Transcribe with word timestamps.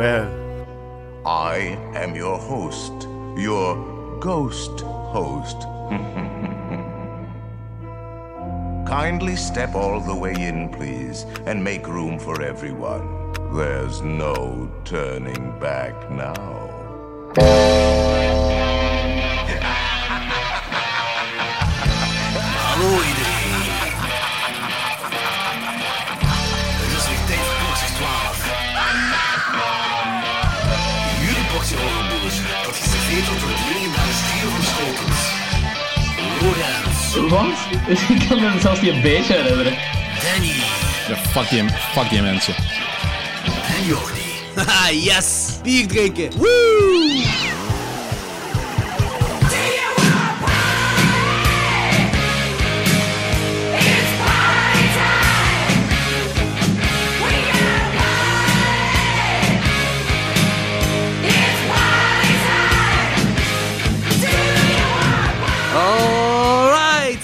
12. 0.00 1.26
I 1.26 1.76
am 1.94 2.16
your 2.16 2.38
host, 2.38 3.06
your 3.36 3.76
ghost 4.18 4.80
host. 4.80 5.60
Kindly 8.88 9.36
step 9.36 9.74
all 9.74 10.00
the 10.00 10.14
way 10.14 10.32
in, 10.32 10.70
please, 10.70 11.26
and 11.44 11.62
make 11.62 11.86
room 11.86 12.18
for 12.18 12.40
everyone. 12.40 13.34
There's 13.54 14.00
no 14.00 14.72
turning 14.86 15.60
back 15.60 16.10
now. 16.10 16.50
Wat? 37.30 37.46
Ik 38.08 38.28
kan 38.28 38.40
me 38.40 38.60
zelfs 38.60 38.80
niet 38.80 38.92
een 38.92 39.02
beetje 39.02 39.32
herinneren. 39.34 39.72
Danny 40.22 40.52
Ja, 41.08 41.16
fuck 41.16 41.48
die, 41.50 41.64
fuck 41.92 42.10
die 42.10 42.22
mensen. 42.22 42.54
en 43.78 43.86
Jordi. 43.86 44.20
Haha, 44.54 44.90
yes! 44.90 45.58
Bier 45.62 45.86
drinken! 45.88 46.30
Woo! 46.36 47.29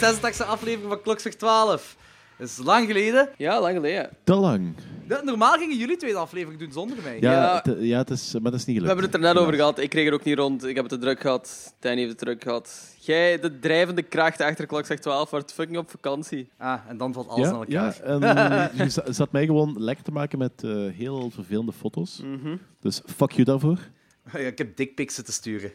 Alright, 0.07 0.43
86e 0.43 0.47
aflevering 0.47 0.89
van 0.89 1.03
Klokslag 1.03 1.35
12. 1.35 1.97
Dat 2.39 2.49
is 2.49 2.59
lang 2.65 2.87
geleden. 2.87 3.29
Ja, 3.37 3.61
lang 3.61 3.75
geleden. 3.75 4.11
Te 4.25 4.35
lang. 4.35 4.75
Ja, 5.09 5.21
Normaal 5.23 5.59
gingen 5.59 5.77
jullie 5.77 5.97
twee 5.97 6.13
de 6.13 6.19
aflevering 6.19 6.61
doen 6.61 6.73
zonder 6.73 6.97
mij. 7.03 7.17
Ja, 7.21 7.33
Ja. 7.33 7.61
het- 7.63 7.77
ja 7.81 7.99
het 7.99 8.11
is, 8.11 8.33
maar 8.33 8.51
dat 8.51 8.61
is 8.61 8.67
niet 8.67 8.77
We 8.77 8.83
gelukt. 8.83 8.87
hebben 8.87 9.05
het 9.05 9.15
er 9.15 9.35
net 9.35 9.43
over 9.43 9.55
gehad. 9.55 9.79
Ik 9.79 9.91
kreeg 9.91 10.07
er 10.07 10.13
ook 10.13 10.25
niet 10.25 10.39
rond. 10.39 10.65
Ik 10.65 10.75
heb 10.75 10.85
het 10.85 10.93
te 10.93 10.99
druk 10.99 11.21
gehad. 11.21 11.75
Danny 11.81 11.99
heeft 11.99 12.11
het 12.11 12.19
druk 12.19 12.43
gehad. 12.43 12.95
Jij, 12.99 13.39
de 13.41 13.59
drijvende 13.59 14.03
kracht 14.03 14.41
achter 14.41 14.67
Klokslag 14.67 14.99
12, 14.99 15.31
wordt 15.31 15.53
fucking 15.53 15.79
op 15.79 15.91
vakantie. 15.91 16.49
Ah, 16.59 16.81
en 16.89 16.97
dan 16.97 17.13
valt 17.13 17.29
alles 17.29 17.49
Ja, 17.49 17.55
aan 17.55 17.65
ja, 17.69 17.93
elkaar. 18.03 18.71
en 18.71 18.77
je 18.85 18.89
za- 18.91 19.13
zat 19.13 19.33
mij 19.33 19.45
gewoon 19.47 19.75
lekker 19.79 20.05
te 20.05 20.13
maken 20.13 20.39
met 20.39 20.53
eh, 20.65 20.71
heel 20.97 21.31
vervelende 21.31 21.73
foto's. 21.73 22.21
Mhm. 22.25 22.57
Dus 22.81 23.03
fuck 23.17 23.31
you 23.33 23.45
daarvoor. 23.45 23.79
Ja, 24.33 24.39
ik 24.39 24.59
heb 24.59 24.77
dickpics 24.77 25.15
te 25.15 25.33
sturen. 25.33 25.73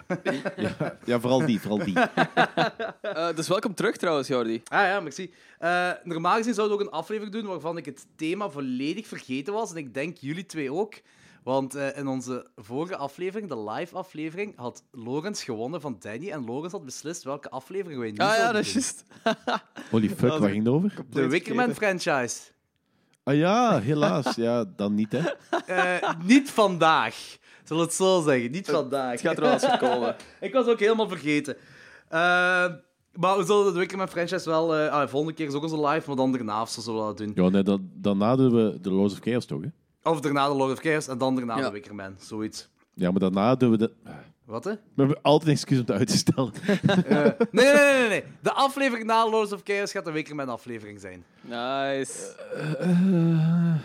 Ja, 1.05 1.19
vooral 1.19 1.45
die, 1.45 1.61
vooral 1.61 1.85
die. 1.85 1.95
Eh, 3.01 3.35
dus 3.35 3.47
welkom 3.47 3.73
terug 3.73 3.97
trouwens, 3.97 4.27
Jordi. 4.27 4.61
Ah 4.67 4.85
ja, 4.85 4.99
merci. 4.99 5.33
Eh, 5.59 5.91
normaal 6.03 6.37
gezien 6.37 6.53
zouden 6.53 6.77
we 6.77 6.83
ook 6.83 6.89
een 6.89 6.99
aflevering 6.99 7.33
doen 7.33 7.45
waarvan 7.45 7.77
ik 7.77 7.85
het 7.85 8.05
thema 8.15 8.49
volledig 8.49 9.07
vergeten 9.07 9.53
was. 9.53 9.71
En 9.71 9.77
ik 9.77 9.93
denk 9.93 10.17
jullie 10.17 10.45
twee 10.45 10.73
ook. 10.73 10.93
Want 11.43 11.75
eh, 11.75 11.97
in 11.97 12.07
onze 12.07 12.47
vorige 12.55 12.95
aflevering, 12.95 13.49
de 13.49 13.59
live 13.59 13.95
aflevering, 13.95 14.53
had 14.55 14.83
Lorenz 14.91 15.43
gewonnen 15.43 15.81
van 15.81 15.95
Danny. 15.99 16.29
En 16.29 16.45
Lorenz 16.45 16.71
had 16.71 16.85
beslist 16.85 17.23
welke 17.23 17.49
aflevering 17.49 17.99
wij 17.99 18.11
nu 18.11 18.17
Ah 18.17 18.35
ja, 18.35 18.51
dat 18.51 18.61
is 18.61 18.73
juist. 18.73 19.03
Holy 19.91 20.09
fuck, 20.09 20.37
waar 20.37 20.49
ging 20.49 20.63
het 20.63 20.73
over? 20.73 20.93
De 21.09 21.27
Wickerman 21.27 21.75
franchise. 21.75 22.39
Ah 23.23 23.35
ja, 23.35 23.79
helaas. 23.79 24.35
Ja, 24.35 24.65
dan 24.75 24.95
niet, 24.95 25.11
hè. 25.11 25.29
Eh, 25.65 26.13
niet 26.23 26.51
vandaag. 26.51 27.37
Zullen 27.63 27.81
we 27.83 27.87
het 27.89 27.97
zo 27.97 28.21
zeggen? 28.21 28.51
Niet 28.51 28.69
vandaag. 28.69 29.11
Het 29.11 29.21
gaat 29.21 29.35
er 29.37 29.41
wel 29.41 29.53
eens 29.53 29.77
komen. 29.77 30.15
Ik 30.41 30.53
was 30.53 30.65
ook 30.67 30.79
helemaal 30.79 31.07
vergeten. 31.07 31.55
Eh, 32.09 32.19
maar 33.15 33.37
we 33.37 33.43
zullen 33.45 33.73
de 33.73 33.79
Wickerman 33.79 34.07
franchise 34.09 34.49
wel... 34.49 34.75
eh 34.75 34.91
ah, 34.91 35.07
volgende 35.09 35.35
keer 35.35 35.47
is 35.47 35.53
ook 35.53 35.63
onze 35.63 35.87
live, 35.87 36.07
maar 36.07 36.15
dan 36.15 36.31
daarna 36.31 36.61
of 36.61 36.69
zo 36.69 36.81
zullen 36.81 36.99
we 36.99 37.05
dat 37.05 37.17
doen. 37.17 37.31
Ja, 37.35 37.49
nee, 37.49 37.63
dan, 37.63 37.89
daarna 37.93 38.35
doen 38.35 38.55
we 38.55 38.77
de 38.81 38.91
Lords 38.91 39.13
of 39.13 39.19
Chaos 39.21 39.45
toch, 39.45 39.61
hè? 39.61 39.67
Of 40.09 40.19
daarna 40.19 40.47
de 40.47 40.55
Lord 40.55 40.71
of 40.71 40.79
Chaos 40.79 41.07
en 41.07 41.17
dan 41.17 41.35
daarna 41.35 41.57
Ja. 41.57 41.65
de 41.65 41.71
Wickerman. 41.71 42.15
Zoiets. 42.19 42.69
Ja, 42.93 43.11
maar 43.11 43.19
daarna 43.19 43.55
doen 43.55 43.71
we 43.71 43.77
de... 43.77 43.91
Wat, 44.45 44.63
hè? 44.63 44.71
We 44.71 44.79
hebben 44.95 45.21
altijd 45.21 45.47
een 45.49 45.55
excuus 45.55 45.77
om 45.79 45.85
het 45.87 45.97
uit 45.97 46.07
te 46.07 46.17
stellen. 46.17 46.51
Eh, 47.07 47.23
nee, 47.51 47.73
nee, 47.73 47.99
nee, 47.99 48.07
nee. 48.09 48.23
De 48.41 48.51
aflevering 48.53 49.07
na 49.07 49.29
Lords 49.29 49.51
of 49.51 49.61
Chaos 49.63 49.91
gaat 49.91 50.05
de 50.05 50.11
Wickerman-aflevering 50.11 50.99
zijn. 50.99 51.23
Nice. 51.41 52.35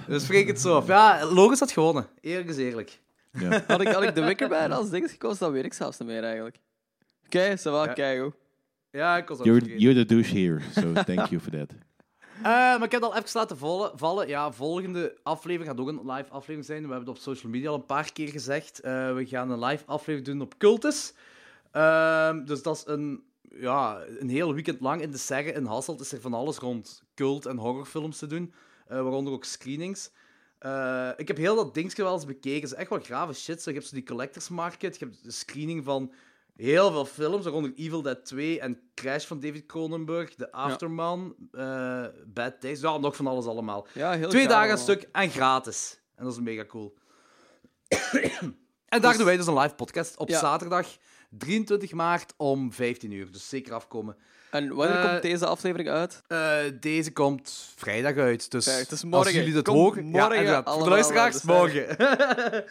Dus 0.06 0.22
spreek 0.24 0.46
het 0.46 0.60
zo 0.60 0.76
af. 0.76 0.86
Ja, 0.86 1.24
Lorenz 1.32 1.60
had 1.60 1.70
gewonnen. 1.72 2.06
Eerlijk 2.20 2.48
is 2.48 2.56
eerlijk. 2.56 3.00
Ja. 3.38 3.62
Had 3.66 3.80
ik, 3.80 3.88
had 3.88 4.02
ik 4.02 4.14
de 4.14 4.24
Wickerman 4.24 4.72
als 4.72 4.90
ding 4.90 5.10
gekozen, 5.10 5.38
dan 5.38 5.52
weet 5.52 5.64
ik 5.64 5.72
zelfs 5.72 5.98
niet 5.98 6.08
meer 6.08 6.22
eigenlijk. 6.24 6.56
Oké, 7.26 7.36
okay, 7.36 7.58
va, 7.58 7.84
Ja. 7.84 7.92
kijk 7.92 8.20
hoe. 8.20 8.32
Ja, 8.90 9.16
ik 9.16 9.28
was 9.28 9.38
ook 9.38 9.44
You're, 9.44 9.78
you're 9.78 9.98
the 9.98 10.14
douche 10.14 10.38
here, 10.38 10.60
so 10.74 10.92
thank 10.92 11.26
you 11.28 11.40
for 11.40 11.50
that. 11.50 11.70
Eh, 12.36 12.42
maar 12.52 12.82
ik 12.82 12.92
heb 12.92 13.00
het 13.02 13.10
al 13.10 13.16
even 13.16 13.30
laten 13.32 13.58
vallen. 13.58 13.98
vallen. 13.98 14.28
Ja, 14.28 14.52
volgende 14.52 15.16
aflevering 15.22 15.70
gaat 15.70 15.80
ook 15.80 15.88
een 15.88 16.10
live 16.12 16.30
aflevering 16.30 16.64
zijn. 16.64 16.82
We 16.82 16.88
hebben 16.88 17.08
het 17.08 17.16
op 17.16 17.22
social 17.22 17.52
media 17.52 17.68
al 17.68 17.74
een 17.74 17.86
paar 17.86 18.12
keer 18.12 18.28
gezegd. 18.28 18.80
Eh, 18.80 19.14
we 19.14 19.26
gaan 19.26 19.50
een 19.50 19.64
live 19.64 19.84
aflevering 19.86 20.24
doen 20.24 20.40
op 20.40 20.58
Cultus. 20.58 21.14
Ehm, 21.70 22.44
dus 22.44 22.62
dat 22.62 22.76
is 22.76 22.82
een, 22.86 23.22
ja, 23.42 24.00
een 24.18 24.28
heel 24.28 24.54
weekend 24.54 24.80
lang 24.80 25.00
in 25.02 25.10
de 25.10 25.18
Serre 25.18 25.52
in 25.52 25.64
Hasselt 25.64 26.00
is 26.00 26.12
er 26.12 26.20
van 26.20 26.34
alles 26.34 26.56
rond 26.58 27.02
cult- 27.14 27.46
en 27.46 27.56
horrorfilms 27.56 28.18
te 28.18 28.26
doen. 28.26 28.52
eh, 28.86 29.02
waaronder 29.02 29.32
ook 29.32 29.44
screenings. 29.44 30.10
Eh, 30.58 31.10
ik 31.16 31.28
heb 31.28 31.36
heel 31.36 31.56
dat 31.56 31.74
dingetje 31.74 32.02
wel 32.02 32.12
eens 32.14 32.24
bekeken. 32.24 32.60
Het 32.60 32.70
is 32.72 32.78
echt 32.78 32.90
wel 32.90 33.00
grave 33.00 33.32
shit. 33.32 33.62
Zo, 33.62 33.70
je 33.70 33.76
hebt 33.76 33.88
zo 33.88 33.94
die 33.94 34.04
collectors 34.04 34.48
market. 34.48 34.98
Je 34.98 35.04
hebt 35.04 35.24
de 35.24 35.30
screening 35.30 35.84
van 35.84 36.12
heel 36.56 36.90
veel 36.90 37.04
films, 37.04 37.44
waaronder 37.44 37.72
Evil 37.76 38.02
Dead 38.02 38.24
2 38.24 38.60
en 38.60 38.80
Crash 38.94 39.26
van 39.26 39.40
David 39.40 39.66
Cronenberg, 39.66 40.34
The 40.34 40.52
Afterman, 40.52 41.34
eh, 41.52 42.04
Bad 42.26 42.60
Taste. 42.60 42.86
Ja, 42.86 42.98
nog 42.98 43.16
van 43.16 43.26
alles 43.26 43.46
allemaal. 43.46 43.86
Ja, 43.92 44.12
heel 44.12 44.28
Twee 44.28 44.48
dagen 44.48 44.70
een 44.70 44.78
stuk 44.78 45.08
en 45.12 45.30
gratis. 45.30 46.00
En 46.14 46.24
dat 46.24 46.32
is 46.32 46.40
mega 46.40 46.64
cool. 46.64 46.94
en 48.88 49.00
daar 49.00 49.16
doen 49.16 49.24
wij 49.26 49.36
dus 49.36 49.46
een 49.46 49.58
live 49.58 49.74
podcast 49.74 50.16
op 50.16 50.28
Ja. 50.28 50.38
zaterdag 50.38 50.96
23 51.30 51.92
maart 51.92 52.34
om 52.36 52.72
15 52.72 53.10
uur. 53.10 53.32
Dus 53.32 53.48
zeker 53.48 53.74
afkomen. 53.74 54.16
En 54.50 54.74
wanneer 54.74 54.96
Eh, 54.96 55.10
komt 55.10 55.22
deze 55.22 55.46
aflevering 55.46 55.88
uit? 55.88 56.22
Eh, 56.26 56.58
deze 56.80 57.12
komt 57.12 57.72
vrijdag 57.76 58.16
uit. 58.16 58.50
Dus 58.50 58.64
Kijk, 58.64 58.78
het 58.78 58.86
is 58.86 58.92
als 58.92 59.02
morgen. 59.02 59.32
jullie 59.32 59.52
dat 59.52 59.64
Komt 59.64 59.78
horen... 59.78 60.04
morgen 60.04 60.30
ja, 60.34 60.34
inderdaad. 60.34 60.62
Voor 60.64 60.64
de 60.64 60.70
allemaal 60.70 60.88
luisteraars, 60.88 61.34
aan 61.34 61.40
de 61.46 61.52
morgen. 61.52 61.96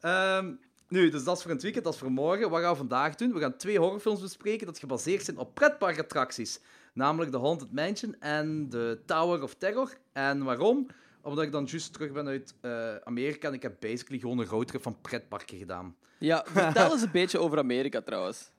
Ehm, 0.00 0.52
nu, 0.88 1.10
dus 1.10 1.24
dat 1.24 1.36
is 1.36 1.42
voor 1.42 1.50
het 1.50 1.62
weekend, 1.62 1.84
dat 1.84 1.92
is 1.94 1.98
voor 1.98 2.10
morgen. 2.10 2.50
Wat 2.50 2.60
gaan 2.60 2.70
we 2.70 2.76
vandaag 2.76 3.14
doen? 3.14 3.32
We 3.32 3.40
gaan 3.40 3.56
twee 3.56 3.78
horrorfilms 3.78 4.20
bespreken 4.20 4.66
dat 4.66 4.78
gebaseerd 4.78 5.24
zijn 5.24 5.36
op 5.38 5.54
pretparkattracties. 5.54 6.60
Namelijk 6.94 7.30
The 7.30 7.38
Haunted 7.38 7.72
Mansion 7.72 8.16
en 8.20 8.66
The 8.70 9.00
Tower 9.06 9.42
of 9.42 9.54
Terror. 9.54 9.92
En 10.12 10.44
waarom? 10.44 10.86
Omdat 11.22 11.44
ik 11.44 11.52
dan 11.52 11.64
juist 11.64 11.92
terug 11.92 12.12
ben 12.12 12.26
uit 12.26 12.54
eh, 12.60 12.96
Amerika 13.04 13.48
en 13.48 13.54
ik 13.54 13.62
heb 13.62 13.76
basically 13.80 14.20
gewoon 14.20 14.38
een 14.38 14.46
roadtrip 14.46 14.82
van 14.82 15.00
pretparken 15.00 15.58
gedaan. 15.58 15.96
Ja, 16.18 16.44
vertel 16.46 16.92
eens 16.92 17.02
een 17.02 17.10
beetje 17.12 17.38
over 17.38 17.58
Amerika 17.58 18.00
trouwens. 18.00 18.50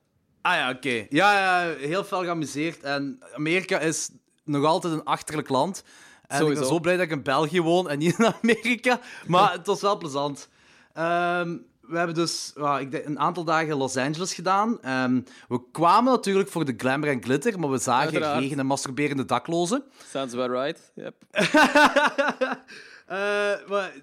Ah 0.43 0.55
ja, 0.55 0.69
oké. 0.69 1.05
Ja, 1.09 1.33
ja, 1.63 1.75
heel 1.75 2.03
veel 2.03 2.23
geamuseerd. 2.23 2.83
En 2.83 3.19
Amerika 3.35 3.79
is 3.79 4.09
nog 4.43 4.65
altijd 4.65 4.93
een 4.93 5.03
achterlijk 5.03 5.49
land. 5.49 5.83
En 6.27 6.47
ik 6.47 6.53
ben 6.53 6.65
zo 6.65 6.79
blij 6.79 6.95
dat 6.95 7.05
ik 7.05 7.11
in 7.11 7.23
België 7.23 7.61
woon 7.61 7.89
en 7.89 7.99
niet 7.99 8.19
in 8.19 8.33
Amerika. 8.41 8.99
Maar 9.27 9.51
het 9.51 9.67
was 9.67 9.81
wel 9.81 9.97
plezant. 9.97 10.49
Ehm, 10.93 11.57
we 11.81 11.97
hebben 11.97 12.15
dus 12.15 12.53
ik 12.79 12.91
denk, 12.91 13.05
een 13.05 13.19
aantal 13.19 13.43
dagen 13.43 13.67
in 13.67 13.77
Los 13.77 13.97
Angeles 13.97 14.33
gedaan. 14.33 14.81
Ehm, 14.81 15.21
we 15.47 15.61
kwamen 15.71 16.13
natuurlijk 16.13 16.49
voor 16.49 16.65
de 16.65 16.73
glamour 16.77 17.11
en 17.11 17.23
glitter, 17.23 17.59
maar 17.59 17.69
we 17.69 17.77
zagen 17.77 18.11
Uiteraard. 18.11 18.39
regen 18.39 18.59
en 18.59 18.65
masturberende 18.65 19.25
daklozen. 19.25 19.83
Sounds 20.11 20.33
about 20.33 20.51
right. 20.51 20.91
Yep. 20.95 21.15
Eh, 23.07 23.19
maar 23.67 23.93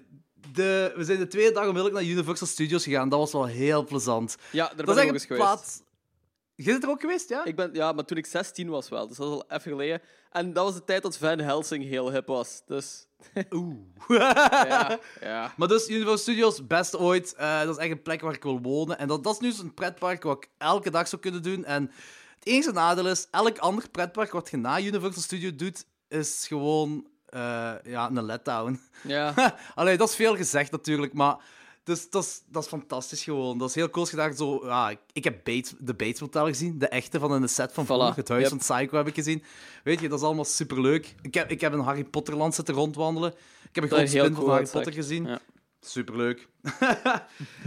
de, 0.53 0.93
we 0.95 1.03
zijn 1.03 1.19
de 1.19 1.27
tweede 1.27 1.51
dag 1.51 1.61
onmiddellijk 1.61 1.95
naar 1.95 2.03
Universal 2.03 2.47
Studios 2.47 2.83
gegaan. 2.83 3.09
Dat 3.09 3.19
was 3.19 3.31
wel 3.31 3.45
heel 3.45 3.85
plezant. 3.85 4.37
Ja, 4.51 4.71
daar 4.75 4.85
ben 4.85 4.97
ik 4.97 5.03
ook 5.03 5.13
eens 5.13 5.21
een 5.21 5.27
geweest. 5.27 5.43
plaats... 5.43 5.81
Je 6.63 6.71
bent 6.71 6.83
er 6.83 6.89
ook 6.89 7.01
geweest, 7.01 7.29
ja? 7.29 7.45
Ik 7.45 7.55
ben, 7.55 7.73
ja, 7.73 7.91
maar 7.91 8.05
toen 8.05 8.17
ik 8.17 8.25
16 8.25 8.69
was 8.69 8.89
wel, 8.89 9.07
dus 9.07 9.17
dat 9.17 9.27
is 9.27 9.33
al 9.33 9.43
even 9.47 9.71
geleden. 9.71 10.01
En 10.31 10.53
dat 10.53 10.65
was 10.65 10.73
de 10.73 10.83
tijd 10.83 11.01
dat 11.01 11.17
Van 11.17 11.39
Helsing 11.39 11.83
heel 11.83 12.11
hip 12.11 12.27
was. 12.27 12.61
Dus 12.65 13.05
Oeh. 13.49 13.75
ja, 14.07 14.99
ja. 15.21 15.53
Maar 15.57 15.67
dus, 15.67 15.89
Universal 15.89 16.17
Studios, 16.17 16.67
best 16.67 16.97
ooit. 16.97 17.33
Eh, 17.35 17.61
dat 17.61 17.77
is 17.77 17.83
echt 17.83 17.91
een 17.91 18.01
plek 18.01 18.21
waar 18.21 18.33
ik 18.33 18.43
wil 18.43 18.61
wonen. 18.61 18.97
En 18.97 19.07
dat, 19.07 19.23
dat 19.23 19.33
is 19.33 19.39
nu 19.39 19.51
zo'n 19.51 19.73
pretpark 19.73 20.23
wat 20.23 20.37
ik 20.43 20.49
elke 20.57 20.89
dag 20.89 21.07
zou 21.07 21.21
kunnen 21.21 21.43
doen. 21.43 21.65
En 21.65 21.91
het 22.35 22.47
enige 22.47 22.71
nadeel 22.71 23.07
is, 23.07 23.27
elk 23.31 23.57
ander 23.57 23.89
pretpark 23.89 24.31
wat 24.31 24.49
je 24.49 24.57
na 24.57 24.79
Universal 24.79 25.21
Studio 25.21 25.55
doet, 25.55 25.85
is 26.07 26.45
gewoon 26.47 27.07
eh, 27.25 27.73
ja, 27.83 28.09
een 28.09 28.25
letdown. 28.25 28.79
ja. 29.03 29.33
Allee, 29.75 29.97
dat 29.97 30.09
is 30.09 30.15
veel 30.15 30.35
gezegd 30.35 30.71
natuurlijk, 30.71 31.13
maar 31.13 31.37
dus, 31.83 32.09
dat, 32.09 32.23
is, 32.23 32.41
dat 32.47 32.63
is 32.63 32.69
fantastisch 32.69 33.23
gewoon. 33.23 33.57
Dat 33.57 33.69
is 33.69 33.75
heel 33.75 33.89
cool 33.89 34.07
daar 34.15 34.33
zo... 34.33 34.65
Ja, 34.65 34.95
ik, 35.13 35.23
heb 35.23 35.43
Bates, 35.43 35.73
de 35.79 35.93
Bates 35.93 36.21
Motel 36.21 36.45
gezien, 36.45 36.79
de 36.79 36.87
echte 36.87 37.19
van 37.19 37.35
in 37.35 37.41
de 37.41 37.47
set 37.47 37.73
van 37.73 37.83
Voilà, 37.83 37.87
vroeger. 37.87 38.15
Het 38.15 38.29
huis 38.29 38.41
yep. 38.41 38.49
van 38.49 38.57
Psycho 38.57 38.97
heb 38.97 39.07
ik 39.07 39.13
gezien. 39.13 39.43
Weet 39.83 39.99
je, 39.99 40.09
dat 40.09 40.19
is 40.19 40.25
allemaal 40.25 40.45
superleuk. 40.45 41.15
Ik 41.21 41.33
heb, 41.33 41.51
ik 41.51 41.61
heb 41.61 41.73
in 41.73 41.79
Harry 41.79 42.03
Potterland 42.03 42.55
zitten 42.55 42.73
rondwandelen. 42.73 43.31
Ik 43.69 43.75
heb 43.75 43.83
een 43.83 43.89
groot 43.89 44.09
heel 44.09 44.23
spin 44.23 44.35
van 44.35 44.49
Harry. 44.49 44.67
Potter 44.67 44.93
gezien. 44.93 45.25
Ja. 45.25 45.39
Superleuk. 45.81 46.47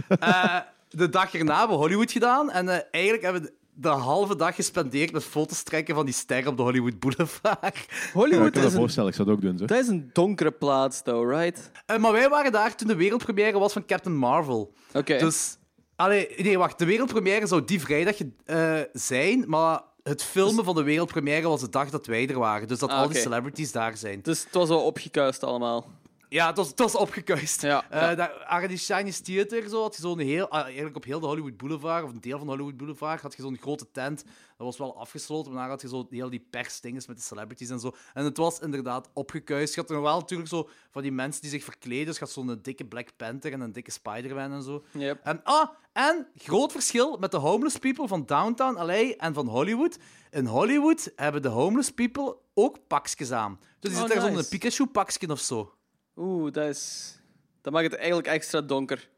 Eh, 0.07 0.59
de 0.89 1.09
dag 1.09 1.33
erna 1.33 1.59
hebben 1.59 1.77
we 1.77 1.83
Hollywood 1.83 2.11
gedaan. 2.11 2.51
En 2.51 2.69
eh, 2.69 2.79
eigenlijk 2.91 3.23
hebben 3.23 3.41
we 3.41 3.53
de 3.75 3.87
halve 3.87 4.35
dag 4.35 4.55
gespendeerd 4.55 5.11
met 5.11 5.23
foto's 5.23 5.63
trekken 5.63 5.95
van 5.95 6.05
die 6.05 6.13
ster 6.13 6.47
op 6.47 6.57
de 6.57 6.63
Hollywood 6.63 6.99
Boulevard. 6.99 7.43
Ja, 7.61 7.67
ik 7.67 7.87
Hollywood 8.13 8.55
is 8.55 8.63
een, 8.63 8.71
voorstellen, 8.71 9.09
ik 9.09 9.15
zou 9.15 9.29
het 9.29 9.37
ook 9.37 9.43
doen. 9.43 9.57
Zo. 9.57 9.65
dat 9.65 9.79
is 9.79 9.87
een 9.87 10.09
donkere 10.13 10.51
plaats, 10.51 11.01
though, 11.01 11.31
right? 11.31 11.71
Eh, 11.85 11.97
maar 11.97 12.11
wij 12.11 12.29
waren 12.29 12.51
daar 12.51 12.75
toen 12.75 12.87
de 12.87 12.95
wereldpremière 12.95 13.59
was 13.59 13.73
van 13.73 13.85
Captain 13.85 14.15
Marvel. 14.15 14.73
Oké. 14.93 15.17
Dus, 15.17 15.57
allee, 15.95 16.27
nee, 16.37 16.57
wacht. 16.57 16.79
De 16.79 16.85
wereldpremière 16.85 17.47
zou 17.47 17.65
die 17.65 17.79
vrijdag 17.79 18.15
eh, 18.45 18.79
zijn, 18.93 19.43
maar 19.47 19.81
het 20.03 20.23
filmen 20.23 20.65
van 20.65 20.75
de 20.75 20.83
wereldpremière 20.83 21.47
was 21.47 21.61
de 21.61 21.69
dag 21.69 21.89
dat 21.89 22.05
wij 22.05 22.27
er 22.29 22.39
waren. 22.39 22.67
Dus 22.67 22.79
dat 22.79 22.89
Ah, 22.89 22.99
al 22.99 23.07
die 23.07 23.21
celebrities 23.21 23.71
daar 23.71 23.97
zijn. 23.97 24.19
Dus 24.21 24.43
het 24.43 24.53
was 24.53 24.69
wel 24.69 24.81
opgekuist 24.83 25.43
allemaal. 25.43 25.85
Ja, 26.29 26.47
het 26.47 26.57
was, 26.57 26.67
het 26.67 26.79
was 26.79 26.95
opgekuist. 26.95 27.61
Ja, 27.61 27.85
ja. 27.91 28.15
daar, 28.15 28.69
Chinese 28.69 29.21
Theater 29.21 29.69
zo, 29.69 29.81
had 29.81 29.95
je 29.95 30.01
zo'n 30.01 30.19
heel, 30.19 30.49
ah, 30.49 30.63
eigenlijk 30.63 30.95
op 30.95 31.03
heel 31.03 31.19
de 31.19 31.25
Hollywood 31.25 31.57
Boulevard, 31.57 32.03
of 32.03 32.09
een 32.09 32.21
deel 32.21 32.37
van 32.37 32.47
de 32.47 32.53
Hollywood 32.53 32.77
Boulevard, 32.77 33.21
had 33.21 33.35
je 33.35 33.41
zo'n 33.41 33.57
grote 33.57 33.91
tent. 33.91 34.23
Dat 34.57 34.67
was 34.67 34.77
wel 34.77 34.97
afgesloten, 34.99 35.51
maar 35.51 35.61
daar 35.61 35.69
had 35.69 35.81
je 35.81 35.87
zo 35.87 36.07
heel 36.09 36.29
die 36.29 36.47
persdinges 36.49 37.07
met 37.07 37.15
de 37.17 37.21
celebrities 37.23 37.69
en 37.69 37.79
zo. 37.79 37.91
En 38.13 38.23
het 38.25 38.37
was 38.37 38.59
inderdaad 38.59 39.09
opgekuist. 39.13 39.75
Je 39.75 39.79
had 39.81 39.89
er 39.89 39.95
nog 39.95 40.05
wel 40.05 40.19
natuurlijk 40.19 40.49
zo 40.49 40.69
van 40.91 41.01
die 41.01 41.11
mensen 41.11 41.41
die 41.41 41.49
zich 41.49 41.63
verkleden. 41.63 42.05
Dus 42.05 42.13
je 42.17 42.23
had 42.23 42.31
zo'n 42.33 42.59
dikke 42.61 42.85
Black 42.85 43.09
Panther 43.17 43.51
en 43.53 43.61
een 43.61 43.71
dikke 43.71 43.91
Spider-Man 43.91 44.51
en 44.51 44.61
zo. 44.63 44.83
Yep. 44.91 45.19
En, 45.23 45.43
ah, 45.43 45.69
en 45.93 46.27
groot 46.35 46.71
verschil 46.71 47.17
met 47.17 47.31
de 47.31 47.37
homeless 47.37 47.77
people 47.77 48.07
van 48.07 48.25
downtown 48.25 48.83
LA 48.85 49.11
en 49.17 49.33
van 49.33 49.47
Hollywood. 49.47 49.97
In 50.31 50.45
Hollywood 50.45 51.11
hebben 51.15 51.41
de 51.41 51.47
homeless 51.47 51.91
people 51.91 52.37
ook 52.53 52.77
pakjes 52.87 53.31
aan. 53.31 53.59
Dus 53.79 53.91
die 53.91 53.91
Oh, 53.91 53.97
zitten 53.97 54.21
daar 54.21 54.31
nice. 54.31 54.41
zo'n 54.41 54.59
Pikachu-pakje 54.59 55.29
of 55.29 55.39
zo. 55.39 55.74
Oeh, 56.17 56.51
dat 56.51 56.67
is... 56.67 57.13
Dat 57.61 57.73
maakt 57.73 57.85
het 57.91 57.95
eigenlijk 57.95 58.27
extra 58.27 58.61
donker. 58.61 59.09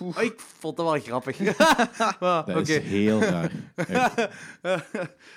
Oh, 0.00 0.22
ik 0.22 0.34
vond 0.58 0.76
dat 0.76 0.86
wel 0.90 1.00
grappig. 1.00 1.38
Maar, 2.20 2.44
Dat 2.46 2.68
is 2.68 2.78
heel 2.78 3.20
raar. 3.20 3.50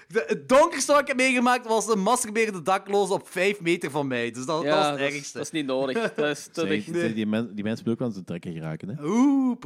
Het 0.08 0.50
donkerste 0.50 0.92
wat 0.92 1.02
ik 1.02 1.08
heb 1.08 1.18
meegemaakt 1.18 1.68
was 1.68 1.88
een 1.90 2.00
masturberende 2.00 2.62
dakloze 2.62 3.14
op 3.14 3.30
5 3.30 3.62
meter 3.62 3.92
van 3.92 4.08
mij. 4.08 4.32
Dus 4.32 4.46
dat, 4.46 4.64
Ja, 4.64 4.70
dat 4.70 4.78
was 4.78 4.88
het 4.90 4.98
dat 5.00 5.08
is, 5.10 5.16
ergste. 5.16 5.38
dat 5.38 5.46
is 5.46 5.52
niet 5.52 5.66
nodig. 5.66 6.14
Dat 6.16 6.38
is 6.38 6.48
te 6.52 6.62
Zeg, 6.62 6.70
dicht. 6.70 6.86
zeg, 7.00 7.14
die, 7.14 7.26
men- 7.26 7.56
die 7.56 7.64
mensen 7.64 7.86
moeten 7.86 7.92
ook 7.92 7.98
wel 8.00 8.08
aan 8.08 8.14
zijn 8.14 8.26
trekken 8.26 8.54
geraken. 8.54 8.90
Hè? 8.90 9.04
Oeh. 9.04 9.58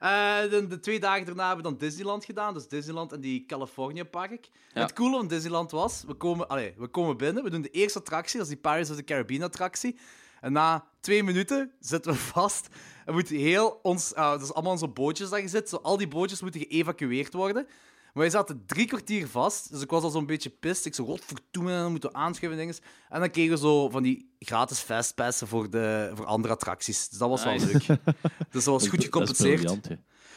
Eh, 0.00 0.40
de, 0.50 0.66
de 0.66 0.80
twee 0.80 1.00
dagen 1.00 1.24
daarna 1.24 1.46
hebben 1.46 1.64
we 1.64 1.70
dan 1.70 1.78
Disneyland 1.78 2.24
gedaan. 2.24 2.54
Dus 2.54 2.68
Disneyland 2.68 3.12
en 3.12 3.20
die 3.20 3.44
California 3.46 4.04
Park. 4.04 4.48
Ja. 4.74 4.80
Het 4.80 4.92
coole 4.92 5.16
van 5.16 5.28
Disneyland 5.28 5.70
was, 5.70 6.04
we 6.06 6.14
komen, 6.14 6.48
allee, 6.48 6.74
we 6.76 6.86
komen 6.86 7.16
binnen, 7.16 7.42
we 7.42 7.50
doen 7.50 7.62
de 7.62 7.70
eerste 7.70 7.98
attractie, 7.98 8.38
dat 8.38 8.48
is 8.48 8.52
die 8.52 8.62
Pirates 8.62 8.90
of 8.90 8.96
the 8.96 9.04
Caribbean 9.04 9.42
attractie. 9.42 9.98
En 10.40 10.52
na 10.52 10.84
twee 11.00 11.22
minuten 11.22 11.72
zitten 11.80 12.12
we 12.12 12.18
vast. 12.18 12.68
En 13.04 13.12
moet 13.12 13.28
heel 13.28 13.78
ons, 13.82 14.12
dat 14.14 14.42
is 14.42 14.52
allemaal 14.52 14.72
onze 14.72 14.88
bootjes 14.88 15.28
dat 15.28 15.40
je 15.40 15.48
zit. 15.48 15.68
Zo, 15.68 15.76
al 15.76 15.96
die 15.96 16.08
bootjes 16.08 16.40
moeten 16.40 16.60
geëvacueerd 16.60 17.32
worden. 17.32 17.66
Maar 18.14 18.22
wij 18.22 18.30
zaten 18.30 18.62
drie 18.66 18.86
kwartier 18.86 19.28
vast, 19.28 19.70
dus 19.72 19.82
ik 19.82 19.90
was 19.90 20.02
al 20.02 20.10
zo'n 20.10 20.26
beetje 20.26 20.50
pist. 20.50 20.86
Ik 20.86 20.94
zo, 20.94 21.04
godverdomme, 21.04 21.70
dan 21.70 21.90
moeten 21.90 22.10
we 22.10 22.16
aanschuiven 22.16 22.60
dinges. 22.60 22.78
En 23.08 23.20
dan 23.20 23.30
kregen 23.30 23.50
we 23.52 23.58
zo 23.58 23.88
van 23.88 24.02
die 24.02 24.34
gratis 24.38 24.78
fastpassen 24.78 25.46
voor, 25.48 25.70
de, 25.70 26.10
voor 26.14 26.24
andere 26.26 26.54
attracties. 26.54 27.08
Dus 27.08 27.18
dat 27.18 27.28
was 27.28 27.44
wel 27.44 27.52
Nice. 27.52 27.66
leuk. 27.66 27.86
Dus 28.52 28.64
dat 28.64 28.74
was 28.74 28.88
goed 28.88 29.04
is- 29.04 29.10
dat 29.10 29.30
is 29.30 29.38
gecompenseerd. 29.38 29.88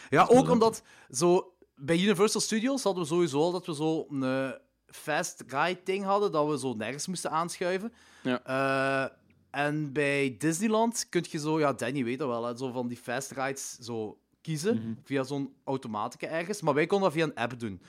Ja, 0.10 0.25
ook 0.30 0.50
omdat 0.50 0.81
zo, 1.12 1.54
bij 1.75 1.98
Universal 2.00 2.42
Studios 2.42 2.84
hadden 2.84 3.04
we 3.04 3.10
sowieso 3.10 3.40
al 3.42 3.52
dat 3.52 3.66
we 3.66 3.75
zo 3.75 4.06
een 4.10 4.24
eh, 4.24 4.52
fast 4.88 5.44
ride 5.48 5.81
ding 5.84 6.04
hadden, 6.06 6.31
dat 6.31 6.48
we 6.50 6.60
zo 6.60 6.74
nergens 6.74 7.08
moesten 7.08 7.31
aanschuiven. 7.31 7.94
Ja. 8.24 8.44
Eh, 8.44 9.16
en 9.52 9.94
bij 9.94 10.36
Disneyland 10.40 11.06
kun 11.10 11.25
je 11.30 11.40
zo, 11.40 11.60
ja, 11.60 11.74
Danny 11.74 12.04
weet 12.04 12.20
dat 12.20 12.28
wel, 12.28 12.46
hè, 12.46 12.58
zo 12.58 12.72
van 12.72 12.88
die 12.88 12.98
fast 12.98 13.31
rides 13.31 13.78
zo 13.80 14.18
kiezen 14.44 14.75
Mhm. 14.75 14.94
via 15.04 15.24
zo'n 15.24 15.54
automatica 15.63 16.28
ergens. 16.28 16.62
Maar 16.62 16.74
wij 16.74 16.86
konden 16.86 17.10
dat 17.10 17.18
via 17.18 17.25
een 17.28 17.36
app 17.44 17.60
doen. 17.60 17.81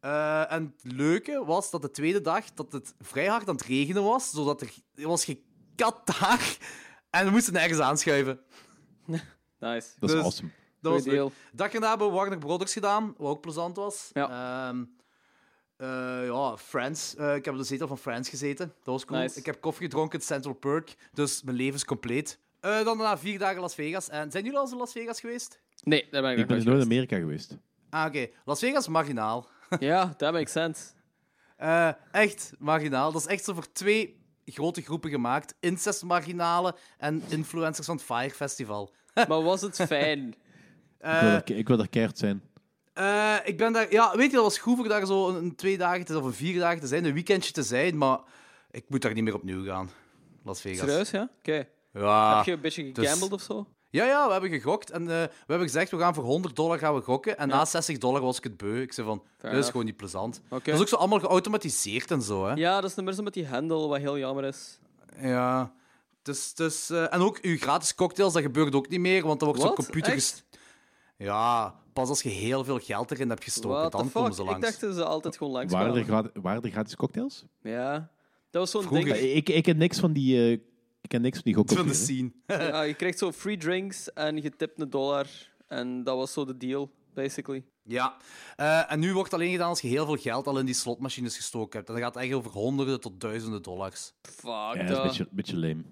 Eh, 0.00 0.52
en 0.52 0.74
het 0.82 0.92
leuke 0.92 1.44
was 1.44 1.70
dat 1.70 1.82
de 1.82 1.90
tweede 1.90 2.20
dag 2.20 2.44
dat 2.52 2.72
het 2.72 2.94
vrij 3.00 3.26
hard 3.26 3.48
aan 3.48 3.54
het 3.54 3.64
regenen 3.64 4.02
was, 4.02 4.30
zodat 4.30 4.60
er 4.60 4.72
het 4.94 5.04
was 5.04 5.24
gekat 5.24 6.00
daar 6.20 6.56
en 7.10 7.24
we 7.24 7.30
moesten 7.30 7.52
nergens 7.52 7.80
aanschuiven. 7.80 8.40
Nice. 9.58 9.88
Dat 9.98 10.08
is 10.10 10.14
Dus- 10.14 10.24
awesome. 10.24 10.50
Dat 10.80 10.92
was 10.92 11.02
Goeie 11.02 11.18
leuk. 11.18 11.32
Dag 11.52 11.72
erna 11.72 11.88
hebben 11.88 12.06
we 12.06 12.12
Warner 12.12 12.38
Brothers 12.38 12.72
gedaan, 12.72 13.14
wat 13.18 13.30
ook 13.30 13.40
plezant 13.40 13.76
was. 13.76 14.10
Ja. 14.12 14.28
Ehm, 14.68 14.84
eh, 15.76 16.26
ja, 16.26 16.56
Friends. 16.56 17.14
Eh, 17.14 17.34
ik 17.34 17.44
heb 17.44 17.54
op 17.54 17.60
de 17.60 17.66
zetel 17.66 17.86
van 17.88 17.98
Friends 17.98 18.28
gezeten. 18.28 18.66
Dat 18.66 18.86
was 18.94 19.04
cool. 19.04 19.20
Nice. 19.20 19.38
Ik 19.38 19.46
heb 19.46 19.60
koffie 19.60 19.84
gedronken 19.86 20.18
in 20.18 20.24
Central 20.24 20.54
Perk, 20.54 20.96
dus 21.12 21.42
mijn 21.42 21.56
leven 21.56 21.74
is 21.74 21.84
compleet. 21.84 22.38
Eh, 22.60 22.74
dan 22.74 22.84
daarna 22.98 23.18
vier 23.18 23.38
dagen 23.38 23.60
Las 23.60 23.74
Vegas. 23.74 24.08
En 24.08 24.30
zijn 24.30 24.42
jullie 24.44 24.58
al 24.58 24.64
eens 24.64 24.72
in 24.72 24.78
Las 24.78 24.92
Vegas 24.92 25.20
geweest? 25.20 25.60
Nee, 25.82 26.06
daar 26.10 26.22
ben 26.22 26.30
ik, 26.32 26.38
Ik 26.38 26.46
ben 26.46 26.56
nog 26.56 26.64
dus 26.64 26.72
nooit 26.72 26.84
in 26.84 26.90
Amerika 26.90 27.16
geweest. 27.16 27.56
Ah, 27.90 28.06
oké. 28.06 28.28
Las 28.44 28.58
Vegas, 28.58 28.88
marginaal. 28.88 29.48
Ja, 29.78 30.14
that 30.14 30.32
makes 30.32 30.52
sense. 30.52 30.82
Eh, 31.56 31.90
echt 32.12 32.52
marginaal. 32.58 33.12
Dat 33.12 33.20
is 33.20 33.26
echt 33.26 33.44
zo 33.44 33.54
voor 33.54 33.72
twee 33.72 34.24
grote 34.44 34.82
groepen 34.82 35.10
gemaakt. 35.10 35.54
Incest-marginalen 35.60 36.74
en 36.98 37.22
influencers 37.28 37.86
van 37.86 37.96
het 37.96 38.04
Fire 38.04 38.34
Festival. 38.34 38.94
Maar 39.28 39.42
was 39.42 39.60
het 39.60 39.76
fijn? 39.76 40.28
ik, 41.00 41.20
wil 41.20 41.30
er, 41.30 41.50
ik 41.50 41.68
wil 41.68 41.88
keihard 41.88 42.18
zijn. 42.18 42.42
Eh, 42.92 43.36
ik 43.44 43.56
ben 43.56 43.72
daar... 43.72 43.92
Ja, 43.92 44.16
weet 44.16 44.30
je, 44.30 44.36
dat 44.36 44.44
was 44.44 44.58
goed 44.58 44.76
voor 44.76 44.88
daar 44.88 45.06
zo 45.06 45.28
een, 45.28 45.34
een 45.34 45.54
twee 45.54 45.78
dagen 45.78 46.04
te, 46.04 46.18
of 46.18 46.24
een 46.24 46.32
vier 46.32 46.58
dagen 46.58 46.80
te 46.80 46.86
zijn, 46.86 47.04
een 47.04 47.12
weekendje 47.12 47.52
te 47.52 47.62
zijn, 47.62 47.98
maar 47.98 48.18
ik 48.70 48.84
moet 48.88 49.02
daar 49.02 49.12
niet 49.12 49.24
meer 49.24 49.34
opnieuw 49.34 49.64
gaan. 49.64 49.90
Las 50.44 50.60
Vegas. 50.60 50.78
Serieus, 50.88 51.10
ja? 51.10 51.30
Oké. 51.38 51.68
Ja. 51.92 52.36
Heb 52.36 52.44
je 52.44 52.52
een 52.52 52.60
beetje 52.60 52.92
dus- 52.92 53.28
of 53.28 53.42
zo? 53.42 53.66
Ja, 53.96 54.04
ja, 54.04 54.26
we 54.26 54.32
hebben 54.32 54.50
gegokt 54.50 54.90
en 54.90 55.02
eh, 55.02 55.08
we 55.08 55.30
hebben 55.46 55.66
gezegd, 55.66 55.90
we 55.90 55.98
gaan 55.98 56.14
voor 56.14 56.24
100 56.24 56.56
dollar 56.56 56.78
gaan 56.78 56.94
we 56.94 57.00
gokken. 57.00 57.38
En 57.38 57.48
na 57.48 57.64
60 57.64 57.98
dollar 57.98 58.20
was 58.20 58.36
ik 58.36 58.44
het 58.44 58.56
beu. 58.56 58.80
Ik 58.80 58.92
zei 58.92 59.06
van, 59.06 59.18
dit 59.18 59.44
is 59.44 59.50
enough. 59.50 59.70
gewoon 59.70 59.86
niet 59.86 59.96
plezant. 59.96 60.40
Dat 60.48 60.66
is 60.66 60.80
ook 60.80 60.88
zo 60.88 60.96
allemaal 60.96 61.20
geautomatiseerd 61.20 62.10
en 62.10 62.22
zo, 62.22 62.46
hè. 62.46 62.52
Ja, 62.54 62.80
dat 62.80 62.90
is 62.90 62.96
nummer 62.96 63.14
zo 63.14 63.22
met 63.22 63.34
die 63.34 63.44
hendel, 63.44 63.88
wat 63.88 63.98
heel 63.98 64.18
jammer 64.18 64.44
is. 64.44 64.78
Ja. 65.20 65.72
Dus, 66.22 66.54
dus, 66.54 66.90
eh, 66.90 67.14
en 67.14 67.20
ook 67.20 67.38
uw 67.42 67.56
gratis 67.58 67.94
cocktails, 67.94 68.32
dat 68.32 68.42
gebeurt 68.42 68.74
ook 68.74 68.88
niet 68.88 69.00
meer, 69.00 69.26
want 69.26 69.40
er 69.40 69.46
wordt 69.46 69.62
zo'n 69.62 69.74
computer... 69.74 70.22
Ja, 71.18 71.74
pas 71.92 72.08
als 72.08 72.22
je 72.22 72.28
heel 72.28 72.64
veel 72.64 72.78
geld 72.78 73.10
erin 73.10 73.28
hebt 73.28 73.44
gestoken, 73.44 73.90
dan 73.90 74.12
komen 74.12 74.34
ze 74.34 74.42
Ik 74.42 74.48
langs. 74.48 74.66
dacht 74.66 74.80
dat 74.80 74.94
ze 74.94 75.04
altijd 75.04 75.36
gewoon 75.36 75.52
langs 75.52 75.72
Waren 75.72 75.94
er, 75.94 76.30
waren 76.42 76.62
er 76.62 76.70
gratis 76.70 76.96
cocktails? 76.96 77.44
Ja. 77.62 78.10
Dat 78.50 78.72
was 78.72 78.84
zo'n 78.84 78.94
ding. 78.94 79.14
Ik, 79.14 79.48
ik 79.48 79.62
ken 79.62 79.76
niks 79.76 79.98
van 79.98 80.12
die, 80.12 80.52
eh, 80.52 80.58
ik 81.06 81.12
ken 81.12 81.22
niks 81.22 81.40
van 81.42 81.52
die 81.52 81.76
Van 81.76 81.86
de 81.86 81.94
scene. 81.94 82.30
Ja, 82.70 82.82
je 82.82 82.94
krijgt 82.94 83.18
zo 83.18 83.32
free 83.32 83.56
drinks 83.56 84.12
en 84.12 84.42
je 84.42 84.50
tipt 84.56 84.80
een 84.80 84.90
dollar. 84.90 85.26
En 85.66 86.04
dat 86.04 86.16
was 86.16 86.32
zo 86.32 86.44
de 86.44 86.56
deal, 86.56 86.90
basically. 87.14 87.64
Ja, 87.82 88.16
Eh, 88.56 88.92
en 88.92 88.98
nu 89.00 89.12
wordt 89.12 89.30
het 89.30 89.40
alleen 89.40 89.52
gedaan 89.52 89.68
als 89.68 89.80
je 89.80 89.88
heel 89.88 90.04
veel 90.06 90.16
geld 90.16 90.46
al 90.46 90.58
in 90.58 90.64
die 90.66 90.74
slotmachines 90.74 91.36
gestoken 91.36 91.76
hebt. 91.78 91.88
En 91.88 91.94
dan 91.94 92.04
gaat 92.04 92.14
het 92.14 92.24
echt 92.24 92.32
over 92.32 92.50
honderden 92.50 93.00
tot 93.00 93.20
duizenden 93.20 93.62
dollars. 93.62 94.12
Fuck 94.22 94.44
Ja, 94.50 94.72
dat 94.74 94.82
is 94.82 94.88
dat. 94.88 94.98
een 94.98 95.06
beetje, 95.06 95.28
beetje 95.30 95.56
lame. 95.56 95.82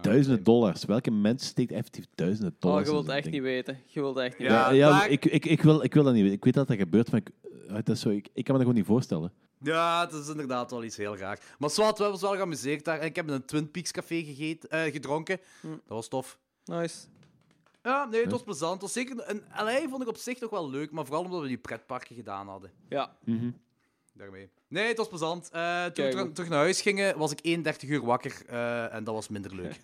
Duizenden 0.00 0.44
dollars. 0.44 0.84
Welke 0.84 1.10
mens 1.10 1.46
steekt 1.46 1.72
effectief 1.72 2.04
duizenden 2.14 2.52
Oh, 2.54 2.60
dollars 2.60 2.82
je 2.84 2.88
in 2.90 2.96
wilt 2.96 3.08
echt 3.08 3.22
ding? 3.22 3.34
niet 3.34 3.44
weten. 3.44 3.78
Je 3.86 4.00
wilt 4.00 4.16
echt 4.16 4.38
niet 4.38 4.48
Ja, 4.48 4.62
weten. 4.62 4.76
ja 4.76 5.04
ik, 5.06 5.24
ik, 5.24 5.44
ik, 5.46 5.62
wil, 5.62 5.82
ik 5.84 5.94
wil 5.94 6.02
dat 6.02 6.12
niet 6.12 6.22
weten. 6.22 6.36
Ik 6.36 6.44
weet 6.44 6.54
dat 6.54 6.68
dat 6.68 6.76
gebeurt, 6.76 7.10
maar 7.10 7.20
ik, 7.20 7.30
eh, 7.68 7.74
dat 7.74 7.88
is 7.88 8.00
zo, 8.00 8.08
ik, 8.08 8.28
ik 8.32 8.44
kan 8.44 8.44
me 8.44 8.52
dat 8.52 8.60
gewoon 8.60 8.74
niet 8.74 8.84
voorstellen. 8.86 9.32
Ja, 9.64 10.00
het 10.00 10.12
is 10.12 10.28
inderdaad 10.28 10.70
wel 10.70 10.84
iets 10.84 10.96
heel 10.96 11.16
raar. 11.16 11.40
Maar 11.58 11.70
zwart, 11.70 11.96
we 11.96 12.02
hebben 12.02 12.20
ons 12.20 12.30
wel 12.30 12.38
geamuseerd 12.40 12.84
daar. 12.84 12.98
En 12.98 13.06
ik 13.06 13.16
heb 13.16 13.28
in 13.28 13.32
een 13.34 13.44
Twin 13.44 13.70
Peaks 13.70 13.90
café 13.90 14.22
gegeten, 14.22 14.70
eh, 14.70 14.92
gedronken. 14.92 15.40
Dat 15.62 15.78
was 15.86 16.08
tof. 16.08 16.38
Nice. 16.64 16.96
Ja, 17.82 18.04
nee, 18.04 18.22
het 18.22 18.30
was 18.30 18.42
plezant. 18.42 18.72
Het 18.72 18.82
was 18.82 18.92
zeker, 18.92 19.18
en 19.18 19.44
LA 19.56 19.88
vond 19.88 20.02
ik 20.02 20.08
op 20.08 20.16
zich 20.16 20.40
nog 20.40 20.50
wel 20.50 20.70
leuk, 20.70 20.90
maar 20.90 21.04
vooral 21.04 21.24
omdat 21.24 21.40
we 21.40 21.46
die 21.46 21.58
pretparken 21.58 22.16
gedaan 22.16 22.48
hadden. 22.48 22.70
Ja. 22.88 23.16
Daarmee. 24.12 24.50
Nee, 24.68 24.88
het 24.88 24.96
was 24.96 25.08
plezant. 25.08 25.50
Eh, 25.50 25.84
toen 25.84 26.04
we 26.04 26.10
Kijk, 26.12 26.34
terug 26.34 26.50
naar 26.50 26.58
huis 26.58 26.80
gingen, 26.80 27.18
was 27.18 27.32
ik 27.32 27.38
31 27.42 27.88
uur 27.88 28.04
wakker 28.04 28.42
eh, 28.46 28.94
en 28.94 29.04
dat 29.04 29.14
was 29.14 29.28
minder 29.28 29.54
leuk. 29.54 29.80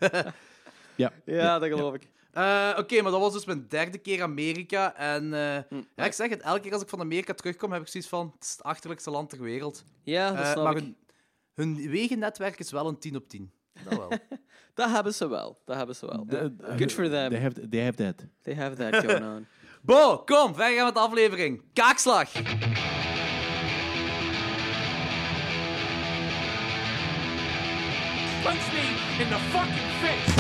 Ja. 0.97 1.13
Ja, 1.25 1.59
dat 1.59 1.69
geloof 1.69 1.95
ik. 1.95 2.09
Eh, 2.33 2.75
Oké, 2.79 3.03
maar 3.03 3.11
dat 3.13 3.21
was 3.21 3.33
dus 3.33 3.45
mijn 3.45 3.67
derde 3.69 3.99
keer 3.99 4.23
Amerika. 4.23 4.95
En 4.97 5.35
eh, 5.35 5.59
Hm. 5.69 5.83
ja, 5.97 6.05
ik 6.05 6.13
zeg 6.13 6.29
het, 6.31 6.41
elke 6.41 6.61
keer 6.61 6.73
als 6.73 6.83
ik 6.83 6.89
van 6.89 7.01
Amerika 7.01 7.35
terugkom, 7.35 7.73
heb 7.73 7.83
ik 7.83 7.89
zoiets 7.89 8.09
van... 8.09 8.31
Het 8.35 8.45
is 8.45 8.51
het 8.53 8.63
achterlijkste 8.63 9.11
land 9.11 9.31
ter 9.31 9.41
wereld. 9.43 9.85
Ja, 10.03 10.31
dat 10.33 10.45
Eh, 10.45 10.51
snap 10.53 10.65
maar 10.65 10.77
ik. 10.77 10.83
hun, 10.83 10.97
hun 11.55 11.91
wegennetwerk 11.91 12.59
is 12.59 12.71
wel 12.71 12.89
een 12.89 12.99
10 12.99 13.17
op 13.17 13.29
10. 13.29 13.51
Dat 13.89 13.99
wel. 13.99 14.09
Dat 14.75 14.91
hebben 14.91 15.15
ze 15.15 15.29
wel. 15.29 15.59
Dat 15.65 15.77
hebben 15.77 15.97
ze 15.97 16.07
wel. 16.07 16.27
Good 16.79 16.93
for 16.93 17.09
them. 17.09 17.29
They 17.31 17.41
have, 17.41 17.69
they 17.69 17.85
have 17.85 17.97
that. 17.97 18.27
They 18.43 18.55
have 18.55 18.77
that 18.77 19.05
going 19.05 19.25
on. 19.25 19.47
Bo, 19.83 20.19
kom, 20.19 20.55
verder 20.55 20.77
gaan 20.77 20.85
met 20.85 20.95
de 20.95 21.01
aflevering. 21.01 21.63
Kaakslag. 21.73 22.33
Punch 28.43 28.73
me 28.73 29.23
in 29.23 29.29
the 29.29 29.39
fucking 29.53 29.91
face! 30.03 30.40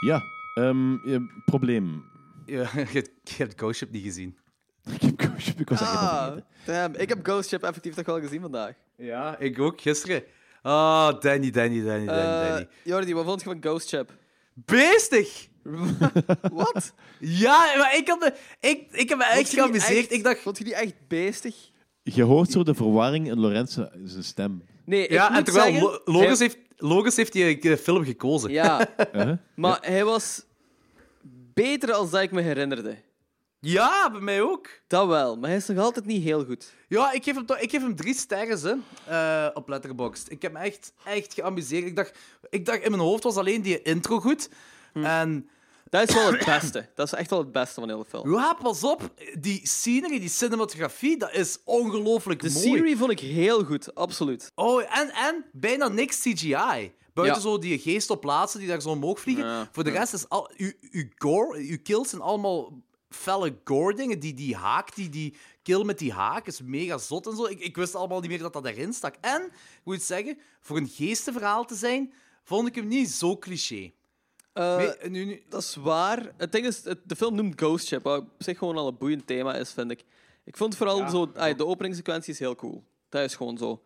Ja, 0.00 0.22
ehm, 0.54 0.94
eh, 0.94 1.16
probleem. 1.44 2.04
Ja, 2.46 2.62
je, 2.74 2.78
hebt- 2.92 3.10
je 3.22 3.34
hebt 3.36 3.52
Ghost 3.60 3.78
Ship 3.78 3.90
niet 3.90 4.02
gezien. 4.04 4.38
Ik 4.94 5.00
heb 5.02 5.20
Ghost 5.20 5.46
Ship, 5.46 5.60
ik 5.60 5.68
was 5.68 5.80
Ah, 5.80 6.36
damn. 6.64 6.94
Ik 6.94 7.08
heb 7.08 7.18
Ghost 7.22 7.48
Ship 7.48 7.62
effectief 7.62 7.94
toch 7.94 8.06
wel 8.06 8.20
gezien 8.20 8.40
vandaag. 8.40 8.74
Ja, 8.96 9.38
ik 9.38 9.58
ook, 9.58 9.80
gisteren. 9.80 10.22
Ah, 10.62 11.20
Danny, 11.20 11.50
Danny, 11.50 11.82
Danny, 11.84 12.06
Danny, 12.06 12.22
Eh 12.22 12.48
Danny. 12.48 12.68
Jordi, 12.84 13.14
wat 13.14 13.24
vond 13.24 13.40
je 13.42 13.46
van 13.50 13.58
Ghost 13.60 13.88
Ship? 13.88 14.12
Beestig! 14.54 15.48
Wat? 16.52 16.94
Ja, 17.18 17.74
maar 17.76 17.96
ik, 17.96 18.08
had 18.08 18.20
de, 18.20 18.32
ik, 18.68 18.86
ik 18.90 19.08
heb 19.08 19.18
me 19.18 19.24
echt 19.24 19.50
geamuseerd. 19.54 20.12
Ik 20.12 20.22
dacht... 20.24 20.40
Vond 20.40 20.58
je 20.58 20.64
die 20.64 20.74
echt 20.74 20.94
beestig? 21.08 21.70
Je 22.02 22.22
hoort 22.22 22.50
zo 22.50 22.62
de 22.62 22.74
verwarring 22.74 23.26
in 23.30 23.38
Lorenz 23.40 23.78
zijn 24.04 24.24
stem. 24.24 24.62
Nee, 24.84 25.02
ik 25.02 25.10
Ja, 25.10 25.28
en 25.28 25.32
moet 25.34 25.44
terwijl 25.44 25.98
zeggen, 26.10 26.38
heeft, 26.38 26.58
Logos 26.80 27.16
heeft 27.16 27.32
die 27.32 27.76
film 27.76 28.04
gekozen. 28.04 28.50
Ja, 28.50 28.88
Uh-huh. 29.14 29.36
maar 29.54 29.78
hij 29.80 30.04
was 30.04 30.44
beter 31.54 31.92
als 31.92 32.10
dat 32.10 32.22
ik 32.22 32.30
me 32.30 32.40
herinnerde. 32.40 32.96
Ja, 33.60 34.10
bij 34.10 34.20
mij 34.20 34.42
ook. 34.42 34.68
Dat 34.86 35.06
wel, 35.06 35.36
maar 35.36 35.48
hij 35.48 35.58
is 35.58 35.66
nog 35.66 35.78
altijd 35.78 36.06
niet 36.06 36.22
heel 36.22 36.44
goed. 36.44 36.72
Ja, 36.88 37.12
ik 37.12 37.24
geef 37.24 37.34
hem, 37.34 37.46
toch- 37.46 37.58
ik 37.58 37.70
geef 37.70 37.80
hem 37.82 37.96
drie 37.96 38.14
sterren 38.14 38.82
hè, 39.04 39.44
eh, 39.46 39.50
op 39.54 39.68
Letterboxd. 39.68 40.30
Ik 40.30 40.42
heb 40.42 40.52
me 40.52 40.58
echt, 40.58 40.92
echt 41.04 41.34
geamuseerd. 41.34 41.84
Ik 41.86 41.96
dacht, 41.96 42.18
ik 42.50 42.66
dacht, 42.66 42.80
in 42.82 42.90
mijn 42.90 43.02
hoofd 43.02 43.22
was 43.22 43.36
alleen 43.36 43.62
die 43.62 43.82
intro 43.82 44.20
goed. 44.20 44.48
Hm. 44.92 45.04
En 45.04 45.48
Dat 45.90 46.08
is 46.08 46.14
wel 46.14 46.32
het 46.32 46.44
beste. 46.44 46.88
Dat 46.94 47.06
is 47.06 47.12
echt 47.12 47.30
wel 47.30 47.38
het 47.38 47.52
beste 47.52 47.74
van 47.74 47.82
de 47.88 47.92
hele 47.92 48.04
film. 48.04 48.32
ja, 48.34 48.52
pas 48.52 48.84
op, 48.84 49.10
die 49.38 49.60
scenery, 49.66 50.18
die 50.20 50.28
cinematografie, 50.28 51.16
dat 51.18 51.32
is 51.34 51.58
ongelooflijk 51.64 52.40
De 52.42 52.50
mooi. 52.50 52.64
serie 52.76 52.96
vond 52.96 53.10
ik 53.10 53.20
heel 53.20 53.64
goed, 53.64 53.94
absoluut. 53.94 54.52
Oh, 54.54 54.98
en, 54.98 55.10
en 55.10 55.44
bijna 55.52 55.88
niks 55.88 56.20
CGI. 56.20 56.92
Buiten 57.14 57.36
Ja. 57.36 57.48
zo 57.48 57.58
die 57.58 57.78
geest 57.78 58.10
op 58.10 58.20
plaatsen 58.20 58.58
die 58.60 58.68
daar 58.68 58.80
zo 58.80 58.88
omhoog 58.88 59.20
vliegen. 59.20 59.44
Ja, 59.44 59.68
Voor 59.72 59.84
de 59.84 59.90
rest 59.90 60.12
is 60.12 60.28
al... 60.28 60.50
Uw, 60.56 60.72
uw 60.90 61.04
gore, 61.16 61.58
uw 61.58 61.76
kills 61.82 62.08
zijn 62.08 62.22
allemaal 62.22 62.82
felle 63.08 63.58
gore 63.64 63.94
dingen. 63.94 64.18
Die, 64.20 64.34
die 64.34 64.56
haak, 64.56 64.94
die, 64.94 65.08
die 65.08 65.36
kill 65.62 65.84
met 65.84 65.98
die 65.98 66.12
haak 66.12 66.46
is 66.46 66.60
mega 66.62 66.98
zot 66.98 67.26
en 67.26 67.36
zo. 67.36 67.44
Ik, 67.46 67.60
ik 67.60 67.76
wist 67.76 67.94
allemaal 67.94 68.20
niet 68.20 68.30
meer 68.30 68.38
dat 68.38 68.52
dat 68.52 68.64
erin 68.66 68.92
stak. 68.92 69.14
En, 69.20 69.42
ik 69.44 69.80
moet 69.84 70.02
zeggen, 70.02 70.38
voor 70.60 70.76
een 70.76 70.88
geestenverhaal 70.88 71.64
te 71.64 71.74
zijn, 71.74 72.12
vond 72.44 72.68
ik 72.68 72.74
hem 72.74 72.88
niet 72.88 73.10
zo 73.10 73.36
cliché. 73.38 73.92
Eh, 74.58 74.76
Nee, 74.76 75.10
nu, 75.10 75.24
nu, 75.24 75.42
Dat 75.48 75.62
is 75.62 75.74
waar. 75.76 76.32
Het 76.36 76.52
ding 76.52 76.66
is, 76.66 76.84
het- 76.84 77.00
de 77.04 77.16
film 77.16 77.34
noemt 77.34 77.60
Ghost 77.60 77.86
Ship, 77.86 78.02
wat 78.02 78.18
op 78.20 78.28
zich 78.38 78.58
gewoon 78.58 78.76
al 78.76 78.88
een 78.88 78.98
boeiend 78.98 79.26
thema 79.26 79.54
is, 79.54 79.72
vind 79.72 79.90
ik. 79.90 80.04
Ik 80.44 80.56
vond 80.56 80.76
vooral 80.76 80.98
Ja, 80.98 81.08
zo... 81.10 81.32
de 81.32 81.66
openingssequentie 81.66 82.32
is 82.32 82.38
heel 82.38 82.54
cool. 82.54 82.84
Dat 83.08 83.22
is 83.22 83.34
gewoon 83.36 83.58
zo. 83.58 83.82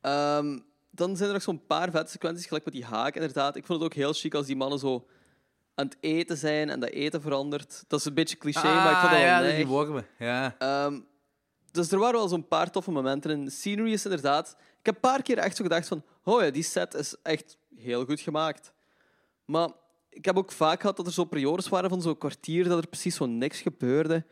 Ehm, 0.00 0.58
dan 0.90 1.16
zijn 1.16 1.28
er 1.28 1.34
nog 1.34 1.42
zo'n 1.42 1.66
paar 1.66 1.90
vette 1.90 2.10
sequenties, 2.10 2.46
gelijk 2.46 2.64
met 2.64 2.74
die 2.74 2.84
haak, 2.84 3.14
inderdaad. 3.14 3.56
Ik 3.56 3.66
vond 3.66 3.78
het 3.80 3.88
ook 3.88 3.94
heel 3.96 4.12
chic 4.12 4.34
als 4.34 4.46
die 4.46 4.56
mannen 4.56 4.78
zo 4.78 5.06
aan 5.74 5.86
het 5.86 5.96
eten 6.00 6.36
zijn 6.36 6.70
en 6.70 6.80
dat 6.80 6.88
eten 6.90 7.20
verandert. 7.22 7.84
Dat 7.88 7.98
is 8.00 8.04
een 8.06 8.14
beetje 8.14 8.36
cliché, 8.36 8.62
maar 8.74 8.90
ik 8.92 8.96
vond 8.98 9.10
dat 9.10 9.20
Ah, 9.20 9.26
ja, 9.26 9.42
wel 9.42 9.56
die 9.56 9.66
wormen. 9.66 10.06
Ja. 10.18 10.54
Ehm, 10.58 11.00
dus 11.70 11.90
er 11.92 11.98
waren 11.98 12.18
wel 12.18 12.28
zo'n 12.28 12.48
paar 12.48 12.70
toffe 12.70 12.90
momenten 12.90 13.30
in. 13.30 13.50
Scenery 13.50 13.92
is 13.92 14.04
inderdaad... 14.04 14.56
Ik 14.58 14.86
heb 14.86 14.94
een 14.94 15.10
paar 15.10 15.22
keer 15.22 15.38
echt 15.38 15.56
zo 15.56 15.62
gedacht 15.62 15.88
van... 15.88 16.02
Oh 16.24 16.42
ja, 16.42 16.50
die 16.50 16.62
set 16.62 16.94
is 16.94 17.14
echt 17.22 17.56
heel 17.76 18.04
goed 18.04 18.20
gemaakt. 18.20 18.72
Maar 19.44 19.68
ik 20.14 20.24
heb 20.24 20.36
ook 20.36 20.52
vaak 20.52 20.80
gehad 20.80 20.96
dat 20.96 21.06
er 21.06 21.12
zo 21.12 21.24
periodes 21.24 21.68
waren 21.68 21.90
van 21.90 22.02
zo'n 22.02 22.18
kwartier 22.18 22.68
dat 22.68 22.78
er 22.78 22.88
precies 22.88 23.16
zo 23.16 23.26
niks 23.26 23.60
gebeurde. 23.60 24.24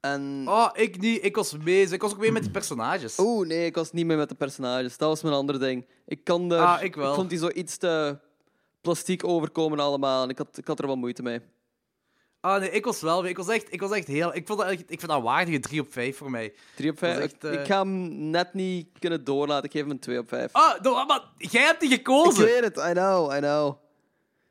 En... 0.00 0.44
Oh, 0.46 0.68
ik 0.72 1.00
niet. 1.00 1.24
Ik 1.24 1.36
was 1.36 1.56
mee. 1.56 1.82
Ik 1.86 2.02
was 2.02 2.12
ook 2.12 2.18
mee 2.18 2.32
met 2.32 2.42
die 2.42 2.50
personages. 2.50 3.18
Oeh, 3.18 3.46
nee, 3.46 3.66
ik 3.66 3.74
was 3.74 3.92
niet 3.92 4.06
mee 4.06 4.16
met 4.16 4.28
de 4.28 4.34
personages. 4.34 4.96
Dat 4.96 5.08
was 5.08 5.22
mijn 5.22 5.34
andere 5.34 5.58
ding. 5.58 5.86
Ik 6.06 6.24
kan 6.24 6.52
er... 6.52 6.60
Ah, 6.60 6.82
ik 6.82 6.94
wel. 6.94 7.14
vond 7.14 7.30
die 7.30 7.38
zo 7.38 7.48
iets 7.54 7.76
te 7.76 8.18
plastiek 8.80 9.24
overkomen 9.24 9.78
allemaal. 9.80 10.22
En 10.22 10.28
ik 10.28 10.38
had, 10.38 10.58
ik 10.58 10.66
had 10.66 10.78
er 10.78 10.86
wel 10.86 10.96
moeite 10.96 11.22
mee. 11.22 11.40
Ah, 12.40 12.60
nee, 12.60 12.70
ik 12.70 12.84
was 12.84 13.00
wel 13.00 13.20
mee. 13.22 13.30
Ik 13.30 13.36
was 13.36 13.48
echt, 13.48 13.72
ik 13.72 13.80
was 13.80 13.90
echt 13.90 14.06
heel... 14.06 14.34
Ik, 14.34 14.46
vond 14.46 14.58
dat, 14.58 14.68
echt- 14.68 14.80
ik 14.80 14.98
vind 14.98 15.06
dat 15.06 15.16
een 15.16 15.22
waardige 15.22 15.60
3 15.60 15.80
op 15.80 15.92
5 15.92 16.16
voor 16.16 16.30
mij. 16.30 16.54
3 16.76 16.90
op 16.90 16.98
5. 16.98 17.14
Dat 17.14 17.24
is 17.24 17.32
echt, 17.32 17.44
eh, 17.44 17.52
Ik 17.60 17.66
ga 17.66 17.78
hem 17.78 18.30
net 18.30 18.54
niet 18.54 18.88
kunnen 18.98 19.24
doorlaten. 19.24 19.64
Ik 19.64 19.72
geef 19.72 19.82
hem 19.82 19.90
een 19.90 19.98
2 19.98 20.18
op 20.18 20.28
5. 20.28 20.52
Ah, 20.52 20.80
nou, 20.80 21.06
maar 21.06 21.22
jij 21.36 21.62
hebt 21.62 21.80
die 21.80 21.88
ik 21.90 21.96
gekozen. 21.96 22.44
weet 22.44 22.64
het, 22.64 22.76
I 22.76 22.92
know, 22.92 23.32
I 23.34 23.38
know. 23.38 23.76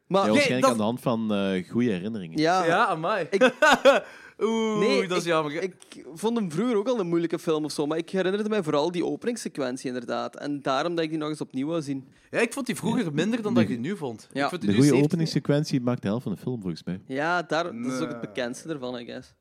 Maar 0.07 0.25
Ja, 0.25 0.31
waarschijnlijk 0.31 0.61
dat- 0.61 0.71
aan 0.71 0.77
de 0.77 0.83
hand 0.83 1.01
van 1.01 1.33
eh 1.33 1.69
goede 1.69 1.89
herinneringen. 1.91 2.37
ja, 2.39 2.65
Ja, 2.65 2.85
amai. 2.85 3.27
Ik- 3.29 3.53
Oeh, 4.39 4.79
nee, 4.79 5.07
dat 5.07 5.17
is 5.17 5.23
ik, 5.23 5.29
jammer. 5.29 5.61
Ik 5.63 6.05
vond 6.13 6.37
hem 6.37 6.51
vroeger 6.51 6.75
ook 6.77 6.87
al 6.87 6.99
een 6.99 7.07
moeilijke 7.07 7.39
film 7.39 7.63
of 7.65 7.71
zo, 7.71 7.85
maar 7.87 7.97
ik 7.97 8.09
herinnerde 8.09 8.49
mij 8.49 8.63
vooral 8.63 8.91
die 8.91 9.05
openingssequentie 9.05 9.87
inderdaad. 9.87 10.35
En 10.35 10.61
daarom 10.61 10.95
dat 10.95 11.03
ik 11.03 11.09
die 11.09 11.19
nog 11.19 11.29
eens 11.29 11.41
opnieuw 11.41 11.67
wou 11.67 11.81
zien. 11.81 12.07
Ja, 12.31 12.39
ik 12.39 12.53
vond 12.53 12.65
die 12.65 12.75
vroeger 12.75 13.13
minder 13.13 13.41
dan 13.41 13.53
dat 13.53 13.63
ik 13.63 13.69
die 13.69 13.79
nu 13.79 13.97
vond. 13.97 14.29
Ja. 14.33 14.43
Ik 14.43 14.49
vond 14.49 14.61
die 14.61 14.69
De 14.69 14.75
nu 14.75 14.81
goede 14.81 14.87
17 14.87 15.03
openingssequentie 15.05 15.81
maakt 15.81 16.01
de 16.01 16.07
helft 16.07 16.23
van 16.23 16.31
de 16.31 16.37
film, 16.37 16.61
volgens 16.61 16.83
mij. 16.83 17.01
Ja, 17.05 17.41
daar, 17.41 17.63
dat 17.63 17.73
is 17.73 17.93
ook 17.93 17.99
Nee. 17.99 18.07
het 18.07 18.21
bekendste 18.21 18.69
ervan, 18.69 18.99
I 18.99 19.05
guess. 19.05 19.33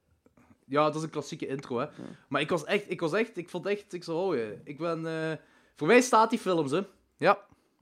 Ja, 0.67 0.85
dat 0.85 0.95
is 0.95 1.03
een 1.03 1.11
klassieke 1.11 1.47
intro, 1.47 1.79
hè. 1.79 1.87
Maar 2.29 2.41
ik 2.41 2.51
was 2.51 2.65
echt, 2.65 2.85
ik 2.91 3.01
was 3.01 3.13
echt, 3.13 3.37
ik 3.37 3.49
vond 3.49 3.67
echt, 3.67 3.93
ik 3.93 4.05
zo, 4.05 4.19
oh, 4.19 4.37
ik 4.65 4.79
ben... 4.79 5.07
eh, 5.07 5.37
Voor 5.77 5.87
mij 5.87 6.01
staat 6.01 6.31
die 6.31 6.39
films, 6.39 6.71
hè. 6.71 6.81
Ja. 7.17 7.39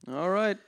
Alright. 0.08 0.58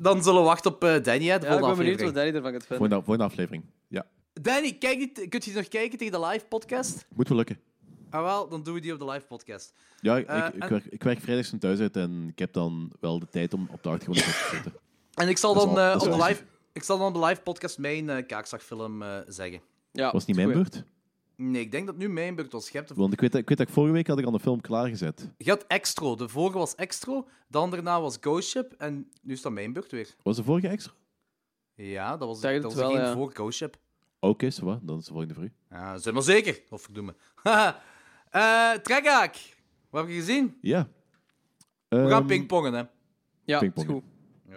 Dan 0.00 0.22
zullen 0.22 0.40
we 0.40 0.46
wachten 0.46 0.70
op 0.74 0.84
eh, 0.84 1.02
Danny, 1.02 1.26
hè, 1.26 1.38
de 1.38 1.46
Ja, 1.46 1.52
ik 1.54 1.60
ben 1.60 1.76
benieuwd 1.76 2.00
wat 2.00 2.08
aflevering. 2.08 2.14
Danny 2.14 2.34
ervan 2.34 2.52
gaat 2.52 2.66
vinden. 2.66 2.76
Volgende, 2.78 2.94
volgende 3.04 3.24
aflevering. 3.24 3.64
Ja, 3.88 4.06
Danny, 4.32 4.72
kijk 4.72 4.98
niet, 4.98 5.26
kunt 5.28 5.44
je 5.44 5.52
nog 5.52 5.68
kijken 5.68 5.98
tegen 5.98 6.20
de 6.20 6.26
live 6.26 6.44
podcast? 6.46 7.06
moet 7.14 7.28
wel 7.28 7.36
lukken. 7.36 7.58
Ah, 8.10 8.22
wel, 8.22 8.48
dan 8.48 8.62
doen 8.62 8.74
we 8.74 8.80
die 8.80 8.92
op 8.92 8.98
de 8.98 9.04
live 9.04 9.26
podcast. 9.26 9.72
Ja, 10.00 10.16
ik, 10.16 10.26
Eh, 10.26 10.36
ik, 10.46 10.54
ik 10.54 10.62
en- 10.62 10.68
werk, 10.68 10.84
ik 10.84 11.02
werk 11.02 11.20
vrijdags 11.20 11.48
van 11.48 11.58
thuis 11.58 11.78
uit 11.80 11.96
en 11.96 12.28
ik 12.28 12.38
heb 12.38 12.52
dan 12.52 12.92
wel 13.00 13.18
de 13.18 13.26
tijd 13.30 13.54
om 13.54 13.68
op 13.70 13.82
de 13.82 13.88
achtergrond 13.88 14.18
te 14.24 14.48
zitten. 14.52 14.72
En 15.14 15.28
ik 15.28 15.38
zal 15.38 15.54
dan, 15.54 15.68
al- 15.68 15.78
eh, 15.80 15.94
op 15.94 16.18
de 16.18 16.24
live, 16.24 16.42
ik 16.72 16.82
zal 16.82 16.98
dan 16.98 17.06
op 17.06 17.14
de 17.14 17.26
live 17.26 17.40
podcast 17.40 17.78
mijn 17.78 18.26
kaakslagfilm 18.26 19.02
eh, 19.02 19.16
zeggen. 19.26 19.60
Ja, 19.92 20.10
Was 20.12 20.26
het 20.26 20.36
niet 20.36 20.46
mijn 20.46 20.52
beurt? 20.58 20.84
Nee, 21.42 21.60
ik 21.62 21.70
denk 21.70 21.86
dat 21.86 21.96
nu 21.96 22.08
mijn 22.08 22.34
beurt 22.34 22.52
was. 22.52 22.70
De- 22.70 22.84
Want 22.94 23.12
ik 23.12 23.20
weet, 23.20 23.32
dat- 23.32 23.40
ik 23.40 23.48
weet 23.48 23.58
dat 23.58 23.66
ik 23.68 23.72
vorige 23.72 23.92
week 23.92 24.06
had 24.06 24.18
ik 24.18 24.24
al 24.24 24.34
een 24.34 24.40
film 24.40 24.60
klaargezet. 24.60 25.30
je 25.38 25.50
had 25.50 25.64
Extro. 25.66 26.14
De 26.16 26.28
vorige 26.28 26.58
was 26.58 26.74
Extro. 26.74 27.28
Dan 27.48 27.70
daarna 27.70 28.00
was 28.00 28.16
Ghost 28.20 28.48
Ship. 28.48 28.72
En 28.78 29.10
nu 29.22 29.32
is 29.32 29.42
dat 29.42 29.52
mijn 29.52 29.72
beurt 29.72 29.90
weer. 29.90 30.14
Was 30.22 30.36
de 30.36 30.44
vorige 30.44 30.68
extra? 30.68 30.92
Ja, 31.74 32.16
dat 32.16 32.28
was, 32.28 32.40
dat 32.40 32.62
was 32.62 32.74
wel, 32.74 32.90
geen 32.90 33.00
ja. 33.00 33.12
voor 33.12 33.30
Ghost 33.34 33.56
Ship. 33.58 33.76
Oké, 34.20 34.46
okay, 34.46 34.52
wat? 34.60 34.78
Dan 34.82 34.98
is 34.98 35.04
de 35.04 35.10
volgende 35.10 35.34
voor 35.34 35.44
u. 35.44 35.52
Ja, 35.70 35.98
zijn 35.98 36.14
maar 36.14 36.22
zeker. 36.22 36.60
Of 36.70 36.82
verdoemen. 36.82 37.16
Haha. 37.34 37.82
Eh 38.30 38.72
Trekhaak. 38.72 39.36
Wat 39.90 40.00
heb 40.02 40.10
je 40.10 40.16
gezien? 40.18 40.56
Ja. 40.60 40.88
We 41.88 41.96
gaan 41.96 42.08
Ehm, 42.10 42.26
pingpongen, 42.26 42.72
hè. 42.72 42.82
Ja, 43.44 43.60
is 43.60 43.70
Pingpongen. 43.72 44.02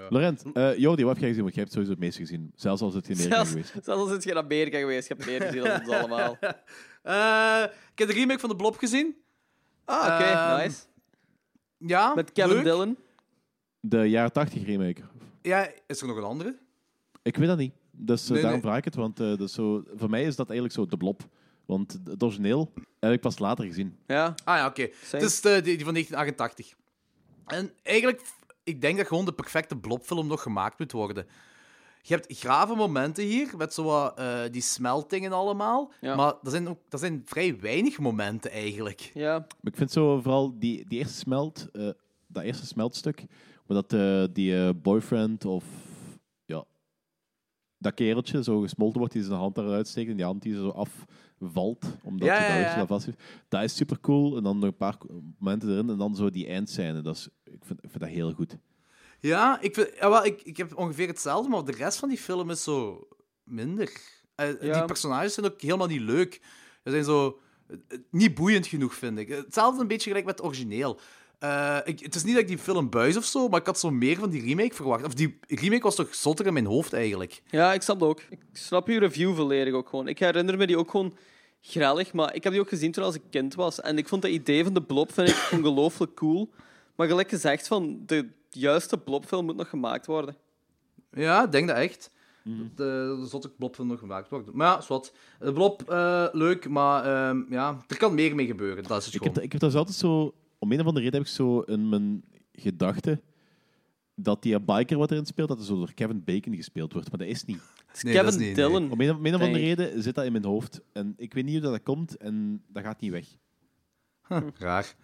Goed. 0.01 0.09
Laurent, 0.11 0.43
eh 0.53 0.77
Jordi, 0.77 1.03
wat 1.03 1.11
heb 1.11 1.19
jij 1.19 1.27
gezien? 1.27 1.43
Want 1.43 1.53
jij 1.55 1.63
hebt 1.63 1.73
sowieso 1.75 1.93
het 1.93 2.01
meeste 2.03 2.19
gezien. 2.21 2.51
Zelfs 2.55 2.81
als 2.81 2.93
het 2.93 3.07
in 3.09 3.15
Amerika 3.15 3.35
Zelfs, 3.35 3.49
geweest. 3.49 3.71
zelfs 3.85 4.01
al 4.01 4.07
zit 4.07 4.23
je 4.23 4.29
in 4.29 4.37
Amerika 4.37 4.77
geweest, 4.77 5.07
je 5.07 5.13
hebt 5.13 5.25
meer 5.27 5.41
gezien 5.41 5.63
dan 5.63 5.79
ons 5.79 5.89
allemaal. 5.99 6.37
Eh, 7.03 7.63
ik 7.91 7.99
heb 7.99 8.07
de 8.07 8.13
remake 8.13 8.39
van 8.39 8.49
de 8.49 8.55
Blob 8.55 8.77
gezien. 8.77 9.15
Ah, 9.85 10.03
oké, 10.03 10.23
Ehm, 10.23 10.57
nice. 10.63 10.81
Ja, 11.77 12.13
Met 12.13 12.31
Kevin 12.31 12.53
leuk. 12.53 12.63
Dillon. 12.63 12.97
De 13.79 14.09
jaren 14.09 14.31
80 14.31 14.65
remake. 14.65 15.01
Ja, 15.41 15.69
is 15.87 16.01
er 16.01 16.07
nog 16.07 16.17
een 16.17 16.23
andere? 16.23 16.57
Ik 17.21 17.37
weet 17.37 17.47
dat 17.47 17.57
niet. 17.57 17.73
Dus 17.91 18.23
eh, 18.23 18.29
Nee, 18.31 18.41
daarom 18.41 18.59
nee. 18.59 18.69
vraag 18.69 18.77
ik 18.77 18.85
het. 18.85 18.95
Want 18.95 19.19
eh, 19.19 19.27
dat 19.27 19.41
is 19.41 19.53
zo, 19.53 19.83
voor 19.95 20.09
mij 20.09 20.23
is 20.23 20.35
dat 20.35 20.49
eigenlijk 20.49 20.79
zo 20.79 20.85
de 20.85 20.97
blob. 20.97 21.21
Want 21.65 21.99
het 22.05 22.23
origineel 22.23 22.73
heb 22.99 23.11
ik 23.11 23.21
pas 23.21 23.39
later 23.39 23.65
gezien. 23.65 23.97
Ja, 24.07 24.35
Ah 24.43 24.57
ja, 24.57 24.65
oké. 24.67 24.87
Het 25.09 25.21
is 25.21 25.41
de, 25.41 25.49
die, 25.61 25.75
die 25.75 25.83
van 25.85 25.93
1988. 25.93 26.73
En 27.45 27.71
eigenlijk, 27.83 28.21
ik 28.63 28.81
denk 28.81 28.97
dat 28.97 29.07
gewoon 29.07 29.25
de 29.25 29.33
perfecte 29.33 29.77
blobfilm 29.77 30.27
nog 30.27 30.41
gemaakt 30.41 30.79
moet 30.79 30.91
worden. 30.91 31.25
Je 32.05 32.13
hebt 32.13 32.37
grave 32.37 32.75
momenten 32.75 33.23
hier, 33.23 33.53
met 33.57 33.73
zo 33.73 33.83
wat, 33.83 34.17
eh, 34.17 34.39
die 34.51 34.61
smeltingen 34.61 35.31
allemaal. 35.31 35.91
Ja. 36.01 36.15
Maar 36.15 36.33
dat 36.41 36.51
zijn, 36.51 36.69
ook, 36.69 36.79
dat 36.89 36.99
zijn 36.99 37.21
vrij 37.25 37.59
weinig 37.59 37.99
momenten 37.99 38.51
eigenlijk. 38.51 39.11
ja. 39.13 39.37
Maar 39.39 39.71
ik 39.71 39.75
vind 39.75 39.91
zo 39.91 40.21
vooral 40.21 40.59
die, 40.59 40.85
die 40.87 40.99
eerste 40.99 41.17
smelt, 41.17 41.67
eh, 41.71 41.89
dat 42.27 42.43
eerste 42.43 42.65
smeltstuk, 42.65 43.25
waar 43.65 43.81
dat 43.81 43.93
eh, 43.93 44.23
die 44.33 44.73
boyfriend 44.73 45.45
of 45.45 45.63
dat 47.83 47.93
kereltje 47.93 48.43
zo 48.43 48.59
gesmolten 48.59 48.99
wordt, 48.99 49.13
die 49.13 49.23
zijn 49.23 49.37
hand 49.39 49.57
eruit 49.57 49.87
steekt 49.87 50.09
en 50.09 50.15
die 50.15 50.25
hand 50.25 50.41
die 50.41 50.55
zo 50.55 50.69
afvalt, 50.69 51.85
omdat 52.03 52.27
Ja, 52.27 52.33
ja, 52.35 52.47
dat 52.47 52.71
ja. 52.71 52.77
ja, 52.77 52.87
vast 52.87 53.05
heeft. 53.05 53.23
Dat 53.47 53.63
is 53.63 53.75
super 53.75 53.99
cool. 53.99 54.37
En 54.37 54.43
dan 54.43 54.59
nog 54.59 54.69
een 54.69 54.75
paar 54.77 54.97
momenten 55.37 55.69
erin 55.69 55.89
en 55.89 55.97
dan 55.97 56.15
zo 56.15 56.29
die 56.29 56.47
eindscène. 56.47 57.01
Dat 57.01 57.15
is, 57.15 57.27
ik, 57.43 57.59
vind, 57.61 57.83
ik 57.83 57.89
vind 57.89 57.99
dat 57.99 58.09
heel 58.09 58.31
goed. 58.33 58.57
Ja, 59.19 59.61
ik, 59.61 59.73
vind, 59.73 59.89
ja, 59.99 60.09
wel, 60.09 60.25
ik, 60.25 60.41
ik 60.41 60.57
heb 60.57 60.77
ongeveer 60.77 61.07
hetzelfde, 61.07 61.49
maar 61.49 61.63
de 61.63 61.71
rest 61.71 61.97
van 61.97 62.09
die 62.09 62.17
film 62.17 62.49
is 62.49 62.63
zo 62.63 63.07
minder. 63.43 63.91
Eh, 64.35 64.61
Ja. 64.61 64.73
Die 64.73 64.85
personages 64.85 65.33
zijn 65.33 65.45
ook 65.45 65.61
helemaal 65.61 65.87
niet 65.87 66.01
leuk. 66.01 66.41
Ze 66.83 66.89
zijn 66.91 67.03
zo 67.03 67.39
eh, 67.67 67.77
niet 68.11 68.35
boeiend 68.35 68.67
genoeg, 68.67 68.93
vind 68.93 69.17
ik. 69.19 69.29
Hetzelfde 69.29 69.81
een 69.81 69.87
beetje 69.87 70.07
gelijk 70.09 70.25
met 70.25 70.37
het 70.37 70.45
origineel. 70.47 70.99
Eh, 71.43 71.77
ik, 71.83 71.99
het 71.99 72.15
is 72.15 72.23
niet 72.23 72.33
dat 72.33 72.41
ik 72.41 72.47
die 72.47 72.57
film 72.57 72.89
buis 72.89 73.17
of 73.17 73.25
zo, 73.25 73.47
maar 73.47 73.59
ik 73.59 73.65
had 73.65 73.79
zo 73.79 73.91
meer 73.91 74.17
van 74.17 74.29
die 74.29 74.41
remake 74.41 74.75
verwacht. 74.75 75.05
Of 75.05 75.13
die 75.13 75.39
remake 75.47 75.83
was 75.83 75.95
toch 75.95 76.15
zotter 76.15 76.45
in 76.45 76.53
mijn 76.53 76.65
hoofd 76.65 76.93
eigenlijk. 76.93 77.41
Ja, 77.49 77.73
ik 77.73 77.81
snap 77.81 77.99
het 77.99 78.09
ook. 78.09 78.21
Ik 78.29 78.39
snap 78.51 78.87
je 78.87 78.99
review 78.99 79.35
volledig 79.35 79.73
ook 79.73 79.89
gewoon. 79.89 80.07
Ik 80.07 80.19
herinner 80.19 80.57
me 80.57 80.67
die 80.67 80.77
ook 80.77 80.91
gewoon 80.91 81.13
grellig, 81.61 82.13
maar 82.13 82.35
ik 82.35 82.43
heb 82.43 82.51
die 82.51 82.61
ook 82.61 82.69
gezien 82.69 82.91
toen 82.91 83.03
als 83.03 83.15
ik 83.15 83.21
kind 83.29 83.55
was. 83.55 83.81
En 83.81 83.97
ik 83.97 84.07
vond 84.07 84.21
dat 84.21 84.31
idee 84.31 84.63
van 84.63 84.73
de 84.73 84.81
blob 84.81 85.13
vind 85.13 85.29
ik 85.29 85.49
ongelooflijk 85.57 86.15
cool. 86.15 86.49
Maar 86.95 87.07
gelijk 87.07 87.29
gezegd, 87.29 87.67
van, 87.67 88.03
de 88.05 88.29
juiste 88.49 88.97
blobfilm 88.97 89.45
moet 89.45 89.55
nog 89.55 89.69
gemaakt 89.69 90.05
worden. 90.05 90.35
Ja, 91.11 91.43
ik 91.43 91.51
denk 91.51 91.67
dat 91.67 91.77
echt. 91.77 92.11
De, 92.43 92.69
de 92.75 93.25
zotte 93.29 93.49
blobfilm 93.49 93.87
nog 93.87 93.99
gemaakt 93.99 94.29
wordt. 94.29 94.53
Maar 94.53 94.67
ja, 94.67 94.81
zwart. 94.81 95.13
De 95.39 95.53
blob, 95.53 95.89
eh, 95.89 96.27
leuk, 96.31 96.69
maar 96.69 97.05
ehm, 97.05 97.41
ja, 97.49 97.83
er 97.87 97.97
kan 97.97 98.13
meer 98.13 98.35
mee 98.35 98.45
gebeuren. 98.45 98.83
Dat 98.83 98.99
is 98.99 99.05
het 99.05 99.13
Ik 99.13 99.19
gewoon. 99.21 99.35
heb, 99.35 99.43
ik 99.43 99.51
heb 99.51 99.61
dus 99.61 99.75
altijd 99.75 99.97
zo... 99.97 100.33
Om 100.63 100.71
een 100.71 100.79
of 100.79 100.85
andere 100.85 101.05
reden 101.05 101.19
heb 101.19 101.27
ik 101.29 101.35
zo 101.35 101.59
in 101.59 101.89
mijn 101.89 102.23
gedachten 102.51 103.21
dat 104.15 104.41
die 104.41 104.61
biker 104.61 104.97
wat 104.97 105.11
erin 105.11 105.25
speelt, 105.25 105.47
dat 105.47 105.59
er 105.59 105.65
zo 105.65 105.75
door 105.77 105.93
Kevin 105.93 106.23
Bacon 106.23 106.55
gespeeld 106.55 106.93
wordt. 106.93 107.09
Maar 107.09 107.19
dat 107.19 107.27
is 107.27 107.45
niet. 107.45 107.61
Het 107.87 107.95
is 107.97 108.03
Nee, 108.03 108.13
dat 108.13 108.23
Kevin 108.25 108.39
is 108.41 108.47
niet, 108.47 108.55
nee. 108.55 108.65
Om 108.67 108.75
een, 108.75 108.91
om 108.91 109.25
een 109.25 109.35
of 109.35 109.41
andere 109.41 109.59
reden 109.63 110.03
zit 110.03 110.15
dat 110.15 110.25
in 110.25 110.31
mijn 110.31 110.45
hoofd. 110.45 110.81
En 110.93 111.13
ik 111.17 111.33
weet 111.33 111.45
niet 111.45 111.61
hoe 111.61 111.71
dat, 111.71 111.83
komt 111.83 112.17
en 112.17 112.63
dat 112.67 112.83
gaat 112.83 113.01
niet 113.01 113.11
weg. 113.11 113.25
Raar. 114.57 114.95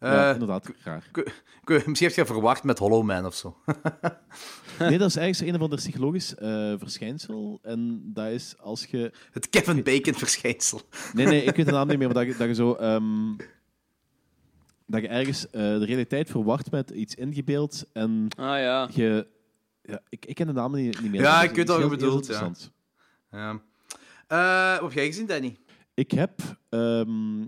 ja, 0.00 0.28
Eh, 0.28 0.32
inderdaad, 0.32 0.72
raar. 0.82 1.10
misschien 1.64 2.08
heb 2.08 2.16
je 2.16 2.26
verwacht 2.26 2.64
met 2.64 2.78
Hollow 2.78 3.04
Man 3.04 3.26
of 3.26 3.34
zo. 3.34 3.56
Nee, 4.78 4.98
dat 4.98 5.08
is 5.08 5.16
eigenlijk 5.16 5.34
zo 5.34 5.44
een 5.44 5.54
of 5.54 5.60
ander 5.60 5.78
psychologisch 5.78 6.34
eh, 6.34 6.74
verschijnsel. 6.78 7.58
En 7.62 8.10
dat 8.12 8.26
is 8.26 8.58
als 8.58 8.84
je... 8.84 9.12
Het 9.30 9.48
Kevin 9.48 9.82
Bacon 9.82 10.14
verschijnsel. 10.14 10.80
Nee, 11.12 11.26
nee, 11.26 11.42
ik 11.42 11.56
weet 11.56 11.66
de 11.66 11.72
naam 11.72 11.88
niet 11.88 11.98
meer, 11.98 12.06
maar 12.06 12.24
dat 12.24 12.32
je, 12.32 12.38
dat 12.38 12.48
je 12.48 12.54
zo... 12.54 12.72
ehm, 12.74 13.34
dat 14.88 15.00
je 15.00 15.08
ergens 15.08 15.50
eh, 15.50 15.52
de 15.60 15.84
realiteit 15.84 16.30
verwacht 16.30 16.70
met 16.70 16.90
iets 16.90 17.14
ingebeeld 17.14 17.84
en 17.92 18.28
Ah 18.36 18.58
ja. 18.58 18.88
je... 18.92 19.26
Ja, 19.82 20.00
ik, 20.08 20.26
ik 20.26 20.34
ken 20.34 20.46
de 20.46 20.52
naam 20.52 20.74
niet, 20.74 21.00
niet 21.00 21.10
meer. 21.10 21.20
Ja, 21.20 21.40
Dat 21.40 21.50
ik 21.50 21.56
weet 21.56 21.68
wat 21.68 21.78
je 21.82 21.88
bedoelt, 21.88 22.26
ja. 22.26 22.40
interessant. 22.42 22.72
Ja. 23.30 23.60
Eh, 24.26 24.72
wat 24.72 24.88
heb 24.88 24.92
jij 24.92 25.06
gezien, 25.06 25.26
Danny? 25.26 25.56
Ik 25.94 26.10
heb 26.10 26.40
ehm, 26.68 27.46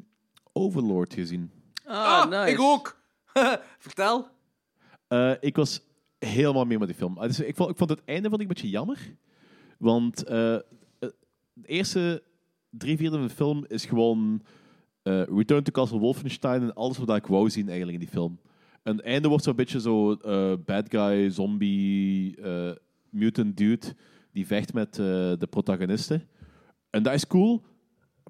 Overlord 0.52 1.14
gezien. 1.14 1.50
Ah, 1.84 2.30
nice. 2.30 2.52
ik 2.52 2.60
ook. 2.60 3.00
Vertel. 3.78 4.28
Eh, 5.08 5.32
ik 5.40 5.56
was 5.56 5.80
helemaal 6.18 6.64
mee 6.64 6.78
met 6.78 6.88
die 6.88 6.96
film. 6.96 7.18
Ah, 7.18 7.26
Dus 7.26 7.40
ik, 7.40 7.56
vond, 7.56 7.70
ik 7.70 7.76
vond 7.76 7.90
het 7.90 8.04
einde 8.04 8.28
vond 8.28 8.40
ik 8.40 8.48
een 8.48 8.54
beetje 8.54 8.70
jammer. 8.70 8.98
Want 9.78 10.16
de 10.26 10.64
eerste 11.64 12.22
drie 12.70 12.96
vierde 12.96 13.16
van 13.16 13.26
de 13.26 13.34
film 13.34 13.64
is 13.68 13.84
gewoon 13.84 14.42
eh, 15.02 15.22
Return 15.22 15.62
to 15.62 15.72
Castle 15.72 15.98
Wolfenstein 15.98 16.62
en 16.62 16.74
alles 16.74 16.98
wat 16.98 17.16
ik 17.16 17.26
wou 17.26 17.50
zien 17.50 17.68
eigenlijk 17.68 17.98
in 17.98 18.04
die 18.04 18.14
film. 18.14 18.40
En 18.82 18.96
het 18.96 19.04
einde 19.04 19.28
wordt 19.28 19.44
zo'n 19.44 19.56
beetje 19.56 19.80
zo 19.80 20.12
eh, 20.12 20.52
bad 20.64 20.86
guy, 20.88 21.30
zombie, 21.30 22.36
eh, 22.36 22.70
mutant 23.10 23.56
dude 23.56 23.94
die 24.32 24.46
vecht 24.46 24.72
met 24.72 24.94
de 24.94 25.46
protagonisten. 25.50 26.28
En 26.90 27.02
dat 27.02 27.14
is 27.14 27.26
cool, 27.26 27.62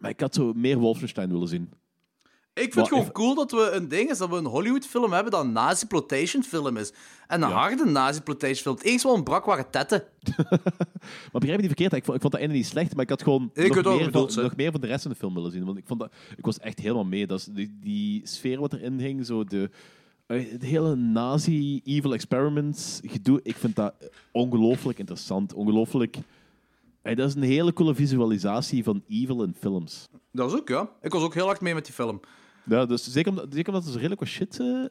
maar 0.00 0.10
ik 0.10 0.20
had 0.20 0.34
zo 0.34 0.52
meer 0.52 0.78
Wolfenstein 0.78 1.30
willen 1.30 1.48
zien. 1.48 1.70
Ik 2.60 2.72
vind 2.72 2.74
Maar 2.74 2.84
het 2.84 2.94
gewoon 2.94 3.12
cool 3.12 3.34
dat 3.34 3.50
we 3.50 3.70
een 3.70 3.88
ding 3.88 4.10
is 4.10 4.18
dat 4.18 4.28
we 4.28 4.36
een 4.36 4.46
Hollywood-film 4.46 5.12
hebben 5.12 5.32
dat 5.32 5.44
een 5.44 5.52
nazi-plotation 5.52 6.42
film 6.42 6.76
is. 6.76 6.92
En 7.26 7.42
een 7.42 7.48
Ja. 7.48 7.54
harde 7.54 7.84
nazi-plotation 7.84 8.56
film. 8.62 8.74
Het 8.74 8.84
enige 8.84 9.06
wat 9.06 9.16
ontbrak 9.16 9.44
waren 9.44 9.70
tetten. 9.70 10.04
Maar 11.00 11.40
begrijp 11.40 11.56
me 11.56 11.66
niet 11.66 11.66
verkeerd, 11.76 11.92
ik 11.92 12.04
vond, 12.04 12.16
ik 12.16 12.20
vond 12.22 12.32
dat 12.32 12.42
einde 12.42 12.56
niet 12.56 12.66
slecht, 12.66 12.94
maar 12.94 13.04
ik 13.04 13.10
had 13.10 13.22
gewoon 13.22 13.50
Ik 13.54 13.74
nog, 13.74 13.84
meer 13.96 14.04
bedoelt, 14.04 14.34
van, 14.34 14.42
nog 14.42 14.56
meer 14.56 14.70
van 14.70 14.80
de 14.80 14.86
rest 14.86 15.02
van 15.02 15.10
de 15.10 15.16
film 15.16 15.34
willen 15.34 15.50
zien. 15.50 15.64
Want 15.64 15.78
ik, 15.78 15.84
vond 15.86 16.00
dat, 16.00 16.12
ik 16.36 16.44
was 16.44 16.58
echt 16.58 16.78
helemaal 16.78 17.04
mee. 17.04 17.26
Dat 17.26 17.38
is, 17.38 17.44
die, 17.44 17.78
die 17.80 18.20
sfeer 18.26 18.60
wat 18.60 18.72
erin 18.72 18.98
hing, 18.98 19.26
zo 19.26 19.44
de, 19.44 19.70
eh, 20.26 20.50
het 20.52 20.62
hele 20.62 20.94
nazi-evil 20.96 22.12
experiments 22.14 23.00
gedoe, 23.02 23.40
ik 23.42 23.56
vind 23.56 23.76
dat 23.76 23.94
ongelooflijk 24.32 24.98
interessant. 24.98 25.52
Ongelooflijk... 25.54 26.16
eh, 27.02 27.16
dat 27.16 27.28
is 27.28 27.34
een 27.34 27.42
hele 27.42 27.72
coole 27.72 27.94
visualisatie 27.94 28.84
van 28.84 29.02
evil 29.08 29.42
in 29.42 29.54
films. 29.58 30.08
Dat 30.32 30.52
is 30.52 30.58
ook, 30.58 30.68
ja. 30.68 30.90
Ik 31.02 31.12
was 31.12 31.22
ook 31.22 31.34
heel 31.34 31.46
hard 31.46 31.60
mee 31.60 31.74
met 31.74 31.84
die 31.84 31.94
film. 31.94 32.20
Ja, 32.64 32.86
dus 32.86 33.04
zeker 33.12 33.30
omdat, 33.30 33.46
zeker 33.50 33.68
omdat 33.72 33.84
er 33.86 33.90
zo 33.92 33.96
redelijk 33.96 34.20
wat 34.20 34.28
shit... 34.28 34.58
er 34.58 34.90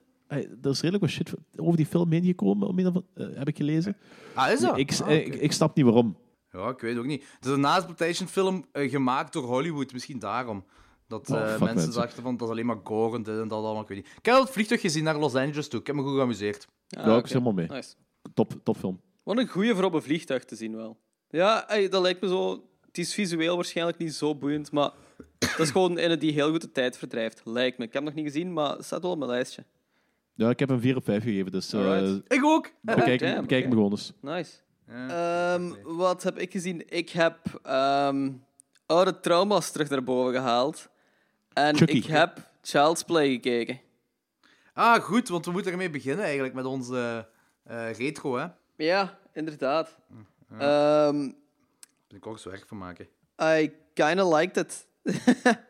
is 0.61 0.81
redelijk 0.81 0.99
wat 1.03 1.09
shit 1.09 1.33
over 1.55 1.77
die 1.77 1.85
film 1.85 2.11
heen 2.11 2.23
gekomen, 2.23 2.67
om 2.67 2.79
eh, 2.79 2.93
heb 3.33 3.47
ik 3.47 3.57
gelezen. 3.57 3.97
Ah, 4.33 4.51
is 4.51 4.59
dat? 4.59 4.77
Ik, 4.77 4.99
Ah, 5.01 5.09
eh, 5.11 5.25
ik, 5.25 5.35
ik 5.35 5.51
snap 5.51 5.75
niet 5.75 5.85
waarom. 5.85 6.17
Ja, 6.51 6.69
ik 6.69 6.79
weet 6.79 6.97
ook 6.97 7.05
niet. 7.05 7.23
Het 7.35 7.45
is 7.45 7.51
een 7.51 7.59
nazi-plotation 7.59 8.27
film 8.27 8.65
gemaakt 8.73 9.33
door 9.33 9.43
Hollywood. 9.43 9.93
Misschien 9.93 10.19
daarom. 10.19 10.63
Dat 11.07 11.29
Oh, 11.29 11.35
eh, 11.37 11.43
mensen 11.45 11.65
mensen. 11.65 11.93
dachten 11.93 12.23
van 12.23 12.37
dat 12.37 12.47
is 12.47 12.53
alleen 12.53 12.65
maar 12.65 12.79
gore 12.83 13.15
en 13.15 13.23
dit 13.23 13.39
en 13.39 13.47
dat 13.47 13.63
allemaal. 13.63 13.81
Ik 13.81 13.87
weet 13.87 13.97
niet. 13.97 14.07
Ik 14.17 14.25
heb 14.25 14.35
het 14.39 14.49
vliegtuig 14.49 14.81
gezien 14.81 15.03
naar 15.03 15.17
Los 15.19 15.35
Angeles 15.35 15.67
toe. 15.67 15.79
Ik 15.79 15.87
heb 15.87 15.95
me 15.95 16.01
goed 16.01 16.13
geamuseerd. 16.15 16.67
Ah, 16.89 17.03
Ja, 17.05 17.09
ik 17.11 17.15
oké. 17.17 17.23
is 17.25 17.31
helemaal 17.31 17.53
mee. 17.53 17.67
Nice. 17.67 17.93
Top, 18.33 18.53
top 18.63 18.77
film. 18.77 19.01
Wat 19.23 19.37
een 19.37 19.47
goeie 19.47 19.73
voor 19.75 19.83
op 19.83 19.93
een 19.93 20.01
vliegtuig 20.01 20.45
te 20.45 20.55
zien 20.55 20.75
wel. 20.75 20.97
Ja, 21.29 21.67
ey, 21.69 21.89
dat 21.89 22.01
lijkt 22.01 22.21
me 22.21 22.27
zo... 22.27 22.63
Het 22.85 22.97
is 22.97 23.13
visueel 23.13 23.55
waarschijnlijk 23.55 23.97
niet 23.97 24.13
zo 24.13 24.35
boeiend, 24.35 24.71
maar 24.71 24.91
dat 25.39 25.59
is 25.59 25.71
gewoon 25.71 25.97
een 25.97 26.19
die 26.19 26.31
heel 26.31 26.49
goed 26.49 26.61
de 26.61 26.71
tijd 26.71 26.97
verdrijft. 26.97 27.41
Lijkt 27.43 27.77
me. 27.77 27.85
Ik 27.85 27.93
heb 27.93 28.03
hem 28.03 28.13
nog 28.13 28.23
niet 28.23 28.33
gezien, 28.33 28.53
maar 28.53 28.75
het 28.75 28.85
staat 28.85 29.01
wel 29.01 29.11
op 29.11 29.17
mijn 29.17 29.31
lijstje. 29.31 29.63
Ja, 30.33 30.49
ik 30.49 30.59
heb 30.59 30.69
een 30.69 30.81
4 30.81 30.95
op 30.95 31.03
5 31.03 31.23
gegeven, 31.23 31.51
dus 31.51 31.73
eh. 31.73 32.13
Ik 32.27 32.45
ook. 32.45 32.71
bekijk, 32.81 33.19
damn, 33.19 33.41
bekijk 33.41 33.61
oké. 33.61 33.69
me 33.69 33.75
gewoon 33.75 33.91
eens. 33.91 34.13
Nice. 34.21 34.51
Ja. 34.87 35.53
Ehm, 35.53 35.73
wat 35.83 36.23
heb 36.23 36.37
ik 36.37 36.51
gezien? 36.51 36.83
Ik 36.89 37.09
heb 37.09 37.59
ehm, 37.63 38.31
oude 38.85 39.19
trauma's 39.19 39.71
terug 39.71 39.89
naar 39.89 40.03
boven 40.03 40.33
gehaald. 40.33 40.89
En 41.53 41.75
Chucky. 41.75 41.97
ik 41.97 42.05
heb 42.05 42.49
Child's 42.61 43.03
Play 43.03 43.29
gekeken. 43.29 43.79
Ah, 44.73 45.03
goed, 45.03 45.27
want 45.27 45.45
we 45.45 45.51
moeten 45.51 45.71
ermee 45.71 45.89
beginnen 45.89 46.25
eigenlijk 46.25 46.53
met 46.53 46.65
onze 46.65 47.27
eh, 47.63 47.93
retro, 47.93 48.37
hè. 48.37 48.47
Ja, 48.75 49.19
inderdaad. 49.33 49.97
Ehm, 50.51 50.59
Daar 50.59 51.13
moet 51.13 52.17
ik 52.17 52.27
ook 52.27 52.33
eens 52.33 52.43
werk 52.43 52.67
van 52.67 52.77
maken. 52.77 53.07
I 53.43 53.71
kinda 53.93 54.27
liked 54.35 54.57
it. 54.57 54.87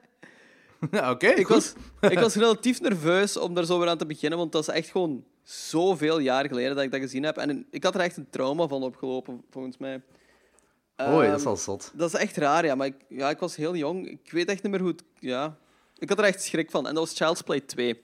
Ja, 0.92 1.12
Oké, 1.12 1.28
Ik 1.28 1.48
was, 1.48 1.74
ik 2.02 2.20
was 2.20 2.36
relatief 2.46 2.82
nerveus 2.82 3.38
om 3.38 3.54
daar 3.54 3.66
zo 3.66 3.80
weer 3.80 3.88
aan 3.90 3.98
te 3.98 4.06
beginnen, 4.06 4.38
want 4.40 4.52
dat 4.52 4.62
is 4.68 4.74
echt 4.74 4.90
gewoon 4.90 5.24
zoveel 5.44 6.20
jaar 6.20 6.48
geleden 6.48 6.76
dat 6.76 6.84
ik 6.84 6.92
dat 6.92 7.00
gezien 7.00 7.24
heb. 7.24 7.38
En 7.38 7.66
ik 7.72 7.84
had 7.84 7.96
er 7.96 8.02
echt 8.02 8.18
een 8.18 8.30
trauma 8.30 8.68
van 8.68 8.84
opgelopen, 8.84 9.44
volgens 9.50 9.78
mij. 9.78 10.02
Oei, 11.02 11.28
dat 11.28 11.36
is 11.36 11.42
Ehm, 11.42 11.48
al 11.50 11.58
zot. 11.58 11.92
Dat 11.96 12.14
is 12.14 12.20
echt 12.20 12.38
raar, 12.38 12.66
ja. 12.66 12.76
Maar 12.76 12.88
ik, 12.88 12.96
ja, 13.10 13.30
ik 13.30 13.40
was 13.40 13.56
heel 13.56 13.76
jong. 13.76 14.08
Ik 14.10 14.32
weet 14.32 14.48
echt 14.50 14.64
niet 14.64 14.72
meer 14.72 14.82
hoe 14.82 14.90
het... 14.90 15.04
Ja. 15.20 15.58
Ik 15.98 16.10
had 16.10 16.18
er 16.18 16.24
echt 16.24 16.44
schrik 16.44 16.72
van. 16.72 16.88
En 16.88 16.94
dat 16.96 17.04
was 17.08 17.18
Child's 17.18 17.42
Play 17.42 17.60
2. 17.60 18.02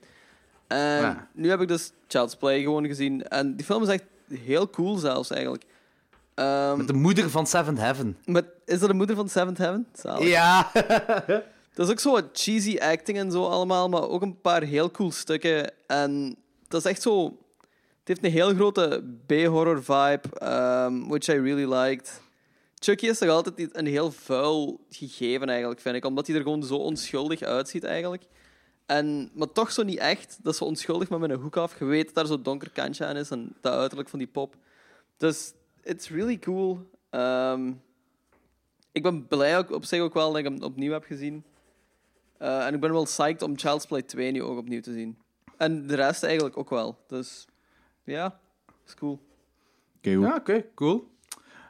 En 0.67 0.77
Ja. 1.01 1.29
nu 1.33 1.49
heb 1.49 1.61
ik 1.61 1.67
dus 1.67 1.91
Child's 2.07 2.35
Play 2.35 2.61
gewoon 2.61 2.85
gezien. 2.85 3.27
En 3.27 3.55
die 3.55 3.65
film 3.65 3.83
is 3.83 3.89
echt 3.89 4.03
heel 4.29 4.69
cool 4.69 4.95
zelfs, 4.97 5.29
eigenlijk. 5.29 5.63
Ehm, 6.35 6.77
Met 6.77 6.87
de 6.87 6.93
moeder 6.93 7.29
van 7.29 7.47
Seventh 7.47 7.79
Heaven. 7.79 8.17
met, 8.25 8.45
is 8.65 8.79
dat 8.79 8.89
de 8.89 8.95
moeder 8.95 9.15
van 9.15 9.29
Seventh 9.29 9.57
Heaven? 9.57 9.87
Zalig. 9.93 10.27
Ja. 10.27 10.71
Dat 11.73 11.85
is 11.85 11.91
ook 11.91 11.99
zo 11.99 12.11
wat 12.11 12.25
cheesy 12.33 12.77
acting 12.77 13.17
en 13.17 13.31
zo 13.31 13.45
allemaal, 13.45 13.89
maar 13.89 14.09
ook 14.09 14.21
een 14.21 14.41
paar 14.41 14.61
heel 14.63 14.91
cool 14.91 15.11
stukken. 15.11 15.71
En 15.87 16.35
dat 16.67 16.85
is 16.85 16.91
echt 16.91 17.01
zo... 17.01 17.25
Het 17.99 18.07
heeft 18.07 18.23
een 18.23 18.31
heel 18.31 18.53
grote 18.53 19.03
B-horror 19.25 19.83
vibe, 19.83 20.21
um, 20.85 21.07
which 21.07 21.27
I 21.27 21.39
really 21.39 21.73
liked. 21.73 22.21
Chucky 22.79 23.07
is 23.07 23.17
toch 23.17 23.29
altijd 23.29 23.75
een 23.77 23.85
heel 23.85 24.11
vuil 24.11 24.85
gegeven, 24.89 25.49
eigenlijk, 25.49 25.79
vind 25.79 25.95
ik. 25.95 26.05
Omdat 26.05 26.27
hij 26.27 26.35
er 26.35 26.41
gewoon 26.41 26.63
zo 26.63 26.75
onschuldig 26.75 27.41
uitziet, 27.41 27.83
eigenlijk. 27.83 28.23
En, 28.85 29.31
maar 29.33 29.51
toch 29.51 29.71
zo 29.71 29.83
niet 29.83 29.97
echt. 29.99 30.37
Dat 30.41 30.53
is 30.53 30.59
zo 30.59 30.65
onschuldig, 30.65 31.09
maar 31.09 31.19
met 31.19 31.29
een 31.29 31.41
hoek 31.41 31.57
af. 31.57 31.79
Je 31.79 31.85
weet 31.85 32.05
dat 32.05 32.15
daar 32.15 32.25
zo'n 32.25 32.43
donker 32.43 32.69
kantje 32.69 33.05
aan 33.05 33.15
is 33.15 33.29
en 33.29 33.55
dat 33.61 33.73
uiterlijk 33.73 34.09
van 34.09 34.19
die 34.19 34.27
pop. 34.27 34.55
Dus, 35.17 35.53
it's 35.85 36.09
really 36.09 36.39
cool. 36.39 36.79
Ehm, 37.09 37.71
ik 38.91 39.03
ben 39.03 39.27
blij 39.27 39.57
ook, 39.57 39.71
op 39.71 39.85
zich 39.85 40.01
ook 40.01 40.13
wel 40.13 40.29
dat 40.29 40.37
ik 40.37 40.43
hem 40.43 40.63
opnieuw 40.63 40.91
heb 40.91 41.03
gezien. 41.03 41.43
Eh, 42.37 42.65
en 42.65 42.73
ik 42.73 42.79
ben 42.79 42.91
wel 42.91 43.03
psyched 43.03 43.41
om 43.41 43.57
Child's 43.57 43.85
Play 43.85 44.01
2 44.01 44.31
nu 44.31 44.43
ook 44.43 44.57
opnieuw 44.57 44.81
te 44.81 44.93
zien. 44.93 45.17
En 45.57 45.87
de 45.87 45.95
rest 45.95 46.23
eigenlijk 46.23 46.57
ook 46.57 46.69
wel. 46.69 46.97
Dus 47.07 47.47
ja, 48.03 48.39
is 48.85 48.93
cool. 48.93 49.19
Oké, 49.97 50.13
goed. 50.15 50.23
Ja, 50.23 50.35
oké, 50.35 50.65
cool. 50.75 51.07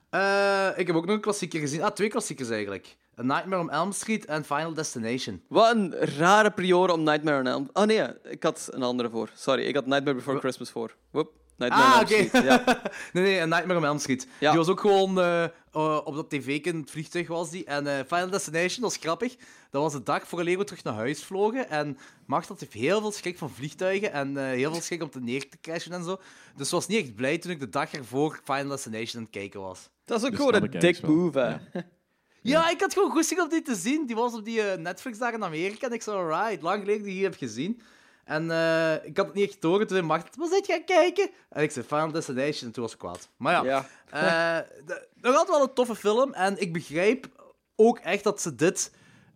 Eh, 0.10 0.69
ik 0.75 0.88
heb 0.88 0.95
ook 0.95 1.06
nog 1.06 1.15
een 1.15 1.21
klassieker 1.21 1.60
gezien. 1.60 1.82
Ah, 1.84 1.91
twee 1.91 2.10
klassiekers 2.10 2.49
eigenlijk. 2.49 2.97
A 3.19 3.21
Nightmare 3.21 3.62
on 3.62 3.71
Elm 3.71 3.91
Street 3.91 4.25
en 4.25 4.45
Final 4.45 4.73
Destination. 4.73 5.41
Wat 5.47 5.75
een 5.75 5.93
rare 5.95 6.51
periode 6.51 6.93
om 6.93 7.04
Nightmare 7.04 7.39
on 7.39 7.47
Elm... 7.47 7.69
Oh 7.73 7.84
nee, 7.84 8.01
ik 8.23 8.43
had 8.43 8.69
een 8.71 8.84
andere 8.84 9.10
voor. 9.10 9.30
Sorry, 9.34 9.63
ik 9.63 9.75
had 9.75 9.86
Nightmare 9.86 10.15
Before 10.15 10.39
Christmas 10.39 10.69
voor. 10.69 10.95
Whoop. 11.12 11.32
Nightmare 11.58 11.94
Ah, 11.94 12.02
oké. 12.02 12.30
Ja. 12.48 12.82
nee, 13.13 13.24
nee, 13.24 13.39
een 13.39 13.50
Nightmare 13.50 13.80
on 13.80 13.86
Elm 13.86 14.00
Street. 14.00 14.28
Ja. 14.39 14.50
Die 14.50 14.60
was 14.60 14.68
ook 14.68 14.80
gewoon 14.80 15.20
eh, 15.20 15.44
eh, 15.44 16.02
op 16.04 16.15
dat 16.15 16.30
tv 16.30 16.60
in 16.65 16.80
het 16.80 16.91
vliegtuig 16.91 17.28
was 17.28 17.50
die. 17.50 17.65
En 17.65 17.88
eh, 17.88 18.06
Final 18.08 18.30
Destination, 18.30 18.82
dat 18.82 18.91
is 18.91 18.98
grappig. 18.98 19.36
Dat 19.70 19.82
was 19.82 19.94
de 19.94 20.04
dag 20.04 20.28
voor 20.28 20.44
we 20.44 20.63
terug 20.63 20.84
naar 20.84 20.94
huis 20.94 21.24
vlogen. 21.24 21.70
En 21.70 21.98
Machteld 22.26 22.60
heeft 22.60 22.74
heel 22.74 23.02
veel 23.02 23.12
schrik 23.12 23.38
van 23.38 23.50
vliegtuigen. 23.50 24.12
En 24.12 24.38
eh, 24.38 24.44
heel 24.44 24.72
veel 24.72 24.82
schrik 24.82 25.02
om 25.02 25.10
te 25.10 25.20
neer 25.20 25.50
te 25.50 25.58
crashen 25.62 25.91
en 25.91 26.04
zo. 26.04 26.20
Dus 26.56 26.72
was 26.72 26.88
niet 26.88 27.02
echt 27.04 27.15
blij 27.15 27.38
toen 27.38 27.52
ik 27.52 27.60
de 27.60 27.70
dag 27.70 27.91
ervoor 27.94 28.39
Final 28.44 28.68
Destination 28.68 29.15
aan 29.15 29.22
het 29.22 29.32
kijken 29.32 29.62
was. 29.62 29.89
Dat 30.06 30.18
is 30.20 30.24
ook 30.24 30.30
Dus 30.32 30.39
gewoon 30.39 30.56
een 30.56 30.63
ik 30.63 30.72
dick 30.72 30.82
ergens 30.82 31.00
wel. 31.00 31.15
move, 31.15 31.39
hè. 31.39 31.48
Ja. 31.48 31.60
Ja, 32.41 32.70
ik 32.70 32.80
had 32.80 32.94
gewoon 32.94 33.12
goesting 33.12 33.41
om 33.41 33.50
die 33.50 33.62
te 33.62 33.76
zien. 33.76 34.06
Die 34.06 34.15
was 34.15 34.34
op 34.34 34.46
die 34.46 34.62
Netflix 34.62 35.18
daar 35.18 35.34
in 35.34 35.44
Amerika. 35.44 35.88
En 35.88 35.94
ik 35.94 36.02
zei, 36.02 36.18
alright, 36.18 36.62
lang 36.62 36.80
geleden 36.80 37.04
die 37.04 37.13
hier 37.13 37.24
heb 37.24 37.38
gezien. 37.38 37.82
En 38.26 38.52
eh, 38.52 38.94
ik 39.06 39.18
had 39.18 39.26
het 39.26 39.36
niet 39.36 39.50
echt 39.50 39.62
door. 39.62 39.80
Toen 39.80 39.88
zei 39.88 40.02
Macht, 40.02 40.36
wat 40.36 40.50
zit 40.50 40.66
je 40.68 40.74
gaan 40.74 40.84
kijken? 40.86 41.30
En 41.50 41.64
ik 41.64 41.72
zei, 41.72 41.86
Final 41.86 42.12
Destination. 42.12 42.68
En 42.68 42.72
toen 42.72 42.84
was 42.84 42.94
ik 42.94 43.00
kwaad. 43.00 43.30
Maar 43.38 43.66
ja, 43.66 43.86
Ja. 44.12 44.60
eh, 44.62 44.68
de- 44.86 45.08
nog 45.22 45.36
altijd 45.36 45.58
wel 45.58 45.68
een 45.68 45.74
toffe 45.74 45.96
film. 45.96 46.34
En 46.34 46.62
ik 46.62 46.74
begrijp 46.74 47.28
ook 47.76 48.00
echt 48.00 48.24
dat 48.24 48.42
ze 48.42 48.56
dit, 48.56 48.92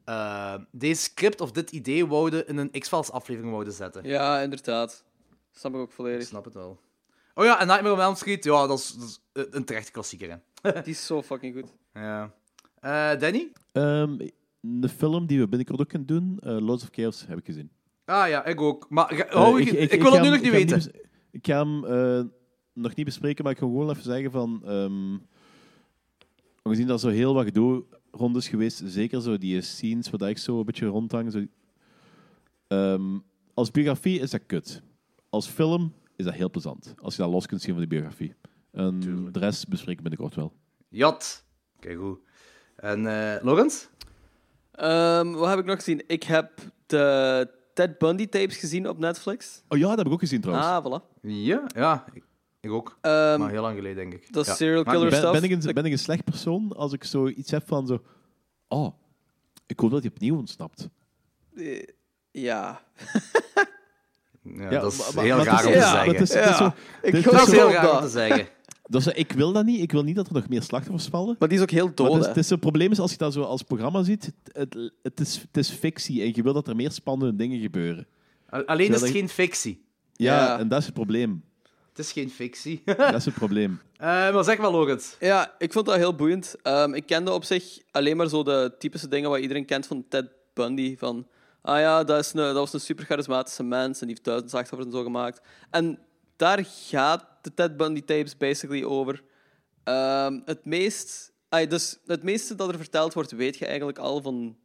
eh, 0.05 0.55
deze 0.71 1.01
script 1.01 1.41
of 1.41 1.51
dit 1.51 1.71
idee 1.71 2.07
wouden 2.07 2.47
in 2.47 2.57
een 2.57 2.71
X-Files 2.79 3.11
aflevering 3.11 3.51
wouden 3.53 3.73
zetten. 3.73 4.03
Ja, 4.03 4.39
inderdaad. 4.39 5.03
Snap 5.51 5.73
ik 5.73 5.79
ook 5.79 5.87
Ik 5.89 5.93
volledig. 5.95 6.27
snap 6.27 6.45
het 6.45 6.53
wel. 6.53 6.79
Oh 7.33 7.45
ja, 7.45 7.59
en 7.59 7.67
Nightmare 7.67 7.95
on 7.95 8.01
Elm 8.01 8.15
Street, 8.15 8.43
ja, 8.43 8.67
dat 8.67 8.79
is, 8.79 8.91
dat 8.93 9.07
is 9.07 9.19
een- 9.51 9.65
terechte 9.65 9.91
klassieker. 9.91 10.41
Hè. 10.61 10.71
Die 10.83 10.93
is 10.93 11.05
zo 11.05 11.21
fucking 11.21 11.55
goed. 11.55 11.73
Ja. 11.93 12.31
Eh, 12.79 13.19
Danny? 13.19 13.51
Ehm, 13.71 14.27
de 14.59 14.89
film 14.89 15.25
die 15.27 15.39
we 15.39 15.47
binnenkort 15.47 15.79
ook 15.79 15.91
gaan 15.91 16.05
doen, 16.05 16.39
eh, 16.43 16.57
Lords 16.59 16.83
of 16.83 16.89
Chaos, 16.91 17.25
heb 17.27 17.37
ik 17.37 17.45
gezien. 17.45 17.71
Ah 18.09 18.27
ja, 18.29 18.45
ik 18.45 18.61
ook. 18.61 18.85
Maar 18.89 19.13
ga- 19.13 19.25
Eh, 19.25 19.35
hou 19.35 19.61
ik, 19.61 19.71
ik, 19.71 20.01
wil 20.01 20.11
ga 20.11 20.17
het 20.17 20.21
nu 20.23 20.29
hem- 20.29 20.41
nog 20.41 20.41
niet 20.41 20.53
ik 20.53 20.53
ga 20.53 20.57
hem 20.57 20.67
weten. 20.67 20.91
bes- 20.91 21.09
Ik 21.31 21.45
ga 21.47 21.57
hem 21.65 21.85
eh, 21.85 22.23
nog 22.73 22.95
niet 22.95 23.05
bespreken, 23.05 23.43
maar 23.43 23.53
ik 23.53 23.59
ga 23.59 23.65
gewoon 23.65 23.89
even 23.89 24.03
zeggen 24.03 24.31
van... 24.31 24.61
ehm 24.65 25.17
aangezien 26.63 26.87
dat 26.87 26.99
zo 27.01 27.09
heel 27.09 27.33
wat 27.33 27.45
gedoe 27.45 27.83
rond 28.11 28.35
is 28.35 28.47
geweest, 28.47 28.81
zeker 28.85 29.21
zo 29.21 29.37
die 29.37 29.61
scenes 29.61 30.09
waar 30.09 30.29
ik 30.29 30.37
zo 30.37 30.59
een 30.59 30.65
beetje 30.65 30.85
rondhang. 30.85 31.31
Zo, 31.31 31.45
Ehm, 32.67 33.17
als 33.53 33.71
biografie 33.71 34.19
is 34.19 34.29
dat 34.31 34.45
kut. 34.45 34.81
Als 35.29 35.47
film 35.47 35.93
is 36.15 36.25
dat 36.25 36.33
heel 36.33 36.49
plezant. 36.49 36.93
Als 37.01 37.15
je 37.15 37.21
dat 37.21 37.31
los 37.31 37.45
kunt 37.45 37.61
zien 37.61 37.71
van 37.71 37.79
die 37.79 37.89
biografie. 37.89 38.33
En 38.71 38.99
Tuurlijk. 38.99 39.33
de 39.33 39.39
rest 39.39 39.67
bespreek 39.67 39.95
ik 39.97 40.01
binnenkort 40.01 40.35
wel. 40.35 40.53
Jat. 40.89 41.45
Kijk 41.79 41.97
goed. 41.99 42.19
En 42.75 43.07
eh 43.07 43.43
Logans? 43.43 43.89
Ehm, 44.71 45.31
wat 45.31 45.49
heb 45.49 45.59
ik 45.59 45.65
nog 45.65 45.75
gezien? 45.75 46.03
Ik 46.07 46.23
heb 46.23 46.51
de 46.85 47.47
Ted 47.79 47.97
Bundy 47.97 48.27
tapes 48.27 48.57
gezien 48.57 48.87
op 48.89 48.97
Netflix. 48.97 49.61
Oh 49.67 49.77
ja, 49.77 49.87
dat 49.87 49.97
heb 49.97 50.05
ik 50.07 50.11
ook 50.13 50.19
gezien 50.19 50.41
trouwens. 50.41 50.67
Ah, 50.67 50.85
voilà. 50.85 51.19
Ja, 51.21 51.63
ja. 51.75 52.05
Ik, 52.13 52.23
ik 52.59 52.71
ook. 52.71 52.97
Ehm, 53.01 53.39
maar 53.39 53.49
heel 53.49 53.61
lang 53.61 53.75
geleden, 53.75 53.95
denk 54.09 54.13
ik. 54.23 54.33
dat 54.33 54.43
is 54.43 54.49
Ja. 54.49 54.55
serial 54.55 54.83
killer 54.83 55.09
ben, 55.09 55.17
stuff. 55.17 55.31
ben, 55.33 55.43
ik 55.43 55.51
een, 55.63 55.73
ben 55.73 55.85
ik 55.85 55.91
een 55.91 55.99
slecht 55.99 56.23
persoon 56.23 56.73
als 56.75 56.93
ik 56.93 57.03
zoiets 57.03 57.51
heb 57.51 57.67
van 57.67 57.87
zo... 57.87 58.01
Oh, 58.67 58.93
ik 59.67 59.79
hoop 59.79 59.91
dat 59.91 60.01
hij 60.03 60.11
opnieuw 60.11 60.37
ontsnapt. 60.37 60.89
eh, 61.55 61.83
ja. 62.31 62.81
Ja, 64.43 64.71
Ja, 64.71 64.79
dat 64.79 64.91
is 64.93 65.13
maar- 65.13 65.23
heel 65.23 65.35
maar 65.35 65.45
raar 65.45 65.65
om 65.65 65.71
te 66.15 66.25
zeggen. 66.25 66.73
dat 67.33 67.47
is 67.47 67.51
heel 67.53 67.71
raar 67.71 67.95
om 67.95 68.01
te 68.01 68.09
zeggen. 68.09 68.47
Dus 68.89 69.07
eh, 69.07 69.19
ik 69.19 69.31
wil 69.31 69.51
dat 69.51 69.65
niet. 69.65 69.81
Ik 69.81 69.91
wil 69.91 70.03
niet 70.03 70.15
dat 70.15 70.27
er 70.27 70.33
nog 70.33 70.49
meer 70.49 70.61
slachtoffers 70.61 71.07
vallen. 71.07 71.35
Maar 71.39 71.47
die 71.47 71.57
is 71.57 71.63
ook 71.63 71.69
heel 71.71 71.85
Maar 71.85 71.95
dood, 71.95 72.11
het, 72.11 72.19
is, 72.19 72.23
hè. 72.23 72.29
het, 72.29 72.37
is, 72.43 72.49
het 72.49 72.59
probleem 72.59 72.91
is, 72.91 72.99
als 72.99 73.11
je 73.11 73.17
dat 73.17 73.33
zo 73.33 73.41
als 73.41 73.61
programma 73.61 74.03
ziet, 74.03 74.31
het, 74.51 74.91
het, 75.01 75.19
is, 75.19 75.37
het 75.37 75.57
is 75.57 75.69
fictie 75.69 76.21
en 76.21 76.31
je 76.35 76.43
wil 76.43 76.53
dat 76.53 76.67
er 76.67 76.75
meer 76.75 76.91
spannende 76.91 77.35
dingen 77.35 77.59
gebeuren. 77.59 78.07
Alleen 78.65 78.93
is 78.93 79.01
het 79.01 79.09
geen 79.09 79.29
fictie. 79.29 79.85
Ja, 80.13 80.35
Ja. 80.45 80.59
en 80.59 80.67
dat 80.67 80.79
is 80.79 80.85
het 80.85 80.93
probleem. 80.93 81.43
Het 81.89 81.99
is 82.07 82.11
geen 82.11 82.29
fictie. 82.29 82.81
Dat 82.97 83.13
is 83.13 83.25
het 83.25 83.33
probleem. 83.33 83.79
Eh, 83.99 84.05
maar 84.07 84.43
zeg 84.43 84.57
maar, 84.57 84.71
Logans. 84.71 85.15
Ja, 85.19 85.55
ik 85.57 85.73
vond 85.73 85.85
dat 85.85 85.95
heel 85.95 86.15
boeiend. 86.15 86.55
Ehm, 86.61 86.93
ik 86.93 87.05
kende 87.05 87.31
op 87.31 87.43
zich 87.43 87.79
alleen 87.91 88.17
maar 88.17 88.27
zo 88.27 88.43
de 88.43 88.75
typische 88.79 89.07
dingen 89.07 89.29
wat 89.29 89.39
iedereen 89.39 89.65
kent 89.65 89.87
van 89.87 90.05
Ted 90.09 90.29
Bundy. 90.53 90.97
Van, 90.97 91.27
ah 91.61 91.79
ja, 91.79 92.03
dat, 92.03 92.19
is 92.19 92.33
een, 92.33 92.39
dat 92.39 92.53
was 92.55 92.73
een 92.73 92.79
super 92.79 93.05
charismatische 93.05 93.63
mens 93.63 93.99
en 94.01 94.07
die 94.07 94.09
heeft 94.09 94.23
duizend 94.23 94.49
slachtoffers 94.49 94.85
en 94.89 94.97
zo 94.97 95.03
gemaakt. 95.03 95.41
En 95.69 95.99
daar 96.39 96.65
gaat 96.65 97.25
de 97.41 97.53
Ted 97.53 97.77
Bundy 97.77 97.99
tapes 97.99 98.37
basically 98.37 98.83
over. 98.83 99.23
Ehm, 99.83 100.39
het, 100.45 100.65
meest, 100.65 101.31
dus 101.49 101.97
het 102.05 102.23
meeste 102.23 102.55
dat 102.55 102.69
er 102.69 102.77
verteld 102.77 103.13
wordt, 103.13 103.31
weet 103.31 103.57
je 103.57 103.65
eigenlijk 103.65 103.97
al 103.97 104.21
van 104.21 104.57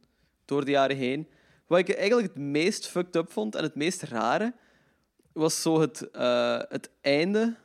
door 0.45 0.65
de 0.65 0.71
jaren 0.71 0.97
heen. 0.97 1.27
Wat 1.67 1.79
ik 1.79 1.89
eigenlijk 1.89 2.27
het 2.27 2.43
meest 2.43 2.87
fucked 2.87 3.15
up 3.15 3.31
vond 3.31 3.55
en 3.55 3.63
het 3.63 3.75
meest 3.75 4.01
rare, 4.01 4.53
was 5.31 5.61
zo 5.61 5.81
het, 5.81 6.11
eh, 6.11 6.61
het 6.69 6.89
einde 7.01 7.55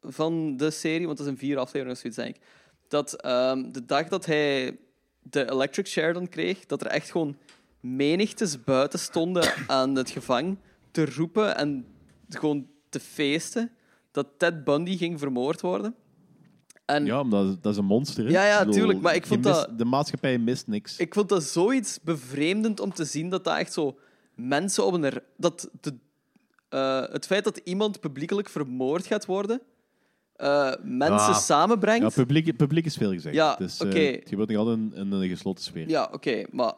van 0.00 0.56
de 0.56 0.70
serie, 0.70 1.06
want 1.06 1.16
dat 1.16 1.26
zijn 1.26 1.38
vier 1.38 1.58
afleveringen 1.58 1.92
of 1.92 1.98
zoiets, 1.98 2.18
denk 2.18 2.36
ik. 2.36 2.42
Dat 2.88 3.22
ehm, 3.22 3.72
de 3.72 3.84
dag 3.84 4.08
dat 4.08 4.26
hij 4.26 4.78
de 5.22 5.50
electric 5.50 5.88
chair 5.88 6.12
dan 6.12 6.28
kreeg, 6.28 6.66
dat 6.66 6.80
er 6.80 6.86
echt 6.86 7.10
gewoon 7.10 7.36
menigtes 7.80 8.64
buiten 8.64 8.98
stonden 8.98 9.52
aan 9.66 9.94
het 9.94 10.10
gevang 10.10 10.58
te 10.90 11.06
roepen 11.06 11.56
en 11.56 11.86
gewoon 12.28 12.70
te 12.92 13.00
feesten 13.00 13.70
dat 14.10 14.26
Ted 14.38 14.64
Bundy 14.64 14.96
ging 14.96 15.18
vermoord 15.18 15.60
worden. 15.60 15.94
En 16.84 17.04
Ja, 17.06 17.20
omdat 17.20 17.62
dat 17.62 17.72
is 17.72 17.78
een 17.78 17.84
monster. 17.84 18.24
hè. 18.24 18.30
Ja, 18.30 18.46
ja, 18.46 18.64
tuurlijk, 18.64 19.00
maar 19.00 19.14
ik 19.14 19.26
vond 19.26 19.44
mist- 19.44 19.54
dat- 19.66 19.78
De 19.78 19.84
maatschappij 19.84 20.38
mist 20.38 20.66
niks. 20.66 20.96
ik 20.98 21.14
vond 21.14 21.28
dat 21.28 21.42
zoiets 21.42 21.98
bevreemdend 22.02 22.80
om 22.80 22.92
te 22.94 23.04
zien 23.04 23.28
dat 23.30 23.44
dat 23.44 23.56
echt 23.56 23.72
zo 23.72 23.98
mensen 24.34 24.86
op 24.86 24.92
een... 24.92 25.12
Dat 25.36 25.70
de, 25.80 25.94
eh, 26.68 27.00
het 27.12 27.26
feit 27.26 27.44
dat 27.44 27.56
iemand 27.64 28.00
publiekelijk 28.00 28.48
vermoord 28.48 29.06
gaat 29.06 29.26
worden, 29.26 29.60
eh, 30.36 30.72
mensen 30.82 31.32
Ja. 31.32 31.32
samenbrengt. 31.32 32.02
Ja, 32.02 32.22
publiek, 32.22 32.56
publiek 32.56 32.84
is 32.84 32.96
veel 32.96 33.12
gezegd. 33.12 33.34
Ja, 33.34 33.54
dus, 33.56 33.80
eh, 33.80 33.86
het 34.16 34.28
gebeurt 34.28 34.48
nog 34.48 34.58
altijd 34.58 34.78
in, 34.78 34.92
in 34.94 35.12
een 35.12 35.28
gesloten 35.28 35.64
sfeer. 35.64 35.88
Ja, 35.88 36.08
oké, 36.12 36.44
maar 36.50 36.72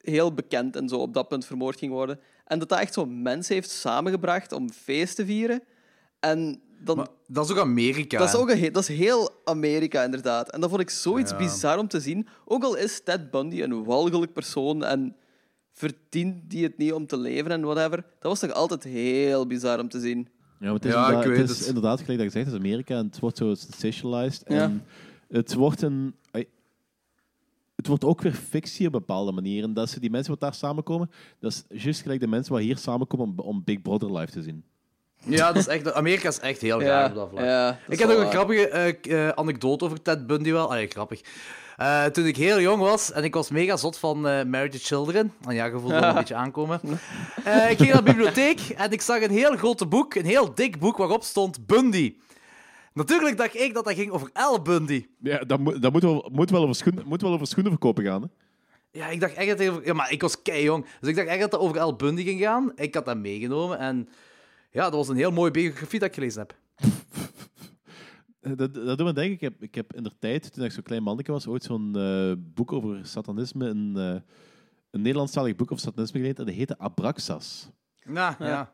heel 0.00 0.34
bekend 0.34 0.76
en 0.76 0.88
zo 0.88 0.96
op 0.96 1.14
dat 1.14 1.28
punt 1.28 1.44
vermoord 1.46 1.78
ging 1.78 1.92
worden. 1.92 2.20
En 2.48 2.58
dat 2.58 2.68
dat 2.68 2.78
echt 2.78 2.94
zo 2.94 3.06
mensen 3.06 3.54
heeft 3.54 3.70
samengebracht 3.70 4.52
om 4.52 4.70
feest 4.70 5.16
te 5.16 5.24
vieren. 5.26 5.62
En 6.20 6.60
dan, 6.80 6.96
Maar 6.96 7.06
dat 7.26 7.44
is 7.44 7.50
ook 7.50 7.58
Amerika. 7.58 8.18
dat, 8.18 8.28
is 8.28 8.34
ook 8.34 8.50
een, 8.50 8.72
dat 8.72 8.82
is 8.88 8.96
heel 8.96 9.30
Amerika, 9.44 10.04
inderdaad. 10.04 10.50
En 10.50 10.60
dat 10.60 10.68
vond 10.70 10.82
ik 10.82 10.90
zoiets 10.90 11.30
Ja. 11.30 11.36
bizar 11.36 11.78
om 11.78 11.88
te 11.88 12.00
zien. 12.00 12.26
Ook 12.44 12.62
al 12.64 12.76
is 12.76 13.00
Ted 13.04 13.30
Bundy 13.30 13.62
een 13.62 13.84
walgelijk 13.84 14.32
persoon 14.32 14.84
en 14.84 15.16
verdient 15.72 16.50
die 16.50 16.62
het 16.64 16.78
niet 16.78 16.92
om 16.92 17.06
te 17.06 17.16
leven 17.16 17.50
en 17.50 17.60
whatever. 17.62 17.96
Dat 17.96 18.30
was 18.30 18.38
toch 18.40 18.52
altijd 18.52 18.84
heel 18.84 19.46
bizar 19.46 19.78
om 19.80 19.88
te 19.88 20.00
zien. 20.00 20.28
Ja, 20.60 20.64
maar 20.66 20.72
het 20.74 20.84
is, 20.84 20.92
Ja, 20.92 20.98
inderdaad, 21.06 21.24
ik 21.24 21.30
weet 21.30 21.38
het 21.40 21.50
is 21.50 21.58
het. 21.58 21.68
inderdaad, 21.68 22.00
gelijk 22.00 22.18
dat 22.18 22.26
je 22.26 22.32
zegt, 22.38 22.44
het 22.46 22.54
is 22.54 22.60
Amerika 22.60 22.96
en 22.96 23.06
het 23.06 23.18
wordt 23.18 23.36
zo 23.36 23.54
sensationalized. 23.54 24.42
Ja. 24.46 24.62
En 24.62 24.84
het 25.28 25.54
wordt 25.54 25.82
een... 25.82 26.14
Het 27.78 27.86
wordt 27.86 28.04
ook 28.04 28.22
weer 28.22 28.32
fictie 28.32 28.86
op 28.86 28.92
bepaalde 28.92 29.32
manieren. 29.32 29.74
Dat 29.74 29.90
ze 29.90 30.00
die 30.00 30.10
mensen 30.10 30.30
wat 30.30 30.40
daar 30.40 30.54
samenkomen, 30.54 31.10
dat 31.40 31.52
is 31.52 31.82
juist 31.82 32.02
gelijk 32.02 32.20
de 32.20 32.26
mensen 32.26 32.52
wat 32.52 32.62
hier 32.62 32.76
samenkomen 32.76 33.26
om, 33.26 33.38
om 33.38 33.62
Big 33.64 33.82
Brother 33.82 34.12
live 34.18 34.32
te 34.32 34.42
zien. 34.42 34.64
Ja, 35.24 35.46
dat 35.46 35.56
is 35.56 35.66
echt, 35.66 35.92
Amerika 35.92 36.28
is 36.28 36.38
echt 36.38 36.60
heel 36.60 36.78
graag 36.78 37.08
op 37.08 37.14
dat 37.14 37.28
vlak. 37.30 37.44
ja, 37.44 37.66
dat 37.66 37.92
ik 37.92 37.98
heb 37.98 38.08
nog 38.08 38.18
een 38.18 38.30
grappige 38.30 38.68
eh, 38.68 39.26
eh, 39.26 39.32
anekdote 39.34 39.84
over 39.84 40.02
Ted 40.02 40.26
Bundy 40.26 40.52
wel. 40.52 40.70
Allee, 40.70 40.86
grappig. 40.86 41.20
Eh, 41.76 42.04
toen 42.04 42.26
ik 42.26 42.36
heel 42.36 42.60
jong 42.60 42.80
was 42.82 43.12
en 43.12 43.24
ik 43.24 43.34
was 43.34 43.50
mega 43.50 43.76
zot 43.76 43.98
van 43.98 44.28
eh 44.28 44.44
Married 44.44 44.72
to 44.72 44.78
Children. 44.80 45.32
En 45.46 45.54
ja, 45.54 45.64
je 45.64 45.70
voelde 45.70 46.00
wel 46.00 46.08
een 46.08 46.14
beetje 46.24 46.34
aankomen. 46.34 46.80
Eh, 47.44 47.70
ik 47.70 47.76
ging 47.76 47.92
naar 47.92 48.04
de 48.04 48.10
bibliotheek 48.10 48.60
en 48.60 48.90
ik 48.92 49.00
zag 49.00 49.22
een 49.22 49.30
heel 49.30 49.56
groot 49.56 49.88
boek, 49.88 50.14
een 50.14 50.24
heel 50.24 50.54
dik 50.54 50.78
boek 50.78 50.96
waarop 50.96 51.22
stond 51.22 51.66
Bundy. 51.66 52.14
Natuurlijk 52.98 53.36
dacht 53.36 53.54
ik 53.54 53.74
dat 53.74 53.84
dat 53.84 53.94
ging 53.94 54.10
over 54.10 54.30
Al 54.32 54.62
Bundy. 54.62 55.06
Ja, 55.18 55.38
dat, 55.38 55.58
moet, 55.58 55.82
dat 55.82 55.92
moet, 55.92 56.02
wel, 56.02 56.30
moet, 56.32 56.50
wel 56.50 56.62
over 56.62 56.74
schoen, 56.74 57.02
moet 57.04 57.22
wel 57.22 57.32
over 57.32 57.46
schoenen 57.46 57.72
verkopen 57.72 58.04
gaan. 58.04 58.22
Hè? 58.22 58.28
Ja, 58.98 59.08
ik 59.08 59.20
dacht 59.20 59.34
echt 59.34 59.48
dat 59.48 59.58
het 59.58 59.68
over... 59.68 59.84
Ja, 59.86 59.92
maar 59.92 60.12
ik 60.12 60.20
was 60.22 60.42
kei 60.42 60.62
jong. 60.62 60.86
Dus 61.00 61.08
ik 61.08 61.16
dacht 61.16 61.28
echt 61.28 61.40
dat 61.40 61.52
het 61.52 61.60
over 61.60 61.80
Al 61.80 61.96
Bundy 61.96 62.22
ging 62.22 62.40
gaan. 62.40 62.72
Ik 62.74 62.94
had 62.94 63.04
dat 63.04 63.16
meegenomen 63.16 63.78
en... 63.78 64.08
Ja, 64.70 64.82
dat 64.82 64.92
was 64.92 65.08
een 65.08 65.16
heel 65.16 65.30
mooie 65.30 65.50
biografie 65.50 65.98
dat 65.98 66.08
ik 66.08 66.14
gelezen 66.14 66.40
heb. 66.40 66.56
Eh, 68.40 68.52
Dat, 68.56 68.74
dat 68.74 68.98
doet 68.98 69.06
me 69.06 69.12
denken. 69.12 69.32
Ik 69.32 69.40
heb, 69.40 69.62
ik 69.62 69.74
heb 69.74 69.94
in 69.94 70.02
de 70.02 70.12
tijd, 70.18 70.52
toen 70.52 70.64
ik 70.64 70.72
zo'n 70.72 70.82
klein 70.82 71.02
manneke 71.02 71.32
was, 71.32 71.46
ooit 71.46 71.62
zo'n 71.62 71.96
eh, 71.96 72.32
boek 72.54 72.72
over 72.72 73.06
satanisme, 73.06 73.68
een, 73.68 73.96
eh 73.96 74.20
een 74.90 75.02
Nederlandstalig 75.02 75.56
boek 75.56 75.72
over 75.72 75.84
satanisme 75.84 76.18
gelezen. 76.18 76.38
En 76.38 76.46
dat 76.46 76.54
heette 76.54 76.78
Abraxas. 76.78 77.70
Ja, 77.94 78.36
ja. 78.38 78.72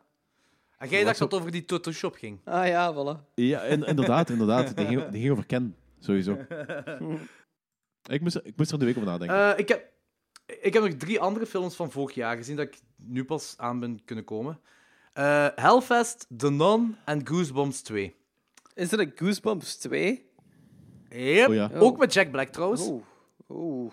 En 0.78 0.88
jij 0.88 1.04
dacht 1.04 1.18
dat 1.18 1.30
het 1.30 1.40
over 1.40 1.52
die 1.52 1.64
tattoo 1.64 1.92
shop 1.92 2.14
ging. 2.14 2.40
Ah 2.44 2.66
ja, 2.66 2.92
voilà. 2.94 3.32
Ja, 3.34 3.62
in- 3.62 3.84
inderdaad, 3.84 4.30
inderdaad. 4.30 4.76
Die 4.76 4.86
ging, 4.96 5.08
die 5.08 5.20
ging 5.20 5.32
over 5.32 5.46
Ken, 5.46 5.76
sowieso. 5.98 6.32
ik, 8.10 8.20
moest, 8.20 8.34
er- 8.34 8.46
ik 8.46 8.56
moest 8.56 8.72
er 8.72 8.78
de 8.78 8.84
week 8.84 8.96
over 8.96 9.08
nadenken. 9.08 9.52
Eh, 9.52 9.58
ik, 9.58 9.68
heb, 9.68 9.90
ik 10.60 10.72
heb 10.72 10.82
nog 10.82 10.92
drie 10.94 11.20
andere 11.20 11.46
films 11.46 11.74
van 11.76 11.90
vorig 11.90 12.14
jaar 12.14 12.36
gezien 12.36 12.56
dat 12.56 12.66
ik 12.66 12.78
nu 12.96 13.24
pas 13.24 13.54
aan 13.56 13.80
ben 13.80 14.04
kunnen 14.04 14.24
komen. 14.24 14.60
Eh, 15.12 15.46
Hellfest, 15.54 16.26
The 16.36 16.50
Nun 16.50 16.96
en 17.04 17.26
Goosebumps 17.26 17.82
2. 17.82 18.14
Is 18.74 18.92
er 18.92 19.00
een 19.00 19.12
Goosebumps 19.16 19.76
2? 19.76 20.30
Yep. 21.10 21.48
Oh 21.48 21.54
ja. 21.54 21.70
Ook 21.74 21.98
met 21.98 22.12
Jack 22.12 22.30
Black 22.30 22.48
trouwens. 22.48 22.86
Oeh. 22.88 23.02
Oeh. 23.48 23.92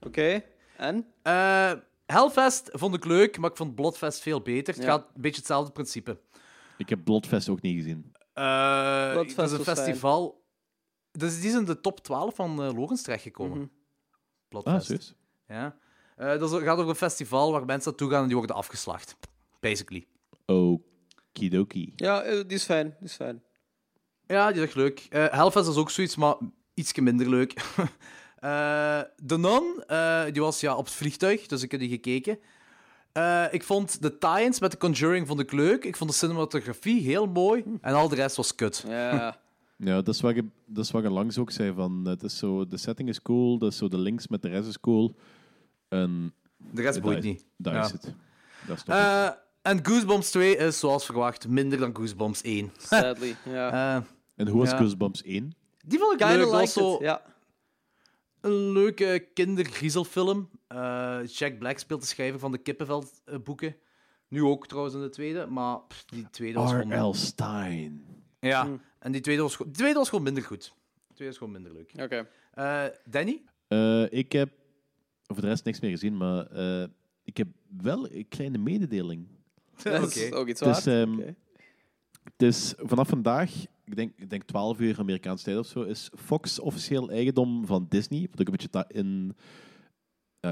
Oké. 0.00 0.42
En? 0.76 1.06
Eh, 1.22 1.72
Hellfest 2.10 2.68
vond 2.72 2.94
ik 2.94 3.04
leuk, 3.04 3.38
maar 3.38 3.50
ik 3.50 3.56
vond 3.56 3.74
Bloodfest 3.74 4.20
veel 4.20 4.40
beter. 4.40 4.74
Het 4.74 4.82
Ja. 4.82 4.88
gaat 4.90 5.06
een 5.14 5.20
beetje 5.20 5.38
hetzelfde 5.38 5.72
principe. 5.72 6.20
Ik 6.78 6.88
heb 6.88 7.04
Bloodfest 7.04 7.48
ook 7.48 7.60
niet 7.60 7.76
gezien. 7.76 8.12
Eh, 8.32 9.14
het 9.14 9.26
is 9.26 9.36
een 9.36 9.48
was 9.58 9.62
festival. 9.62 10.44
Dus 11.12 11.40
die 11.40 11.48
is 11.50 11.56
in 11.56 11.64
de 11.64 11.80
top 11.80 12.00
12 12.00 12.34
van 12.34 12.62
eh 12.62 12.72
Lorenz 12.74 13.02
terechtgekomen. 13.02 13.70
Mhm. 14.50 14.66
Ah, 14.68 14.80
serieus? 14.80 15.14
Ja. 15.46 15.76
Eh, 16.16 16.38
dat 16.38 16.52
is- 16.52 16.62
gaat 16.62 16.76
over 16.78 16.88
een 16.90 16.94
festival 16.94 17.52
waar 17.52 17.64
mensen 17.64 17.88
naartoe 17.90 18.10
gaan 18.10 18.20
en 18.22 18.26
die 18.28 18.36
worden 18.36 18.56
afgeslacht. 18.56 19.16
Basically. 19.60 20.06
Okidoki. 20.46 21.92
Ja, 21.96 22.22
eh, 22.22 22.32
die 22.32 22.56
is 22.56 22.64
fijn. 22.64 22.86
Die 22.98 23.08
is 23.08 23.14
fijn. 23.14 23.42
Ja, 24.26 24.46
die 24.52 24.60
is 24.60 24.66
echt 24.66 24.76
leuk. 24.76 25.06
Eh 25.10 25.26
Hellfest 25.30 25.68
is 25.68 25.76
ook 25.76 25.90
zoiets, 25.90 26.16
maar 26.16 26.34
ietsje 26.74 27.00
minder 27.02 27.28
leuk. 27.28 27.52
Eh, 28.40 29.00
de 29.22 29.38
Nun, 29.38 29.82
eh, 29.86 30.24
die 30.32 30.42
was 30.42 30.60
ja, 30.60 30.76
op 30.76 30.84
het 30.84 30.94
vliegtuig, 30.94 31.46
dus 31.46 31.62
ik 31.62 31.70
heb 31.70 31.80
die 31.80 31.88
gekeken. 31.88 32.38
Eh, 33.12 33.44
ik 33.50 33.62
vond 33.64 34.02
de 34.02 34.18
tie-ins 34.18 34.60
met 34.60 34.70
The 34.70 34.76
Conjuring 34.76 35.26
vond 35.26 35.40
ik 35.40 35.52
leuk. 35.52 35.84
Ik 35.84 35.96
vond 35.96 36.10
de 36.10 36.16
cinematografie 36.16 37.02
heel 37.02 37.26
mooi. 37.26 37.64
En 37.80 37.94
al 37.94 38.08
de 38.08 38.14
rest 38.14 38.36
was 38.36 38.54
kut. 38.54 38.84
Ja. 38.88 39.38
Ja, 39.76 39.94
dat 40.02 40.14
is 40.14 40.20
wat 40.20 40.34
je, 40.34 40.44
dat 40.66 40.84
is 40.84 40.90
wat 40.90 41.02
je 41.02 41.10
langs 41.10 41.38
ook 41.38 41.50
zei. 41.50 41.72
Van, 41.74 42.04
het 42.04 42.22
is 42.22 42.38
zo, 42.38 42.66
de 42.66 42.76
setting 42.76 43.08
is 43.08 43.22
cool, 43.22 43.58
dat 43.58 43.72
is 43.72 43.78
zo 43.78 43.88
de 43.88 43.98
links 43.98 44.28
met 44.28 44.42
de 44.42 44.48
rest 44.48 44.68
is 44.68 44.80
cool. 44.80 45.14
En 45.88 46.32
De 46.56 46.82
rest 46.82 47.00
boeit 47.00 47.22
niet. 47.22 47.44
Daar 47.56 47.74
Ja. 47.74 47.84
is 47.84 47.92
het. 47.92 48.14
Dat 48.66 48.76
is 48.76 48.82
toch 48.82 48.94
Eh, 48.94 49.28
en 49.62 49.86
Goosebumps 49.86 50.30
2 50.30 50.56
is, 50.56 50.78
zoals 50.78 51.04
verwacht, 51.04 51.48
minder 51.48 51.78
dan 51.78 51.96
Goosebumps 51.96 52.40
1. 52.42 52.70
Sadly. 52.76 53.36
Ja. 53.44 53.70
Eh, 53.96 54.02
En 54.36 54.48
hoe 54.48 54.60
was 54.60 54.70
ja. 54.70 54.76
Goosebumps 54.76 55.22
1? 55.22 55.52
die 55.86 55.98
vond 55.98 56.20
ik 56.20 56.26
leuk. 56.28 56.50
Was 56.50 56.72
zo. 56.72 56.96
Ja. 57.00 57.22
Een 58.40 58.72
leuke 58.72 59.28
kindergriezelfilm. 59.34 60.50
Eh, 60.68 61.18
Jack 61.26 61.58
Black 61.58 61.78
speelt 61.78 62.00
de 62.00 62.06
schrijver 62.06 62.38
van 62.38 62.52
de 62.52 62.58
Kippenveld-boeken. 62.58 63.76
Nu 64.28 64.42
ook 64.42 64.66
trouwens 64.66 64.94
in 64.94 65.00
de 65.00 65.08
tweede, 65.08 65.46
maar 65.46 65.80
pff, 65.80 66.04
die 66.04 66.30
tweede 66.30 66.58
was 66.58 66.70
gewoon... 66.70 66.94
R.L. 67.08 67.14
Stein. 67.14 68.04
Ja, 68.40 68.64
Hm. 68.66 68.76
en 68.98 69.12
die 69.12 69.20
tweede 69.20 69.42
was, 69.42 69.56
die 69.56 69.70
tweede 69.70 69.98
was 69.98 70.08
gewoon 70.08 70.24
minder 70.24 70.42
goed. 70.42 70.74
De 71.08 71.14
tweede 71.14 71.26
was 71.26 71.36
gewoon 71.38 71.52
minder 71.52 71.72
leuk. 71.72 71.92
Oké. 72.02 72.28
Eh, 72.52 72.84
Danny? 73.04 73.42
Eh, 73.68 74.12
ik 74.12 74.32
heb 74.32 74.50
voor 75.26 75.40
de 75.40 75.46
rest 75.48 75.64
niks 75.64 75.80
meer 75.80 75.90
gezien, 75.90 76.16
maar 76.16 76.46
eh, 76.46 76.86
ik 77.24 77.36
heb 77.36 77.48
wel 77.82 78.10
een 78.12 78.28
kleine 78.28 78.58
mededeling. 78.58 79.28
Dat 79.82 80.02
Oké. 80.04 80.18
is 80.20 80.32
ook 80.32 80.48
iets 80.48 80.60
waard. 80.60 80.86
ehm, 80.86 81.20
is 82.36 82.74
vanaf 82.76 83.08
vandaag, 83.08 83.50
ik 83.90 83.96
denk, 83.96 84.12
ik 84.16 84.30
denk 84.30 84.42
12 84.42 84.80
uur 84.80 84.98
Amerikaanse 84.98 85.44
tijd 85.44 85.58
of 85.58 85.66
zo, 85.66 85.82
is 85.82 86.10
Fox 86.16 86.58
officieel 86.58 87.10
eigendom 87.10 87.66
van 87.66 87.86
Disney. 87.88 88.20
Wat 88.30 88.40
ook 88.40 88.46
een 88.46 88.56
beetje 88.70 88.84
in, 88.88 89.36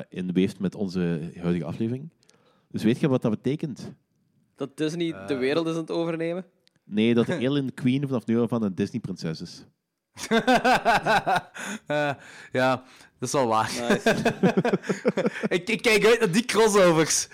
inweeft 0.08 0.58
met 0.60 0.74
onze 0.74 1.30
huidige 1.40 1.64
aflevering. 1.64 2.10
Dus 2.70 2.82
weet 2.82 3.00
je 3.00 3.08
wat 3.08 3.22
dat 3.22 3.30
betekent? 3.30 3.92
Dat 4.56 4.76
Disney 4.76 5.12
de 5.26 5.34
Eh. 5.34 5.38
wereld 5.38 5.66
is 5.66 5.72
aan 5.74 5.80
het 5.80 5.90
overnemen. 5.90 6.44
Nee, 6.84 7.14
dat 7.14 7.26
de 7.26 7.34
Alien 7.48 7.74
Queen 7.74 8.06
vanaf 8.06 8.26
nu 8.26 8.38
af 8.40 8.52
aan 8.52 8.62
een 8.62 8.74
Disney-prinses 8.74 9.40
is. 9.40 9.64
Eh, 11.86 12.14
ja, 12.52 12.76
dat 13.18 13.28
is 13.28 13.32
wel 13.32 13.46
waar. 13.46 13.70
Nice. 13.88 14.10
ik, 15.56 15.68
ik 15.68 15.82
kijk 15.82 16.06
uit 16.06 16.20
naar 16.20 16.32
die 16.32 16.44
crossovers. 16.44 17.28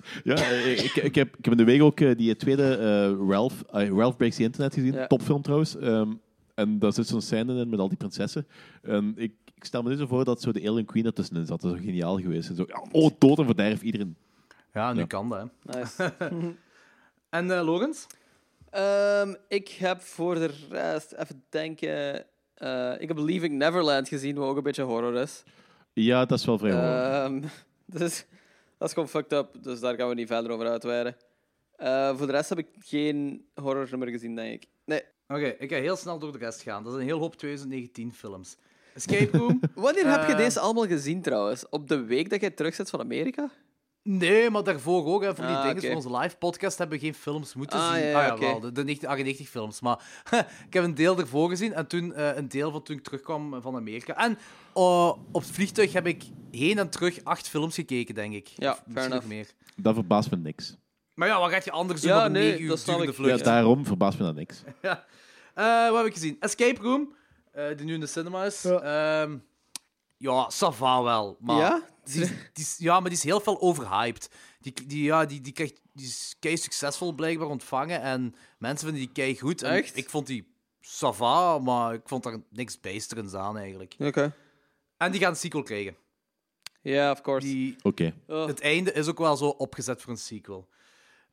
Ja, 0.24 0.34
eh, 0.34 0.84
ik, 0.84 0.96
ik, 0.96 1.14
heb, 1.14 1.36
ik 1.36 1.44
heb 1.44 1.52
in 1.52 1.56
de 1.56 1.64
week 1.64 1.82
ook 1.82 2.00
eh, 2.00 2.16
die 2.16 2.36
tweede 2.36 2.76
eh, 2.76 3.28
Ralph, 3.30 3.62
Ralph 3.70 4.16
Breaks 4.16 4.36
the 4.36 4.42
Internet 4.42 4.74
gezien. 4.74 4.92
Ja. 4.92 5.06
Topfilm 5.06 5.42
trouwens. 5.42 5.76
Ehm, 5.76 6.12
en 6.54 6.78
daar 6.78 6.92
zit 6.92 7.06
zo'n 7.06 7.20
scène 7.20 7.60
in 7.60 7.68
met 7.68 7.78
al 7.80 7.88
die 7.88 7.96
prinsessen. 7.98 8.46
En 8.82 9.12
ik, 9.16 9.32
ik 9.54 9.64
stel 9.64 9.82
me 9.82 9.88
nu 9.90 9.96
zo 9.96 10.06
voor 10.06 10.24
dat 10.24 10.40
zo 10.42 10.52
de 10.52 10.68
Alien 10.68 10.84
Queen 10.84 11.06
ertussenin 11.06 11.46
zat. 11.46 11.60
Dat 11.60 11.72
is 11.72 11.78
zo 11.78 11.84
geniaal 11.84 12.18
geweest. 12.20 12.48
En 12.48 12.56
zo, 12.56 12.64
ja, 12.68 12.84
oh, 12.90 13.10
dood 13.18 13.38
en 13.38 13.44
verderf 13.44 13.82
iedereen. 13.82 14.16
Ja, 14.72 14.92
nu 14.92 15.00
Ja. 15.00 15.06
kan 15.06 15.28
dat. 15.28 15.48
Hè. 15.66 15.78
nice. 15.78 16.12
En 17.30 17.46
Logans? 17.64 18.06
Ehm, 18.70 19.34
ik 19.48 19.68
heb 19.68 20.00
voor 20.00 20.34
de 20.34 20.50
rest, 20.70 21.12
even 21.12 21.42
denken... 21.48 22.24
eh, 22.54 22.92
ik 22.98 23.08
heb 23.08 23.18
Leaving 23.18 23.54
Neverland 23.58 24.08
gezien, 24.08 24.34
wat 24.36 24.48
ook 24.48 24.56
een 24.56 24.62
beetje 24.62 24.82
horror 24.82 25.14
is. 25.16 25.42
Ja, 25.92 26.24
dat 26.24 26.38
is 26.38 26.44
wel 26.44 26.58
vrij 26.58 26.72
horror. 26.72 27.24
Ehm, 27.24 27.42
dus 27.98 28.24
dat 28.82 28.90
is 28.90 28.92
gewoon 28.92 29.08
fucked 29.08 29.32
up, 29.32 29.62
dus 29.62 29.80
daar 29.80 29.94
gaan 29.94 30.08
we 30.08 30.14
niet 30.14 30.26
verder 30.28 30.50
over 30.52 30.66
uitweiden. 30.68 31.16
Eh, 31.76 32.16
voor 32.16 32.26
de 32.26 32.32
rest 32.32 32.48
heb 32.48 32.58
ik 32.58 32.68
geen 32.78 33.44
horror 33.54 33.98
meer 33.98 34.08
gezien, 34.08 34.34
denk 34.34 34.62
ik. 34.62 34.68
Nee. 34.84 35.02
Oké, 35.28 35.46
ik 35.58 35.70
ga 35.70 35.76
heel 35.76 35.96
snel 35.96 36.18
door 36.18 36.32
de 36.32 36.38
rest 36.38 36.62
gaan. 36.62 36.82
Dat 36.84 36.92
is 36.92 36.98
een 36.98 37.04
heel 37.06 37.18
hoop 37.18 37.36
2019 37.36 38.12
films. 38.12 38.56
Escape 38.94 39.38
Room? 39.38 39.60
Wanneer 39.74 40.06
heb 40.10 40.26
je 40.26 40.32
Eh. 40.32 40.36
deze 40.38 40.60
allemaal 40.60 40.86
gezien 40.86 41.22
trouwens? 41.22 41.68
Op 41.68 41.88
de 41.88 42.04
week 42.04 42.30
dat 42.30 42.40
jij 42.40 42.50
terug 42.50 42.74
zit 42.74 42.90
van 42.90 43.00
Amerika? 43.00 43.50
nee, 44.04 44.50
maar 44.50 44.62
daarvoor 44.64 45.06
ook. 45.06 45.22
Hè, 45.22 45.34
voor 45.34 45.46
die 45.46 45.54
Ah, 45.54 45.66
dingen. 45.66 45.82
Voor 45.82 45.94
onze 45.94 46.16
live 46.18 46.36
podcast 46.36 46.78
hebben 46.78 46.98
we 46.98 47.04
geen 47.04 47.14
films 47.14 47.54
moeten 47.54 47.78
Ah, 47.78 47.92
zien. 47.94 48.02
ja, 48.04 48.20
ah 48.20 48.26
ja, 48.26 48.38
wel, 48.38 48.60
de, 48.60 48.72
de 48.72 48.82
1998 48.84 49.48
films. 49.48 49.80
Maar 49.80 50.04
ik 50.66 50.72
heb 50.74 50.84
een 50.84 50.94
deel 50.94 51.18
ervoor 51.18 51.48
gezien 51.48 51.72
en 51.74 51.86
toen 51.86 52.14
eh, 52.14 52.36
een 52.36 52.48
deel 52.48 52.70
van 52.70 52.82
toen 52.82 52.96
ik 52.96 53.02
terugkwam 53.02 53.62
van 53.62 53.76
Amerika. 53.76 54.16
En 54.16 54.38
oh, 54.74 55.08
op 55.32 55.42
het 55.42 55.50
vliegtuig 55.50 55.92
heb 55.92 56.06
ik 56.06 56.22
heen 56.50 56.78
en 56.78 56.88
terug 56.90 57.24
acht 57.24 57.48
films 57.48 57.74
gekeken, 57.74 58.14
denk 58.14 58.34
ik. 58.34 58.48
Ja, 58.56 58.70
Of 58.70 58.76
fair 58.76 58.84
misschien 58.86 59.14
nog 59.14 59.22
enough. 59.22 59.26
meer. 59.28 59.46
Dat 59.76 59.94
verbaast 59.94 60.30
me 60.30 60.36
niks. 60.36 60.76
Maar 61.14 61.28
ja, 61.28 61.40
wat 61.40 61.50
gaat 61.50 61.64
je 61.64 61.70
anders 61.70 62.00
doen 62.00 62.10
Ja, 62.10 62.26
op 62.26 62.32
nee, 62.32 62.42
9 62.48 62.62
uur 62.62 62.68
dat 62.68 62.84
durende. 62.84 63.06
Ja, 63.06 63.12
vlucht? 63.12 63.44
daarom 63.44 63.86
verbaast 63.86 64.18
me 64.18 64.24
dat 64.24 64.34
niks. 64.34 64.62
Ja. 64.82 65.04
Eh, 65.54 65.88
wat 65.90 65.96
heb 65.98 66.06
ik 66.06 66.12
gezien? 66.12 66.36
Escape 66.40 66.80
Room, 66.82 67.14
eh, 67.52 67.76
die 67.76 67.86
nu 67.86 67.94
in 67.94 68.00
de 68.00 68.06
cinema 68.06 68.44
is. 68.44 68.62
Ja, 68.62 69.28
ja 70.16 70.50
ça 70.52 70.68
va 70.76 71.02
wel. 71.02 71.36
Maar 71.40 71.56
Ja? 71.56 71.82
Die, 72.04 72.22
is- 72.22 72.28
die 72.28 72.64
is, 72.64 72.74
ja, 72.78 73.00
maar 73.00 73.08
die 73.10 73.18
is 73.18 73.24
heel 73.24 73.40
veel 73.40 73.60
overhyped. 73.60 74.30
Die, 74.60 74.72
die, 74.86 75.02
ja, 75.02 75.24
die, 75.24 75.40
die, 75.40 75.52
krijgt, 75.52 75.80
die 75.92 76.06
is 76.06 76.36
kei 76.40 76.56
succesvol 76.56 77.12
blijkbaar 77.12 77.48
ontvangen 77.48 78.00
en 78.00 78.34
mensen 78.58 78.86
vinden 78.88 79.04
die 79.06 79.12
kei 79.12 79.38
goed. 79.38 79.62
En 79.62 79.70
Echt? 79.72 79.96
Ik 79.96 80.10
vond 80.10 80.26
die 80.26 80.54
ça 80.84 81.08
va, 81.14 81.58
maar 81.58 81.94
ik 81.94 82.00
vond 82.04 82.22
daar 82.22 82.38
niks 82.50 82.80
bijsterends 82.80 83.34
aan 83.34 83.58
eigenlijk. 83.58 83.94
Oké. 83.98 84.32
En 85.04 85.10
die 85.12 85.20
gaan 85.20 85.30
een 85.30 85.36
sequel 85.36 85.62
krijgen. 85.62 85.96
Ja, 86.80 87.10
of 87.10 87.20
course. 87.20 87.46
Die, 87.46 87.76
Oké. 87.82 88.14
Oh. 88.26 88.46
het 88.46 88.60
einde 88.60 88.92
is 88.92 89.08
ook 89.08 89.18
wel 89.18 89.36
zo 89.36 89.46
opgezet 89.48 90.02
voor 90.02 90.12
een 90.12 90.18
sequel. 90.18 90.68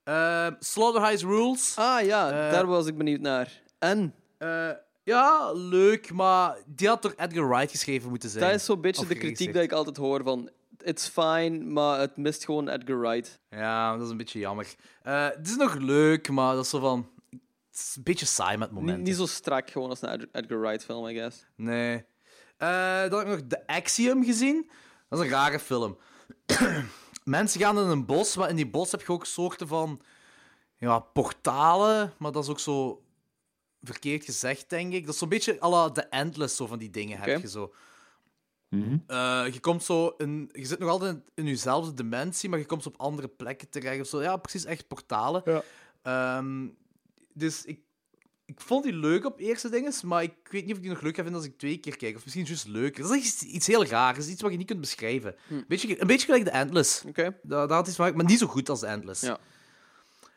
Eh 0.04 0.48
Slaughterhouse 0.60 1.26
Rules. 1.28 1.76
Ah 1.78 2.06
ja, 2.06 2.32
Eh. 2.32 2.52
daar 2.52 2.66
was 2.66 2.86
ik 2.88 2.98
benieuwd 2.98 3.20
naar. 3.22 3.62
En? 3.80 4.14
Eh, 4.38 4.70
ja, 5.04 5.52
leuk, 5.54 6.12
maar 6.12 6.58
die 6.66 6.88
had 6.88 7.02
door 7.02 7.14
Edgar 7.18 7.48
Wright 7.50 7.72
geschreven 7.72 8.10
moeten 8.10 8.30
zijn. 8.30 8.44
Dat 8.44 8.54
is 8.54 8.66
zo'n 8.66 8.82
beetje 8.82 9.02
Of 9.02 9.08
de 9.08 9.16
kritiek 9.16 9.54
dat 9.54 9.64
ik 9.64 9.72
altijd 9.72 9.98
hoor 9.98 10.24
van... 10.24 10.50
It's 10.84 11.08
fine, 11.08 11.50
maar 11.60 12.00
het 12.00 12.18
mist 12.18 12.46
gewoon 12.46 12.68
Edgar 12.70 13.00
Wright. 13.00 13.40
Ja, 13.50 13.94
dat 13.96 14.06
is 14.06 14.10
een 14.12 14.18
beetje 14.18 14.40
jammer. 14.40 14.68
Eh, 15.04 15.28
het 15.30 15.48
is 15.48 15.56
nog 15.56 15.76
leuk, 15.76 16.30
maar 16.30 16.56
dat 16.56 16.64
is 16.64 16.70
zo 16.70 16.80
van... 16.80 17.10
Het 17.72 17.80
is 17.80 17.94
een 17.98 18.04
beetje 18.04 18.26
saai 18.26 18.58
met 18.58 18.72
momenten. 18.72 19.04
niet 19.04 19.16
zo 19.16 19.26
strak 19.26 19.70
gewoon 19.70 19.90
als 19.90 20.02
een 20.02 20.10
Ed- 20.10 20.28
Edgar 20.32 20.60
Wright 20.60 20.84
film, 20.84 21.08
I 21.08 21.14
guess. 21.14 21.46
Nee. 21.56 22.04
Eh, 22.60 23.10
dan 23.10 23.20
heb 23.20 23.28
ik 23.28 23.28
nog 23.28 23.42
The 23.48 23.68
Axiom 23.68 24.24
gezien. 24.24 24.70
Dat 25.10 25.20
is 25.20 25.26
een 25.26 25.32
rare 25.32 25.60
film. 25.60 25.98
Mensen 27.24 27.62
gaan 27.62 27.80
in 27.80 27.88
een 27.88 28.06
bos, 28.06 28.36
maar 28.36 28.50
in 28.50 28.56
die 28.56 28.70
bos 28.70 28.92
heb 28.92 29.02
je 29.02 29.12
ook 29.12 29.26
soorten 29.26 29.68
van 29.68 30.02
ja, 30.78 31.00
portalen, 31.00 32.14
maar 32.18 32.32
dat 32.32 32.44
is 32.44 32.50
ook 32.50 32.60
zo 32.60 33.04
verkeerd 33.82 34.26
gezegd, 34.26 34.70
denk 34.70 34.94
ik. 34.94 35.06
Dat 35.06 35.14
is 35.14 35.20
zo'n 35.20 35.30
beetje 35.30 35.62
à 35.62 35.70
la 35.70 35.92
The 35.92 36.02
Endless, 36.02 36.56
zo 36.56 36.68
van 36.68 36.80
die 36.80 36.90
dingen 36.90 37.20
heb 37.20 37.42
je 37.42 37.50
zo. 37.50 37.74
Mhm. 38.70 38.98
Eh, 39.08 39.46
je 39.52 39.60
komt 39.60 39.84
zo 39.84 40.14
in, 40.18 40.50
je 40.52 40.66
zit 40.66 40.80
nog 40.80 40.90
altijd 40.90 41.16
in, 41.16 41.24
in 41.34 41.46
jezelfde 41.46 41.94
dimensie, 41.94 42.50
maar 42.50 42.60
je 42.60 42.66
komt 42.66 42.86
op 42.86 42.98
andere 42.98 43.28
plekken 43.28 43.70
terecht 43.70 44.02
of 44.02 44.08
zo. 44.08 44.22
Ja, 44.22 44.38
precies, 44.38 44.66
echt 44.66 44.88
portalen. 44.88 45.42
Ja. 45.46 45.64
Ehm, 46.02 46.68
dus 47.34 47.66
ik, 47.66 47.80
ik 48.50 48.62
vond 48.62 48.84
die 48.84 48.94
leuk 48.94 49.26
op 49.26 49.40
eerste 49.40 49.70
dingen, 49.70 49.94
maar 50.04 50.24
ik 50.24 50.34
weet 50.50 50.62
niet 50.62 50.72
of 50.72 50.78
ik 50.78 50.84
die 50.84 50.92
nog 50.92 51.02
leuk 51.02 51.16
ga 51.16 51.22
vinden 51.22 51.42
als 51.42 51.50
ik 51.50 51.58
twee 51.58 51.78
keer 51.78 51.98
kijk. 51.98 52.16
Of 52.16 52.24
misschien 52.24 52.46
juist 52.46 52.68
leuker. 52.68 53.04
Dat 53.04 53.12
is 53.12 53.26
iets, 53.26 53.42
iets 53.42 53.68
heel 53.68 53.86
raars, 53.86 54.18
dat 54.18 54.26
is 54.26 54.32
iets 54.32 54.42
wat 54.42 54.52
je 54.52 54.58
niet 54.58 54.68
kunt 54.68 54.80
beschrijven. 54.80 55.36
Beetje, 55.68 56.02
een 56.02 56.08
beetje 56.08 56.26
gelijk 56.26 56.44
de 56.44 56.52
Endless. 56.52 57.04
Oké. 57.08 57.36
Van, 57.48 57.86
gemaakt, 57.86 58.16
maar 58.16 58.26
niet 58.26 58.40
zo 58.40 58.48
goed 58.48 58.70
als 58.70 58.80
de 58.80 58.88
Endless. 58.88 59.22
Ja. 59.22 59.40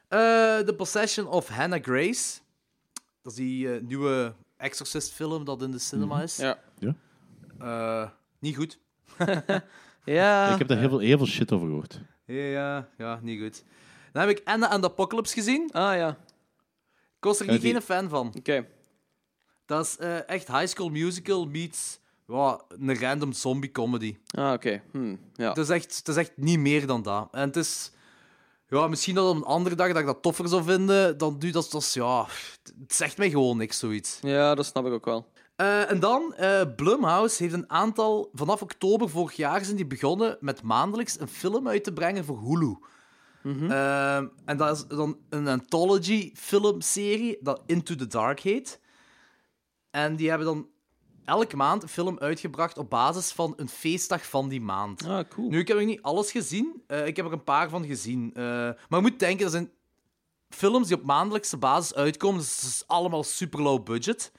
Eh, 0.08 0.66
The 0.66 0.74
Possession 0.76 1.26
of 1.26 1.48
Hannah 1.48 1.82
Grace. 1.82 2.38
Dat 3.22 3.32
is 3.32 3.38
die 3.38 3.74
eh, 3.74 3.82
nieuwe 3.82 4.34
Exorcist-film 4.56 5.44
dat 5.44 5.62
in 5.62 5.70
de 5.70 5.78
cinema 5.78 6.22
is. 6.22 6.36
Ja. 6.36 6.58
Eh, 7.58 8.08
niet 8.38 8.56
goed. 8.56 8.78
Ja. 10.04 10.52
Ik 10.52 10.58
heb 10.58 10.68
daar 10.68 10.78
heel 10.78 10.88
veel, 10.88 10.98
heel 10.98 11.16
veel 11.16 11.26
shit 11.26 11.52
over 11.52 11.66
gehoord. 11.66 12.00
Ja, 12.26 12.44
ja, 12.44 12.88
ja, 12.98 13.18
niet 13.22 13.40
goed. 13.40 13.64
Dan 14.12 14.28
heb 14.28 14.38
ik 14.38 14.40
Anna 14.44 14.68
and 14.68 14.82
the 14.82 14.88
Apocalypse 14.88 15.34
gezien. 15.34 15.70
Ah 15.72 15.96
ja. 15.96 16.16
Ik 17.22 17.28
was 17.28 17.40
er 17.40 17.46
niet 17.46 17.60
die- 17.60 17.72
geen 17.72 17.82
fan 17.82 18.08
van. 18.08 18.32
Oké. 18.38 18.66
Dat 19.66 19.84
is 19.86 19.96
eh, 19.96 20.28
echt 20.28 20.48
High 20.48 20.66
School 20.66 20.88
Musical 20.88 21.46
meets 21.46 21.98
ja, 22.26 22.60
een 22.68 22.98
random 22.98 23.32
zombie 23.32 23.70
comedy. 23.70 24.16
Ah, 24.30 24.52
oké. 24.52 24.82
Hm. 24.90 25.16
Ja. 25.34 25.48
Het 25.48 25.58
is, 25.58 25.68
echt, 25.68 25.96
het 25.96 26.08
is 26.08 26.16
echt 26.16 26.32
niet 26.36 26.58
meer 26.58 26.86
dan 26.86 27.02
dat. 27.02 27.28
En 27.30 27.40
het 27.40 27.56
is... 27.56 27.90
Ja, 28.68 28.86
misschien 28.88 29.14
dat 29.14 29.28
op 29.28 29.36
een 29.36 29.44
andere 29.44 29.74
dag 29.74 29.88
dat 29.88 29.96
ik 29.98 30.06
dat 30.06 30.22
toffer 30.22 30.48
zou 30.48 30.62
vinden 30.64 31.18
dan 31.18 31.36
nu. 31.38 31.50
Dat, 31.50 31.70
dat 31.70 31.82
is, 31.82 31.92
ja... 31.94 32.26
Het 32.80 32.94
zegt 32.94 33.18
mij 33.18 33.30
gewoon 33.30 33.56
niks, 33.56 33.78
zoiets. 33.78 34.18
ja, 34.22 34.54
dat 34.54 34.66
snap 34.66 34.86
ik 34.86 34.92
ook 34.92 35.04
wel. 35.04 35.26
Eh, 35.56 35.90
en 35.90 36.00
dan, 36.00 36.34
eh 36.34 36.60
Blumhouse 36.76 37.42
heeft 37.42 37.54
een 37.54 37.70
aantal... 37.70 38.30
Vanaf 38.32 38.62
oktober 38.62 39.08
vorig 39.08 39.32
jaar 39.36 39.64
zijn 39.64 39.76
die 39.76 39.86
begonnen 39.86 40.36
met 40.40 40.62
maandelijks 40.62 41.20
een 41.20 41.28
film 41.28 41.68
uit 41.68 41.84
te 41.84 41.92
brengen 41.92 42.24
voor 42.24 42.38
Hulu. 42.38 42.76
Ehm, 43.44 44.26
en 44.44 44.56
dat 44.56 44.76
is 44.76 44.96
dan 44.96 45.18
een 45.28 45.48
anthology 45.48 46.30
filmserie 46.34 47.38
dat 47.40 47.62
Into 47.66 47.94
the 47.94 48.06
Dark 48.06 48.40
heet. 48.40 48.80
En 49.90 50.16
die 50.16 50.28
hebben 50.28 50.46
dan 50.46 50.68
elke 51.24 51.56
maand 51.56 51.82
een 51.82 51.88
film 51.88 52.18
uitgebracht 52.18 52.78
op 52.78 52.90
basis 52.90 53.32
van 53.32 53.52
een 53.56 53.68
feestdag 53.68 54.26
van 54.26 54.48
die 54.48 54.60
maand. 54.60 55.06
Ah, 55.06 55.28
cool. 55.28 55.48
Nu, 55.48 55.58
ik 55.58 55.68
heb 55.68 55.76
nog 55.76 55.86
niet 55.86 56.02
alles 56.02 56.30
gezien. 56.30 56.82
Eh, 56.86 57.06
ik 57.06 57.16
heb 57.16 57.26
er 57.26 57.32
een 57.32 57.44
paar 57.44 57.68
van 57.68 57.86
gezien. 57.86 58.30
Eh, 58.34 58.44
maar 58.44 58.86
je 58.88 59.00
moet 59.00 59.18
denken, 59.18 59.42
dat 59.42 59.52
zijn 59.52 59.70
films 60.48 60.88
die 60.88 60.96
op 60.96 61.04
maandelijkse 61.04 61.56
basis 61.56 61.94
uitkomen. 61.94 62.40
Dus 62.40 62.54
het 62.54 62.64
is 62.64 62.84
allemaal 62.86 63.24
super 63.24 63.62
low 63.62 63.84
budget. 63.84 64.32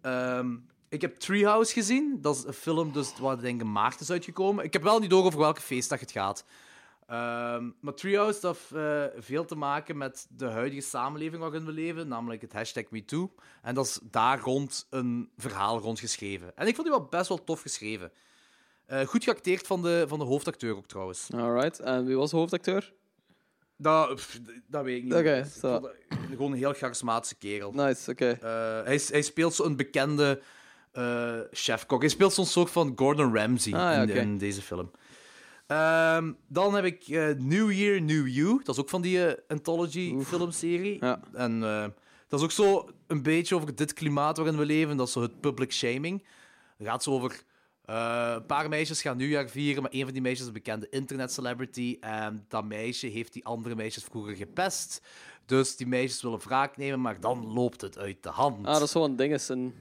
Ehm, 0.00 0.56
ik 0.88 1.00
heb 1.00 1.16
Treehouse 1.16 1.72
gezien. 1.72 2.18
Dat 2.20 2.36
is 2.36 2.44
een 2.44 2.52
film 2.52 2.92
dus, 2.92 3.12
ik 3.12 3.40
denk 3.40 3.60
in 3.60 3.72
maart 3.72 4.00
is 4.00 4.10
uitgekomen. 4.10 4.64
Ik 4.64 4.72
heb 4.72 4.82
wel 4.82 4.98
niet 4.98 5.10
door 5.10 5.24
over 5.24 5.38
welke 5.38 5.60
feestdag 5.60 6.00
het 6.00 6.10
gaat. 6.10 6.44
Ehm, 7.10 7.70
maar 7.80 7.94
Treehouse 7.94 8.46
heeft 8.46 8.72
eh, 8.72 9.04
veel 9.22 9.44
te 9.44 9.54
maken 9.54 9.96
met 9.96 10.26
de 10.36 10.46
huidige 10.46 10.80
samenleving 10.80 11.40
waarin 11.40 11.64
we 11.64 11.72
leven, 11.72 12.08
namelijk 12.08 12.42
het 12.42 12.52
hashtag 12.52 12.84
MeToo. 12.90 13.32
En 13.62 13.74
dat 13.74 13.86
is 13.86 13.98
daar 14.02 14.40
rond 14.40 14.86
een 14.90 15.30
verhaal 15.36 15.78
rond 15.78 16.00
geschreven. 16.00 16.56
En 16.56 16.66
ik 16.66 16.74
vond 16.74 16.86
die 16.86 16.96
wel 16.96 17.06
best 17.06 17.28
wel 17.28 17.44
tof 17.44 17.60
geschreven. 17.60 18.12
Eh, 18.86 19.06
goed 19.06 19.24
geacteerd 19.24 19.66
van 19.66 19.82
de, 19.82 20.04
van 20.08 20.18
de 20.18 20.24
hoofdacteur 20.24 20.76
ook 20.76 20.86
trouwens. 20.86 21.28
Alright. 21.34 21.78
En 21.80 22.04
wie 22.04 22.16
was 22.16 22.30
de 22.30 22.36
hoofdacteur? 22.36 22.92
Dat, 23.76 24.14
pff, 24.14 24.40
dat 24.66 24.84
weet 24.84 24.96
ik 24.96 25.04
niet. 25.04 25.14
Oké, 25.14 25.46
dat 25.60 25.90
Gewoon 26.30 26.52
een 26.52 26.58
heel 26.58 26.72
charismatische 26.72 27.36
kerel. 27.36 27.72
Nice, 27.72 28.10
oké. 28.10 28.28
Eh, 28.28 28.84
hij, 28.84 29.00
hij 29.06 29.22
speelt 29.22 29.54
zo'n 29.54 29.76
bekende 29.76 30.42
chefkok. 31.50 32.00
Hij 32.00 32.10
speelt 32.10 32.32
zo'n 32.32 32.46
soort 32.46 32.70
van 32.70 32.92
Gordon 32.96 33.36
Ramsay 33.36 33.72
Ah, 33.72 33.80
ja, 33.80 34.02
in, 34.02 34.08
in 34.10 34.38
deze 34.38 34.62
film. 34.62 34.90
Ehm, 35.70 36.32
dan 36.48 36.74
heb 36.74 36.84
ik 36.84 37.08
eh, 37.08 37.28
New 37.38 37.72
Year, 37.72 38.02
New 38.02 38.28
You. 38.28 38.60
Dat 38.64 38.74
is 38.74 38.80
ook 38.80 38.88
van 38.88 39.02
die 39.02 39.26
eh, 39.26 39.38
anthology-filmserie. 39.48 40.96
Ja. 41.00 41.20
En 41.32 41.62
eh, 41.62 41.86
dat 42.28 42.38
is 42.38 42.44
ook 42.44 42.50
zo 42.50 42.90
een 43.06 43.22
beetje 43.22 43.54
over 43.54 43.74
dit 43.74 43.92
klimaat 43.92 44.36
waarin 44.36 44.56
we 44.56 44.64
leven. 44.64 44.96
Dat 44.96 45.06
is 45.06 45.12
zo 45.12 45.22
het 45.22 45.40
public 45.40 45.72
shaming. 45.72 46.26
Het 46.76 46.86
gaat 46.86 47.02
zo 47.02 47.10
over... 47.10 47.42
een 47.84 48.46
paar 48.46 48.68
meisjes 48.68 49.02
gaan 49.02 49.16
nieuwjaar 49.16 49.48
vieren, 49.48 49.82
maar 49.82 49.92
een 49.94 50.04
van 50.04 50.12
die 50.12 50.22
meisjes 50.22 50.40
is 50.40 50.46
een 50.46 50.52
bekende 50.52 50.88
internet-celebrity. 50.88 51.96
En 52.00 52.44
dat 52.48 52.64
meisje 52.64 53.06
heeft 53.06 53.32
die 53.32 53.44
andere 53.44 53.74
meisjes 53.74 54.04
vroeger 54.04 54.36
gepest. 54.36 55.02
Dus 55.46 55.76
die 55.76 55.86
meisjes 55.86 56.22
willen 56.22 56.38
wraak 56.38 56.76
nemen, 56.76 57.00
maar 57.00 57.20
dan 57.20 57.52
loopt 57.52 57.80
het 57.80 57.98
uit 57.98 58.22
de 58.22 58.28
hand. 58.28 58.66
Ah, 58.66 58.72
dat 58.72 58.82
is 58.82 58.90
zo'n 58.90 59.16
ding, 59.16 59.32
is 59.32 59.48
een 59.48 59.74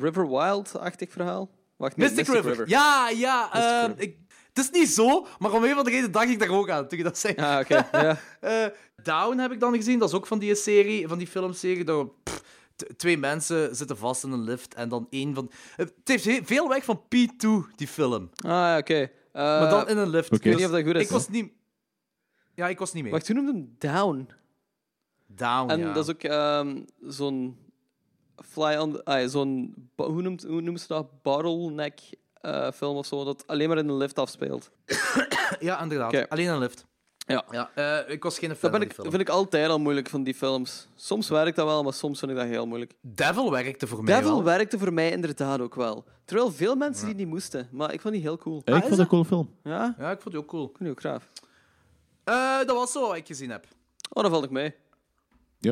River 0.00 0.28
Wild-achtig 0.28 1.12
verhaal. 1.12 1.50
Wacht, 1.76 1.96
nee, 1.96 2.10
Mystic, 2.10 2.34
River. 2.34 2.68
Ja, 2.68 3.08
ja. 3.08 3.94
ik, 3.96 4.16
het 4.54 4.64
is 4.64 4.70
niet 4.70 4.88
zo, 4.88 5.26
maar 5.38 5.52
om 5.52 5.64
een 5.64 5.70
of 5.72 5.76
andere 5.76 5.96
reden 5.96 6.12
dacht 6.12 6.28
ik 6.28 6.38
daar 6.38 6.48
ook 6.50 6.70
aan 6.70 6.88
toen 6.88 6.98
je 6.98 7.04
dat 7.04 7.18
zei. 7.18 7.34
Ah, 7.34 7.58
oké. 7.60 7.88
ja. 7.92 8.18
Eh, 8.40 8.66
Down 9.02 9.38
heb 9.38 9.52
ik 9.52 9.60
dan 9.60 9.74
gezien. 9.74 9.98
Dat 9.98 10.08
is 10.08 10.14
ook 10.14 10.26
van 10.26 10.38
die 10.38 10.54
serie, 10.54 11.08
van 11.08 11.18
die 11.18 11.26
filmserie. 11.26 11.84
Daar, 11.84 12.06
pff, 12.22 12.42
t- 12.76 12.98
twee 12.98 13.18
mensen 13.18 13.76
zitten 13.76 13.96
vast 13.96 14.24
in 14.24 14.30
een 14.32 14.42
lift 14.42 14.74
en 14.74 14.88
dan 14.88 15.06
één 15.10 15.34
van... 15.34 15.50
Het 15.76 15.92
heeft 16.04 16.24
he- 16.24 16.40
veel 16.44 16.68
weg 16.68 16.84
van 16.84 17.02
P2, 17.02 17.74
die 17.76 17.88
film. 17.88 18.30
Ah, 18.36 18.50
ja, 18.50 18.78
oké. 18.78 18.94
Eh, 19.00 19.10
maar 19.32 19.70
dan 19.70 19.88
in 19.88 19.96
een 19.98 20.08
lift. 20.08 20.26
Oké. 20.32 20.36
Ik 20.36 20.42
weet 20.44 20.56
niet 20.56 20.64
of 20.64 20.70
dat 20.70 20.82
goed 20.84 20.94
is. 20.94 21.02
Ik 21.02 21.10
was 21.10 21.28
niet... 21.28 21.52
Ja, 22.54 22.68
ik 22.68 22.78
was 22.78 22.92
niet 22.92 23.02
mee. 23.02 23.12
Wacht, 23.12 23.26
hoe 23.26 23.36
noemde 23.36 23.52
hem 23.52 23.74
Down? 23.78 24.28
Down, 25.26 25.70
En 25.70 25.78
ja. 25.78 25.92
dat 25.92 26.08
is 26.08 26.14
ook 26.14 26.22
ehm, 26.22 26.82
zo'n 27.00 27.58
fly 28.44 28.76
on 28.76 28.92
the, 28.92 29.04
ah, 29.04 29.28
zo'n 29.28 29.74
hoe 29.96 30.22
noemt 30.22 30.42
hoe 30.42 30.60
noemen 30.60 30.80
ze 30.80 30.86
dat 30.86 31.22
bottleneck 31.22 32.00
eh, 32.44 32.70
film 32.72 32.96
of 32.96 33.06
zo 33.06 33.24
dat 33.24 33.46
alleen 33.46 33.68
maar 33.68 33.78
in 33.78 33.88
een 33.88 33.96
lift 33.96 34.18
afspeelt. 34.18 34.70
Ja, 35.60 35.82
inderdaad. 35.82 36.12
Oké. 36.14 36.26
Alleen 36.28 36.44
in 36.46 36.50
een 36.52 36.58
lift. 36.58 36.84
Ja. 37.26 37.44
Ja, 37.50 37.70
eh, 37.74 38.12
ik 38.12 38.22
was 38.22 38.38
geen 38.38 38.56
fan 38.56 38.70
Dat 38.70 38.80
ben 38.80 38.88
ik, 38.88 38.94
vind 38.94 39.20
ik 39.20 39.28
altijd 39.28 39.68
al 39.68 39.78
moeilijk 39.78 40.08
van 40.08 40.22
die 40.22 40.34
films. 40.34 40.88
Soms 40.94 41.28
werkt 41.28 41.56
dat 41.56 41.66
wel, 41.66 41.82
maar 41.82 41.92
soms 41.92 42.18
vind 42.18 42.30
ik 42.30 42.36
dat 42.36 42.46
heel 42.46 42.66
moeilijk. 42.66 42.92
Devil 43.00 43.50
werkte 43.50 43.86
voor 43.86 44.04
mij 44.04 44.14
Devil 44.14 44.34
wel. 44.34 44.42
werkte 44.44 44.78
voor 44.78 44.92
mij 44.92 45.10
inderdaad 45.10 45.60
ook 45.60 45.74
wel. 45.74 46.04
Terwijl 46.24 46.52
veel 46.52 46.74
mensen 46.76 47.06
die 47.06 47.14
niet 47.14 47.26
moesten, 47.26 47.68
maar 47.72 47.92
ik 47.92 48.00
vond 48.00 48.14
die 48.14 48.22
heel 48.22 48.38
cool. 48.38 48.58
Ik 48.64 48.72
vond 48.74 48.84
het 48.88 48.98
een 48.98 49.06
coole 49.06 49.24
film. 49.24 49.50
Ja, 49.62 49.94
Ja, 49.98 50.10
ik 50.10 50.20
vond 50.20 50.34
die 50.34 50.42
ook 50.42 50.48
cool. 50.48 50.62
ik 50.64 50.68
vond 50.76 50.78
die 50.80 50.90
ook 50.90 51.00
graag. 51.00 51.28
Eh, 52.24 52.66
dat 52.66 52.76
was 52.76 52.92
zo 52.92 53.06
wat 53.08 53.16
ik 53.16 53.26
gezien 53.26 53.50
heb. 53.50 53.66
Oh, 54.12 54.22
dan 54.22 54.30
valt 54.32 54.44
ik 54.44 54.50
mee. 54.50 54.74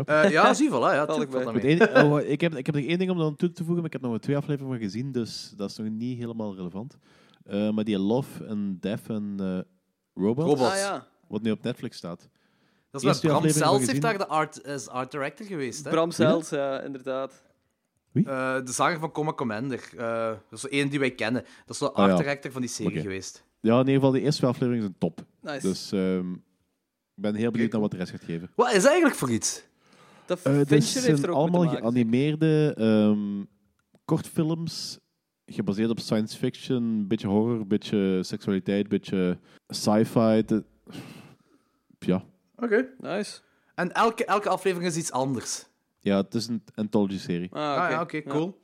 Eh, 0.00 0.30
ja, 0.30 0.54
zie 0.60 0.70
hè. 0.70 0.76
Ja, 0.94 1.06
tuurlijk 1.06 1.30
valt 1.30 1.44
dat 1.44 1.54
Het 1.54 1.62
mee. 1.62 1.72
enige- 1.72 2.04
oh, 2.04 2.20
ik, 2.20 2.40
heb, 2.40 2.54
ik 2.54 2.66
heb 2.66 2.74
nog 2.74 2.84
één 2.84 2.98
ding 2.98 3.10
om 3.10 3.18
dan 3.18 3.36
toe 3.36 3.48
te 3.52 3.56
voegen, 3.64 3.76
maar 3.76 3.86
ik 3.86 3.92
heb 3.92 4.00
nog 4.02 4.10
maar 4.10 4.20
twee 4.20 4.36
afleveringen 4.36 4.78
van 4.78 4.82
gezien, 4.88 5.12
dus 5.12 5.52
dat 5.56 5.70
is 5.70 5.76
nog 5.76 5.88
niet 5.88 6.18
helemaal 6.18 6.54
relevant. 6.56 6.96
Eh, 7.44 7.70
maar 7.70 7.84
die 7.84 7.98
Love 7.98 8.44
en 8.44 8.76
Death 8.80 9.08
en 9.08 9.34
eh, 9.38 9.58
Robot. 10.24 10.60
Ah 10.60 10.76
ja, 10.76 11.06
wat 11.28 11.42
nu 11.42 11.50
op 11.50 11.62
Netflix 11.62 11.96
staat. 11.96 12.28
Dat 12.90 13.00
is 13.00 13.06
met 13.06 13.20
Bram 13.20 13.36
aflevering 13.36 13.70
heeft 13.70 13.84
gezien. 13.84 14.00
daar 14.00 14.18
de 14.18 14.26
art, 14.26 14.64
is 14.64 14.88
art 14.88 15.10
director 15.10 15.46
geweest. 15.46 15.84
Hè? 15.84 15.90
Bram 15.90 16.10
Sells, 16.10 16.48
ja, 16.48 16.80
inderdaad. 16.80 17.42
Eh, 18.12 18.24
de 18.64 18.72
zanger 18.72 18.98
van 18.98 19.12
Coma 19.12 19.32
Commander. 19.32 19.88
Eh, 19.96 20.26
dat 20.26 20.38
is 20.50 20.60
zo 20.60 20.66
één 20.66 20.88
die 20.88 20.98
wij 20.98 21.10
kennen. 21.10 21.42
Dat 21.42 21.74
is 21.74 21.78
de 21.78 21.90
Ah, 21.90 21.96
art 21.96 22.10
ja. 22.10 22.16
director 22.16 22.50
van 22.52 22.60
die 22.60 22.70
serie 22.70 22.92
Oké. 22.92 23.00
geweest. 23.00 23.44
Ja, 23.60 23.72
in 23.72 23.78
ieder 23.78 23.94
geval, 23.94 24.10
de 24.10 24.20
eerste 24.20 24.36
twee 24.40 24.50
afleveringen 24.50 24.82
zijn 24.86 24.98
top. 24.98 25.24
Nice. 25.40 25.66
Dus 25.68 25.92
ehm, 25.92 26.32
ik 26.32 27.22
ben 27.22 27.34
heel 27.34 27.50
benieuwd 27.50 27.72
naar 27.72 27.80
wat 27.80 27.90
de 27.90 27.96
rest 27.96 28.10
gaat 28.10 28.24
geven. 28.24 28.50
Wat 28.56 28.66
is 28.72 28.74
dat 28.74 28.84
eigenlijk 28.84 29.14
voor 29.16 29.30
iets? 29.30 29.64
Dat 30.36 30.52
Eh 30.52 30.52
Fincher 30.52 30.78
dit 30.78 30.80
heeft 30.94 31.18
zijn 31.18 31.22
er 31.22 31.28
ook 31.30 31.36
allemaal 31.36 31.68
geanimeerde 31.68 32.74
ehm, 32.76 33.44
kortfilms, 34.04 34.98
gebaseerd 35.46 35.90
op 35.90 35.98
science 36.00 36.36
fiction, 36.36 36.82
een 36.82 37.08
beetje 37.08 37.26
horror, 37.28 37.60
een 37.60 37.68
beetje 37.68 38.22
seksualiteit, 38.22 38.82
een 38.82 38.88
beetje 38.88 39.38
sci-fi. 39.68 40.42
De- 40.46 40.64
Ja. 41.98 42.24
Oké. 42.56 42.88
Nice. 42.98 43.40
En 43.74 43.92
elke, 43.92 44.24
elke 44.24 44.48
aflevering 44.48 44.90
is 44.90 44.96
iets 44.96 45.12
anders. 45.12 45.66
ja, 46.00 46.16
het 46.16 46.34
is 46.34 46.46
een 46.46 46.62
anthology-serie. 46.74 47.48
Ah, 47.52 47.62
Ah, 47.62 47.82
oké. 47.84 47.92
ja, 47.94 48.00
oké, 48.00 48.22
cool. 48.22 48.60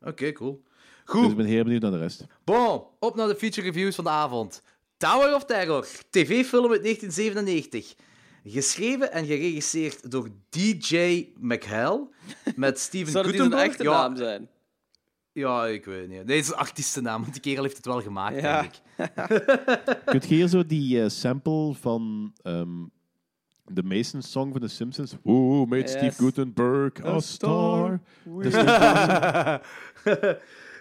Oké, 0.00 0.32
cool. 0.32 0.62
Dus 0.64 0.70
Goed. 1.04 1.30
ik 1.30 1.36
ben 1.36 1.46
heel 1.46 1.62
benieuwd 1.62 1.82
naar 1.82 1.90
de 1.90 1.98
rest. 1.98 2.26
Bon, 2.44 2.82
op 2.98 3.14
naar 3.16 3.28
de 3.28 3.36
feature 3.36 3.66
reviews 3.66 3.94
van 3.94 4.04
de 4.04 4.10
avond. 4.10 4.62
Tower 4.96 5.34
of 5.34 5.44
Terror, 5.44 5.86
tv-film 6.10 6.70
uit 6.70 6.82
1997. 6.82 7.94
Geschreven 8.44 9.12
en 9.12 9.26
geregisseerd 9.26 10.10
door 10.10 10.28
DJ 10.50 11.26
McHale. 11.40 12.08
Met 12.56 12.78
Steven 12.88 13.12
Zou 13.12 13.24
zijn 13.24 13.36
Guttenberg. 13.36 13.68
echte 13.70 13.82
ja, 13.82 13.90
naam 13.90 14.16
zijn? 14.16 14.48
Ja, 15.32 15.66
ik 15.66 15.84
weet 15.84 16.08
niet. 16.08 16.24
Nee, 16.26 16.36
het 16.36 16.44
is 16.46 16.48
een 16.52 16.56
artiestennaam, 16.58 17.20
want 17.20 17.32
die 17.32 17.42
kerel 17.42 17.62
heeft 17.62 17.76
het 17.76 17.86
wel 17.86 18.00
gemaakt, 18.02 18.40
Ja. 18.40 18.60
denk 18.60 18.72
ik. 18.74 18.80
Kun 20.04 20.20
je 20.28 20.34
hier 20.34 20.48
zo 20.48 20.66
die 20.66 21.02
eh, 21.02 21.08
sample 21.08 21.74
van 21.74 22.32
ehm, 22.42 22.68
de 23.64 23.82
Mason 23.82 24.22
song 24.22 24.52
van 24.52 24.60
The 24.60 24.68
Simpsons? 24.68 25.14
Who 25.22 25.66
made 25.66 25.82
Yes. 25.82 25.90
Steve 25.90 26.12
Gutenberg 26.16 27.04
a, 27.04 27.08
A 27.14 27.20
star? 27.20 28.00
star. 28.24 28.42
Dus 28.42 28.54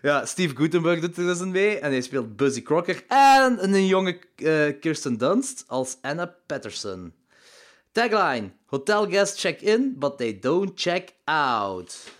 ja, 0.02 0.26
Steve 0.26 0.56
Guttenberg 0.56 1.00
doet 1.02 1.18
er 1.18 1.26
dus 1.26 1.40
een 1.40 1.52
mee. 1.52 1.80
En 1.80 1.92
hij 1.92 2.02
speelt 2.02 2.36
Buzzy 2.36 2.62
Crocker. 2.62 3.04
En 3.08 3.74
een 3.74 3.86
jonge 3.88 4.20
eh, 4.36 4.80
Kirsten 4.80 5.18
Dunst 5.18 5.64
als 5.68 5.98
Anna 6.02 6.36
Patterson. 6.46 7.14
Tagline. 7.92 8.52
Hotel 8.66 9.06
guests 9.10 9.40
check 9.42 9.62
in, 9.62 9.96
but 9.98 10.18
they 10.18 10.40
don't 10.40 10.72
check 10.76 11.14
out. 11.24 12.12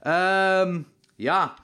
Ehm, 0.00 0.82
ja. 1.16 1.54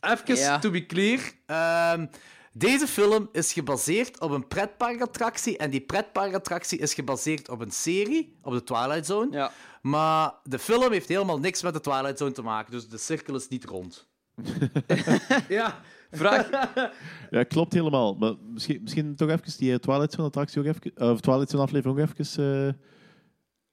Even 0.00 0.36
Ja. 0.36 0.58
to 0.58 0.70
be 0.70 0.86
clear. 0.86 1.20
Ehm, 1.46 2.06
deze 2.52 2.86
film 2.86 3.28
is 3.32 3.52
gebaseerd 3.52 4.20
op 4.20 4.30
een 4.30 4.48
pretparkattractie. 4.48 5.56
En 5.56 5.70
die 5.70 5.80
pretparkattractie 5.80 6.78
is 6.78 6.94
gebaseerd 6.94 7.48
op 7.48 7.60
een 7.60 7.70
serie, 7.70 8.36
op 8.42 8.52
de 8.52 8.62
Twilight 8.62 9.06
Zone. 9.06 9.32
Ja. 9.36 9.50
Maar 9.82 10.34
de 10.42 10.58
film 10.58 10.92
heeft 10.92 11.08
helemaal 11.08 11.38
niks 11.38 11.62
met 11.62 11.72
de 11.74 11.80
Twilight 11.80 12.18
Zone 12.18 12.32
te 12.32 12.42
maken, 12.42 12.70
dus 12.72 12.88
de 12.88 12.98
cirkel 12.98 13.34
is 13.34 13.48
niet 13.48 13.64
rond. 13.64 14.06
ja. 15.48 15.80
Vraag, 16.10 16.48
Ja, 17.30 17.42
klopt 17.42 17.72
helemaal. 17.72 18.14
Maar 18.14 18.32
misschien, 18.52 18.82
misschien 18.82 19.16
toch 19.16 19.28
even 19.28 19.58
die 19.58 19.72
eh, 19.72 19.78
Twilight 19.78 20.12
Zone 20.12 20.26
attractie 20.26 20.60
ook 20.60 20.66
even, 20.66 20.80
eh, 20.94 21.10
of 21.10 21.20
Twilight 21.20 21.50
Zone 21.50 21.62
aflevering 21.62 21.98
ook 22.00 22.08
even. 22.18 22.66
eh 22.68 22.74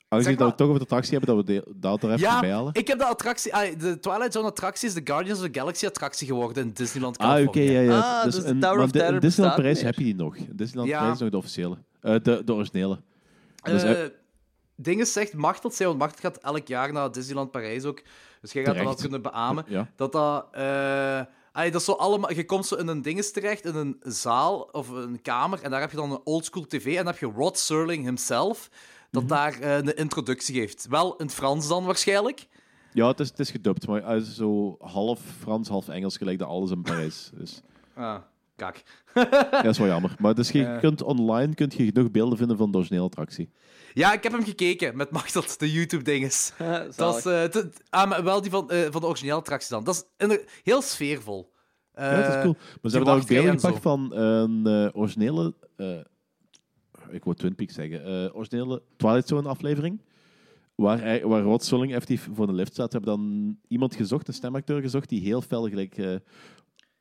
aangezien 0.07 0.37
Zeg 0.37 0.41
dat 0.47 0.51
we 0.51 0.57
toch 0.57 0.67
over 0.67 0.79
de 0.79 0.85
attractie 0.85 1.17
hebben, 1.17 1.35
dat 1.35 1.45
we 1.45 1.53
de, 1.53 1.73
dat 1.79 2.03
er 2.03 2.09
even 2.09 2.19
Ja, 2.19 2.39
bij 2.39 2.51
halen. 2.51 2.73
ik 2.73 2.87
heb 2.87 2.97
de 2.97 3.05
attractie... 3.05 3.55
ah, 3.55 3.79
de 3.79 3.99
Twilight 3.99 4.33
Zone 4.33 4.47
attractie 4.47 4.87
is 4.87 4.93
de 4.93 5.01
Guardians 5.03 5.39
of 5.39 5.45
the 5.49 5.59
Galaxy 5.59 5.85
attractie 5.85 6.27
geworden 6.27 6.63
in 6.63 6.71
Disneyland 6.73 7.17
Ah, 7.17 7.47
oké, 7.47 7.59
ja, 7.59 7.79
ja. 7.79 7.99
Ah, 7.99 8.23
dus 8.23 8.35
de 8.35 8.47
in- 8.49 8.59
Tower 8.59 8.83
of 8.83 8.91
Terror 8.91 9.13
in 9.13 9.19
Disneyland 9.19 9.55
Parijs 9.57 9.81
heb 9.81 9.95
je 9.95 10.03
die 10.03 10.15
nog. 10.15 10.35
In 10.35 10.49
Disneyland 10.55 10.89
Ja. 10.91 10.97
Parijs 10.97 11.13
is 11.15 11.21
nog 11.21 11.29
de 11.29 11.37
officiële. 11.37 11.77
Eh, 12.01 12.15
de, 12.23 12.41
de 12.45 12.53
originele. 12.53 12.99
Dus, 13.63 13.83
Eh, 13.83 14.03
eh, 14.03 14.09
Dingen 14.75 15.05
zegt 15.05 15.33
Machteld, 15.33 15.73
zij, 15.73 15.87
want 15.87 16.19
gaat 16.19 16.37
elk 16.37 16.67
jaar 16.67 16.93
naar 16.93 17.11
Disneyland 17.11 17.51
Parijs 17.51 17.83
ook. 17.83 18.01
Dus 18.41 18.51
jij 18.51 18.63
gaat 18.65 18.75
dat 18.75 18.83
wel 18.83 18.93
Terecht. 18.95 19.01
kunnen 19.01 19.31
beamen. 19.31 19.65
Ja. 19.67 19.89
Dat 19.95 20.11
dat... 20.11 20.47
eh, 20.51 21.21
ah, 21.53 21.63
dat 21.63 21.75
is 21.81 21.85
zo 21.85 21.91
allemaal, 21.91 22.33
je 22.33 22.45
komt 22.45 22.65
zo 22.65 22.75
in 22.75 22.87
een 22.87 23.01
dinges 23.01 23.31
terecht, 23.31 23.65
in 23.65 23.75
een 23.75 23.99
zaal 24.03 24.61
of 24.71 24.89
een 24.89 25.21
kamer, 25.21 25.61
en 25.61 25.71
daar 25.71 25.81
heb 25.81 25.91
je 25.91 25.97
dan 25.97 26.11
een 26.11 26.21
oldschool 26.23 26.65
tv, 26.67 26.85
en 26.85 26.95
dan 26.95 27.05
heb 27.05 27.17
je 27.17 27.31
Rod 27.35 27.57
Serling 27.57 28.03
himself, 28.03 28.69
dat 29.11 29.23
Mhm. 29.23 29.31
daar 29.31 29.59
eh, 29.59 29.75
een 29.75 29.95
introductie 29.95 30.55
geeft. 30.55 30.87
Wel 30.89 31.15
in 31.15 31.25
het 31.25 31.35
Frans 31.35 31.67
dan 31.67 31.85
waarschijnlijk. 31.85 32.47
Ja, 32.93 33.07
het 33.07 33.19
is, 33.19 33.29
het 33.29 33.39
is 33.39 33.49
gedubt, 33.51 33.87
maar 33.87 34.19
zo 34.19 34.77
half 34.79 35.19
Frans, 35.39 35.67
half 35.69 35.87
Engels, 35.89 36.17
gelijk 36.17 36.39
dat 36.39 36.47
alles 36.47 36.71
in 36.71 36.81
Parijs 36.81 37.29
is. 37.41 37.61
Ah. 37.95 38.15
Kak. 38.55 38.81
Ja, 39.13 39.51
dat 39.51 39.65
is 39.65 39.77
wel 39.77 39.87
jammer. 39.87 40.15
Maar 40.19 40.35
dus 40.35 40.51
je 40.51 40.59
Ja. 40.59 40.77
kunt 40.79 41.01
online 41.01 41.53
kunt 41.53 41.73
je 41.73 41.85
genoeg 41.85 42.11
beelden 42.11 42.37
vinden 42.37 42.57
van 42.57 42.71
de 42.71 42.77
originele 42.77 43.05
attractie. 43.05 43.49
Ja, 43.93 44.13
ik 44.13 44.23
heb 44.23 44.31
hem 44.31 44.43
gekeken 44.43 44.97
met 44.97 45.11
Machteld, 45.11 45.59
de 45.59 45.71
YouTube-dinges. 45.71 46.53
Dat 46.95 47.17
is, 47.17 47.25
eh, 47.25 47.63
ah, 47.89 48.09
maar 48.09 48.23
wel 48.23 48.41
die 48.41 48.51
van, 48.51 48.69
eh, 48.69 48.81
van 48.91 49.01
de 49.01 49.07
originele 49.07 49.37
attractie 49.37 49.69
dan. 49.69 49.83
Dat 49.83 49.95
is 49.95 50.03
inder- 50.17 50.43
heel 50.63 50.81
sfeervol. 50.81 51.51
ja, 51.93 52.15
dat 52.15 52.27
is 52.27 52.33
Eh, 52.35 52.41
cool. 52.41 52.53
Maar 52.53 52.91
ze 52.91 52.97
hebben 52.97 53.05
daar 53.05 53.21
ook 53.21 53.27
beelden 53.27 53.59
gepakt 53.59 53.81
van 53.81 54.15
een 54.15 54.67
eh, 54.67 54.89
originele... 55.01 55.53
eh, 55.75 55.99
ik 57.09 57.23
wou 57.23 57.35
Twin 57.35 57.55
Peaks 57.55 57.73
zeggen. 57.73 58.05
eh, 58.05 58.35
originele 58.35 58.81
Twilight 58.97 59.27
Zone 59.27 59.47
aflevering. 59.49 60.01
Waar, 60.75 60.99
hij- 61.01 61.25
waar 61.25 61.41
Rod 61.41 61.63
Serling 61.63 61.91
effectief 61.93 62.29
voor 62.33 62.47
de 62.47 62.53
lift 62.53 62.75
zat. 62.75 62.91
Hebben 62.91 63.09
dan 63.17 63.57
iemand 63.67 63.95
gezocht, 63.95 64.27
een 64.27 64.33
stemacteur 64.33 64.81
gezocht, 64.81 65.09
die 65.09 65.21
heel 65.21 65.41
fel 65.41 65.69
gelijk 65.69 65.97
eh, 65.97 66.15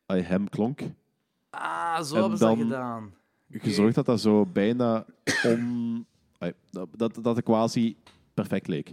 hij 0.07 0.21
hem 0.21 0.49
klonk. 0.49 0.81
Ah, 1.57 2.03
zo 2.03 2.15
En 2.15 2.21
hebben 2.21 2.39
ze 2.39 2.45
dat 2.45 2.57
dan- 2.57 2.59
gedaan. 2.67 3.15
Gezorgd 3.51 3.95
dat 3.95 4.07
dat 4.07 4.21
zo 4.21 4.47
bijna 4.47 5.05
om... 5.45 6.07
dat, 6.71 6.89
dat, 6.97 7.19
dat 7.23 7.37
het 7.37 7.45
quasi 7.45 7.97
perfect 8.35 8.67
leek. 8.67 8.93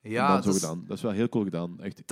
Ja, 0.00 0.34
dat, 0.40 0.46
is, 0.46 0.60
gedaan. 0.60 0.84
dat 0.86 0.96
is 0.96 1.02
wel 1.02 1.12
heel 1.12 1.28
cool 1.28 1.44
gedaan. 1.44 1.80
Echt. 1.80 2.02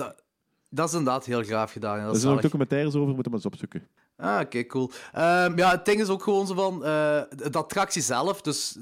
dat 0.69 0.87
is 0.89 0.93
inderdaad 0.95 1.25
heel 1.25 1.43
graaf 1.43 1.71
gedaan. 1.71 1.97
Ja, 1.97 2.05
dat 2.05 2.13
Er 2.13 2.19
zijn 2.21 2.33
ook 2.33 2.41
documentaires 2.41 2.95
over, 2.95 3.13
moeten 3.15 3.23
we 3.23 3.29
maar 3.29 3.39
eens 3.39 3.53
opzoeken. 3.53 3.87
Ah, 4.17 4.39
oké, 4.41 4.65
cool. 4.65 4.91
Ehm, 5.11 5.57
ja, 5.57 5.69
het 5.71 5.85
ding 5.85 6.01
is 6.01 6.07
ook 6.09 6.23
gewoon 6.23 6.47
zo 6.47 6.53
van 6.53 6.73
eh, 6.75 7.21
de 7.29 7.57
attractie 7.57 8.01
zelf. 8.01 8.41
Dus 8.41 8.77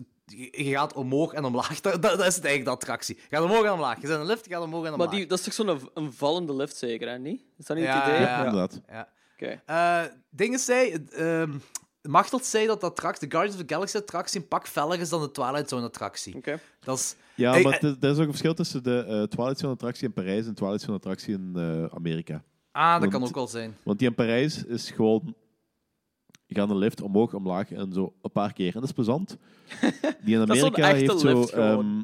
je 0.51 0.69
gaat 0.69 0.93
omhoog 0.93 1.33
en 1.33 1.43
omlaag. 1.45 1.81
Dat, 1.81 2.01
dat, 2.01 2.01
dat 2.01 2.27
is 2.27 2.35
het 2.35 2.45
eigenlijk, 2.45 2.65
de 2.65 2.69
attractie. 2.71 3.15
Je 3.29 3.35
gaat 3.35 3.43
omhoog 3.45 3.63
en 3.65 3.71
omlaag. 3.71 3.95
Je 4.01 4.07
zit 4.07 4.15
in 4.15 4.21
een 4.21 4.27
lift, 4.27 4.45
je 4.45 4.51
gaat 4.53 4.63
omhoog 4.63 4.85
en 4.85 4.93
omlaag. 4.93 5.07
Maar 5.07 5.17
die, 5.17 5.27
dat 5.27 5.37
is 5.39 5.43
toch 5.43 5.53
zo'n 5.53 5.67
een, 5.67 5.89
een 5.93 6.13
vallende 6.13 6.55
lift 6.55 6.75
zeker, 6.77 7.09
hè? 7.09 7.17
Niet? 7.19 7.41
Is 7.57 7.65
dat 7.65 7.77
niet 7.77 7.85
Ja, 7.85 8.01
het 8.01 8.07
idee? 8.07 8.19
ja. 8.21 8.37
Inderdaad. 8.37 8.81
Ja. 8.89 9.07
Oké. 9.41 9.61
Eh 9.65 10.03
ding 10.29 10.53
is, 10.53 10.65
zei, 10.65 11.05
ehm 11.11 11.51
Machteld 12.01 12.45
zei 12.45 12.67
dat 12.67 12.79
de 12.79 12.85
attractie, 12.85 13.27
de 13.27 13.33
Guardians 13.33 13.61
of 13.61 13.65
the 13.67 13.73
Galaxy 13.73 13.97
attractie 13.97 14.41
een 14.41 14.47
pak 14.47 14.67
feller 14.67 14.99
is 14.99 15.09
dan 15.09 15.21
de 15.21 15.31
Twilight 15.31 15.69
Zone 15.69 15.85
attractie. 15.85 16.35
Oké. 16.35 16.59
Dat 16.79 16.97
is... 16.97 17.15
Ja, 17.35 17.51
Hey, 17.51 17.61
maar 17.63 17.73
eh, 17.73 17.89
er 18.01 18.09
is 18.09 18.15
ook 18.17 18.23
een 18.23 18.29
verschil 18.29 18.53
tussen 18.53 18.83
de 18.83 19.03
eh, 19.07 19.23
Twilight 19.23 19.59
Zone 19.59 19.73
attractie 19.73 20.07
in 20.07 20.13
Parijs 20.13 20.45
en 20.47 20.53
Twilight 20.53 20.81
Zone 20.81 20.97
attractie 20.97 21.33
in 21.33 21.51
eh, 21.55 21.85
Amerika. 21.95 22.43
Ah, 22.71 22.91
dat 22.91 22.99
Want- 22.99 23.11
kan 23.11 23.23
ook 23.23 23.35
wel 23.35 23.47
zijn. 23.47 23.77
Want 23.83 23.99
die 23.99 24.07
in 24.07 24.15
Parijs 24.15 24.65
is 24.65 24.91
gewoon... 24.91 25.35
Je 26.51 26.59
gaat 26.59 26.69
een 26.69 26.77
lift 26.77 27.01
omhoog, 27.01 27.33
omlaag 27.33 27.71
en 27.71 27.93
zo 27.93 28.13
een 28.21 28.31
paar 28.31 28.53
keer. 28.53 28.67
En 28.67 28.79
dat 28.79 28.83
is 28.83 28.91
plezant. 28.91 29.37
Die 30.23 30.33
in 30.33 30.45
Dat 30.45 30.55
is 30.55 30.61
zo'n 30.61 30.75
Amerika 30.75 30.89
echte 30.89 31.27
heeft 31.27 31.49
zo... 31.49 31.57
ehm, 31.57 32.01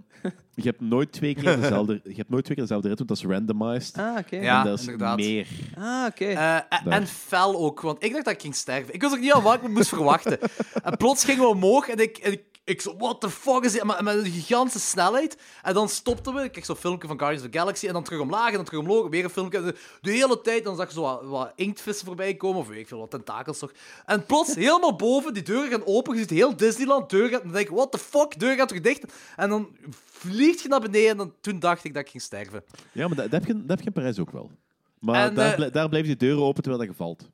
je 0.56 0.64
hebt 0.64 0.82
nooit 0.82 1.12
twee 1.12 1.36
keer 1.36 1.60
dezelfde, 1.62 2.00
je 2.04 2.16
hebt 2.16 2.30
nooit 2.30 2.44
twee 2.44 2.58
keer 2.58 2.66
dezelfde 2.66 2.88
rit, 2.88 2.98
want 2.98 3.10
dat 3.10 3.18
is 3.18 3.26
randomized. 3.26 3.98
Ah, 3.98 4.18
oké. 4.18 4.36
Ja. 4.36 4.60
en 4.60 4.66
dat 4.70 4.80
is 4.80 4.86
inderdaad. 4.86 5.18
meer. 5.18 5.48
Ah, 5.78 6.06
oké. 6.08 6.26
Eh, 6.26 6.60
en, 6.86 7.08
fel 7.08 7.56
ook, 7.56 7.82
want 7.82 8.04
ik 8.04 8.12
dacht 8.12 8.26
dat 8.26 8.34
ik 8.34 8.42
ging 8.42 8.56
sterven. 8.56 8.94
Ik 8.94 9.02
wist 9.02 9.14
ook 9.14 9.20
niet 9.20 9.34
aan 9.34 9.44
wat 9.44 9.64
ik 9.64 9.70
moest 9.70 9.90
verwachten. 9.90 10.40
En 10.84 10.98
plots 10.98 11.26
gingen 11.26 11.42
we 11.42 11.48
omhoog 11.48 11.88
en 11.88 11.98
ik, 11.98 12.18
en 12.18 12.32
ik, 12.32 12.44
ik 12.68 12.82
zo, 12.82 12.96
what 12.98 13.22
the 13.22 13.30
fuck 13.30 13.64
is 13.64 13.72
dit? 13.72 13.84
Maar 13.84 14.04
met 14.04 14.16
een 14.16 14.32
gigantische 14.32 14.88
snelheid. 14.88 15.38
En 15.64 15.74
dan 15.74 15.90
stopten 15.90 16.34
we. 16.34 16.42
Ik 16.44 16.52
kreeg 16.52 16.66
zo'n 16.66 16.76
filmpje 16.76 17.08
van 17.08 17.18
Guardians 17.18 17.46
of 17.46 17.52
the 17.52 17.58
Galaxy. 17.58 17.88
En 17.88 17.94
dan 17.94 18.04
terug 18.04 18.20
omlaag 18.20 18.50
en 18.50 18.56
dan 18.56 18.66
terug 18.66 18.80
omhoog. 18.80 19.10
Weer 19.10 19.24
een 19.24 19.30
filmpje. 19.30 19.62
De, 19.64 19.76
de 20.02 20.12
hele 20.12 20.42
tijd. 20.42 20.64
Dan 20.64 20.76
zag 20.76 20.88
je 20.88 20.94
zo 20.94 21.02
wat, 21.02 21.24
wat 21.24 21.52
inktvissen 21.56 22.06
voorbij 22.06 22.36
komen. 22.36 22.60
Of 22.60 22.68
weet 22.68 22.80
ik 22.80 22.88
veel, 22.88 23.00
wat 23.00 23.12
tentakels 23.12 23.60
toch. 23.60 23.72
En 24.06 24.26
plots, 24.26 24.56
helemaal 24.66 24.96
boven, 24.96 25.34
die 25.34 25.44
deuren 25.44 25.70
gaan 25.70 25.86
open. 25.86 26.14
Je 26.14 26.20
ziet 26.20 26.30
heel 26.30 26.56
Disneyland. 26.58 27.10
Deur 27.10 27.30
gaat, 27.30 27.42
en 27.42 27.48
dan 27.48 27.56
denk 27.56 27.70
ik, 27.70 27.76
what 27.76 27.92
the 27.92 27.98
fuck? 27.98 28.40
Deur 28.40 28.56
gaat 28.56 28.68
terug 28.68 28.84
dicht. 28.84 29.14
En 29.36 29.50
dan 29.50 29.76
vliegt 30.12 30.62
je 30.62 30.68
naar 30.68 30.82
beneden. 30.82 31.10
En 31.10 31.18
dan, 31.18 31.34
toen 31.42 31.60
dacht 31.60 31.84
ik 31.84 31.94
dat 31.94 32.04
ik 32.04 32.10
ging 32.10 32.24
sterven. 32.24 32.64
Ja, 32.92 33.08
maar 33.08 33.16
dat, 33.18 33.32
dat, 33.32 33.46
heb, 33.46 33.46
je, 33.46 33.54
dat 33.66 33.70
heb 33.70 33.80
je 33.80 33.86
in 33.86 33.92
Parijs 33.94 34.20
ook 34.20 34.32
wel. 34.32 34.52
Maar 35.00 35.28
En, 35.28 35.36
daar, 35.36 35.56
blij- 35.56 35.72
daar 35.72 35.90
blijven 35.90 36.10
die 36.10 36.28
deuren 36.28 36.44
open 36.44 36.64
terwijl 36.64 36.84
dat 36.86 36.92
je 36.92 37.04
valt. 37.04 37.30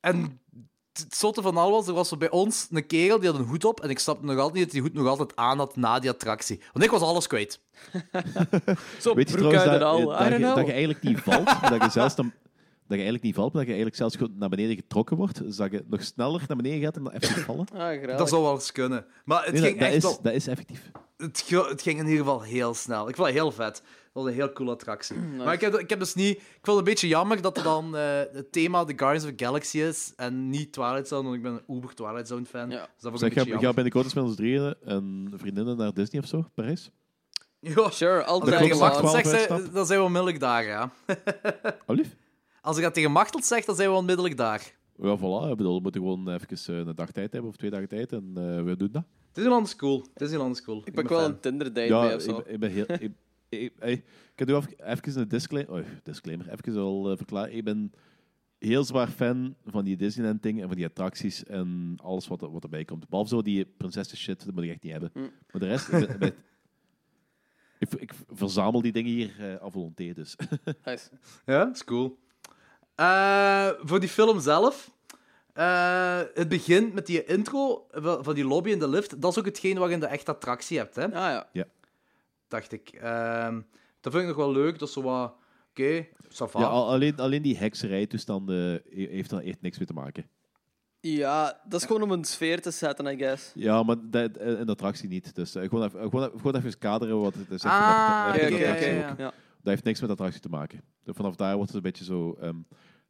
En 0.00 0.40
het 0.92 1.16
zotte 1.16 1.42
van 1.42 1.56
al 1.56 1.70
was, 1.70 1.86
er 1.86 1.94
was 1.94 2.08
zo 2.08 2.16
bij 2.16 2.30
ons 2.30 2.66
een 2.70 2.86
kerel 2.86 3.18
die 3.20 3.30
had 3.30 3.38
een 3.38 3.46
hoed 3.46 3.64
op. 3.64 3.80
En 3.80 3.90
ik 3.90 3.98
snapte 3.98 4.24
nog 4.24 4.36
altijd 4.36 4.54
niet 4.54 4.62
dat 4.64 4.72
hij 4.72 4.80
die 4.80 4.90
hoed 4.90 5.00
nog 5.00 5.10
altijd 5.10 5.36
aan 5.36 5.58
had 5.58 5.76
na 5.76 5.98
die 5.98 6.10
attractie. 6.10 6.60
Want 6.72 6.84
ik 6.84 6.90
was 6.90 7.00
alles 7.00 7.26
kwijt. 7.26 7.60
Zo, 9.00 9.14
Weet 9.14 9.30
je 9.30 9.36
trouwens 9.36 9.64
dat, 9.64 9.82
al. 9.82 9.98
je, 9.98 10.38
dat 10.38 10.68
eigenlijk 10.68 11.02
niet 11.02 11.18
valt, 11.20 11.46
dat 11.70 11.82
je 11.82 11.90
zelfs 11.90 12.14
dan, 12.14 12.26
dat 12.26 12.32
je 12.86 12.94
eigenlijk 12.94 13.22
niet 13.22 13.34
valt, 13.34 13.52
maar 13.52 13.64
dat 13.64 13.74
je 13.74 13.80
eigenlijk 13.80 13.96
zelfs 13.96 14.16
gewoon 14.16 14.38
naar 14.38 14.48
beneden 14.48 14.76
getrokken 14.76 15.16
wordt. 15.16 15.38
Dus 15.38 15.56
dat 15.56 15.70
je 15.70 15.84
nog 15.88 16.02
sneller 16.02 16.44
naar 16.48 16.56
beneden 16.56 16.80
gaat 16.80 16.96
en 16.96 17.04
dan 17.04 17.12
even 17.12 17.42
vallen. 17.42 17.66
Ah. 17.74 18.16
Dat 18.18 18.28
zou 18.28 18.42
wel 18.42 18.54
eens 18.54 18.72
kunnen. 18.72 19.04
Maar 19.24 19.44
het 19.44 19.52
Nee, 19.52 19.62
ging 19.62 19.72
dat, 19.72 19.80
dat 19.80 19.88
echt 19.88 19.96
is, 19.96 20.02
wel... 20.02 20.18
dat 20.22 20.32
is 20.32 20.46
effectief. 20.46 20.90
Het, 21.16 21.44
het 21.68 21.82
ging 21.82 21.98
in 21.98 22.06
ieder 22.06 22.24
geval 22.24 22.42
heel 22.42 22.74
snel. 22.74 23.08
Ik 23.08 23.14
vond 23.14 23.26
het 23.28 23.36
heel 23.36 23.52
vet. 23.52 23.82
Dat 24.12 24.22
was 24.22 24.32
een 24.32 24.38
heel 24.38 24.52
coole 24.52 24.70
attractie. 24.70 25.16
Maar 25.16 25.52
ik 25.54 25.60
heb, 25.60 25.74
ik 25.78 25.90
heb 25.90 25.98
dus 25.98 26.14
niet... 26.14 26.36
Ik 26.36 26.42
vond 26.62 26.66
het 26.66 26.76
een 26.78 26.84
beetje 26.84 27.08
jammer 27.08 27.42
dat 27.42 27.56
er 27.56 27.62
dan 27.62 27.96
eh, 27.96 28.18
het 28.32 28.52
thema 28.52 28.84
The 28.84 28.92
Guardians 28.96 29.24
of 29.24 29.30
the 29.36 29.44
Galaxy 29.44 29.78
is 29.80 30.12
en 30.16 30.48
niet 30.50 30.72
Twilight 30.72 31.08
Zone, 31.08 31.22
want 31.22 31.34
ik 31.36 31.42
ben 31.42 31.52
een 31.66 31.76
uber 31.76 31.94
Twilight 31.94 32.28
Zone 32.28 32.44
fan. 32.44 32.70
Ja. 32.70 32.76
Dus 32.94 33.02
dat 33.02 33.10
vond 33.10 33.14
ik 33.14 33.18
Zeg, 33.18 33.28
een 33.28 33.32
ga, 33.32 33.34
beetje 33.34 33.50
ga 33.52 33.60
jammer. 33.60 33.74
binnenkort 33.74 34.04
eens 34.04 34.14
met 34.14 34.24
ons 34.24 34.36
drieën 34.36 34.74
en 34.84 35.32
vriendinnen 35.36 35.76
naar 35.76 35.92
Disney 35.94 36.22
of 36.22 36.28
zo, 36.28 36.44
Parijs? 36.54 36.90
Ja. 37.60 37.90
Sure, 37.90 38.24
Als 38.24 38.48
ik 38.48 38.52
altijd 38.52 39.24
dat 39.24 39.26
zeg, 39.26 39.46
dan 39.72 39.86
zijn 39.86 39.98
we 39.98 40.04
onmiddellijk 40.04 40.40
daar, 40.40 40.64
ja. 40.64 40.90
Als 42.62 42.76
ik 42.76 42.82
dat 42.82 42.94
tegen 42.94 43.12
Machteld 43.12 43.44
zeg, 43.44 43.64
dan 43.64 43.74
zijn 43.76 43.88
we 43.90 43.94
onmiddellijk 43.96 44.36
daar. 44.36 44.72
Ja, 44.96 45.16
voilà. 45.18 45.50
Ik 45.50 45.56
bedoel, 45.56 45.74
we 45.76 45.80
moeten 45.82 46.00
gewoon 46.00 46.28
even 46.28 46.74
eh, 46.74 46.86
een 46.86 46.94
dag 46.94 47.10
tijd 47.10 47.32
hebben 47.32 47.50
of 47.50 47.56
twee 47.56 47.70
dagen 47.70 47.88
tijd 47.88 48.12
en 48.12 48.32
eh, 48.34 48.62
we 48.62 48.76
doen 48.76 48.88
dat. 48.92 49.04
Disneyland 49.32 49.66
is 49.66 49.76
cool. 49.76 50.06
Disneyland 50.14 50.54
is 50.56 50.62
cool. 50.62 50.78
Ik 50.84 50.94
ben 50.94 50.94
ben 50.94 51.12
wel 51.12 51.20
fan. 51.22 51.30
een 51.30 51.40
Tinder-date 51.40 51.86
Ja, 51.86 52.00
bij 52.00 52.14
of 52.14 52.22
ik, 52.24 52.30
zo. 52.30 52.42
ben- 52.42 52.52
ik 52.52 52.60
ben 52.60 52.70
heel... 52.70 52.84
ik, 52.88 53.12
ik, 53.50 53.72
ik, 53.80 54.04
ik 54.36 54.46
doe 54.46 54.56
even, 54.56 54.86
even 54.86 55.20
een 55.20 55.28
disclaimer. 55.28 55.74
Oh, 55.74 55.86
disclaimer. 56.02 56.48
Even 56.52 56.76
al 56.76 57.10
eh, 57.10 57.16
verklaren. 57.16 57.54
Ik 57.56 57.64
ben 57.64 57.92
heel 58.58 58.84
zwaar 58.84 59.08
fan 59.08 59.54
van 59.66 59.84
die 59.84 59.96
Disneyland-dingen 59.96 60.62
en 60.62 60.68
van 60.68 60.76
die 60.76 60.86
attracties 60.86 61.44
en 61.44 61.94
alles 62.02 62.28
wat, 62.28 62.42
er, 62.42 62.50
wat 62.52 62.62
erbij 62.62 62.84
komt. 62.84 63.08
Behalve 63.08 63.30
zo 63.30 63.42
die 63.42 63.64
prinsessen 63.76 64.16
shit, 64.18 64.44
dat 64.44 64.54
moet 64.54 64.64
ik 64.64 64.70
echt 64.70 64.82
niet 64.82 64.92
hebben. 64.92 65.10
Hm. 65.12 65.20
Maar 65.20 65.60
de 65.60 65.66
rest... 65.66 65.88
ik, 65.88 66.06
ben- 66.08 66.18
ben- 66.18 66.34
ik, 67.78 67.92
ik 67.92 68.12
verzamel 68.28 68.80
die 68.82 68.92
dingen 68.92 69.10
hier 69.12 69.34
eh 69.38 69.62
à 69.62 69.70
volonté, 69.70 70.12
dus. 70.12 70.36
Nice. 70.84 71.10
Ja, 71.46 71.70
is 71.70 71.84
cool. 71.84 72.18
Eh, 72.94 73.68
voor 73.80 74.00
die 74.00 74.08
film 74.08 74.40
zelf. 74.40 74.94
eh, 75.52 76.20
het 76.34 76.48
begint 76.48 76.92
met 76.94 77.06
die 77.06 77.24
intro 77.24 77.86
van 78.20 78.34
die 78.34 78.44
lobby 78.44 78.70
in 78.70 78.78
de 78.78 78.88
lift. 78.88 79.20
Dat 79.22 79.30
is 79.30 79.38
ook 79.38 79.44
hetgeen 79.44 79.78
waar 79.78 79.90
je 79.90 79.98
de 79.98 80.06
echte 80.06 80.30
attractie 80.30 80.78
hebt, 80.78 80.96
hè? 80.96 81.04
Ah 81.04 81.44
ja. 81.52 81.64
Dacht 82.50 82.72
ik. 82.72 82.88
Ehm, 82.88 83.60
dat 84.00 84.12
vind 84.12 84.22
ik 84.22 84.28
nog 84.28 84.36
wel 84.38 84.52
leuk. 84.52 84.78
Dat 84.78 84.88
is 84.88 84.94
zo 84.94 85.02
wat... 85.02 85.34
Oké, 85.70 86.06
ça 86.28 86.44
va. 86.50 86.60
Ja, 86.60 86.66
al- 86.66 86.88
alleen, 86.88 87.16
alleen 87.16 87.42
die 87.42 87.56
hekserijtoestanden 87.56 88.56
he- 88.90 89.06
heeft 89.10 89.30
daar 89.30 89.42
echt 89.42 89.60
niks 89.60 89.78
mee 89.78 89.86
te 89.86 89.92
maken. 89.92 90.24
Ja, 91.00 91.60
dat 91.68 91.80
is 91.80 91.86
gewoon 91.86 92.02
om 92.02 92.10
een 92.10 92.24
sfeer 92.24 92.60
te 92.62 92.70
zetten, 92.70 93.06
I 93.06 93.16
guess. 93.18 93.52
Ja, 93.54 93.82
maar 93.82 93.96
dat, 94.10 94.36
eh, 94.36 94.46
de 94.46 94.64
attractie 94.66 95.08
niet. 95.08 95.34
Dus 95.34 95.54
eh, 95.54 95.68
gewoon, 95.68 95.84
even, 95.84 96.00
gewoon, 96.00 96.30
gewoon 96.36 96.56
even 96.56 96.78
kaderen 96.78 97.20
wat 97.20 97.34
het 97.34 97.50
is. 97.50 97.64
Ah, 97.64 97.70
ja, 98.36 98.46
ja. 98.46 98.72
oké. 98.72 98.86
Ja. 98.86 99.14
dat 99.16 99.32
heeft 99.62 99.84
niks 99.84 99.98
met 100.00 100.08
de 100.08 100.14
attractie 100.14 100.40
te 100.40 100.48
maken. 100.48 100.80
Dus 101.04 101.16
vanaf 101.16 101.36
daar 101.36 101.54
wordt 101.56 101.66
het 101.72 101.76
een 101.76 101.90
beetje 101.90 102.04
zo... 102.04 102.36
ehm, 102.40 102.56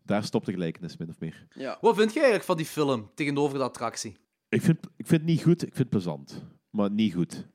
daar 0.03 0.25
stopt 0.25 0.47
de 0.47 0.53
gelijkenis, 0.53 0.97
min 0.97 1.09
of 1.09 1.21
meer. 1.21 1.47
Ja. 1.55 1.79
Wat 1.81 1.97
vind 1.97 2.09
jij 2.13 2.23
eigenlijk 2.23 2.45
van 2.45 2.57
die 2.57 2.67
film 2.67 3.11
tegenover 3.15 3.59
de 3.59 3.65
attractie? 3.65 4.17
Ik 4.49 4.63
vind, 4.63 4.79
ik 4.97 5.07
vind 5.07 5.21
het 5.21 5.31
niet 5.31 5.43
goed, 5.43 5.63
ik 5.63 5.75
vind 5.75 5.79
het 5.79 5.89
plezant. 5.89 6.43
Maar 6.71 6.91
niet 6.91 7.15
goed. 7.15 7.47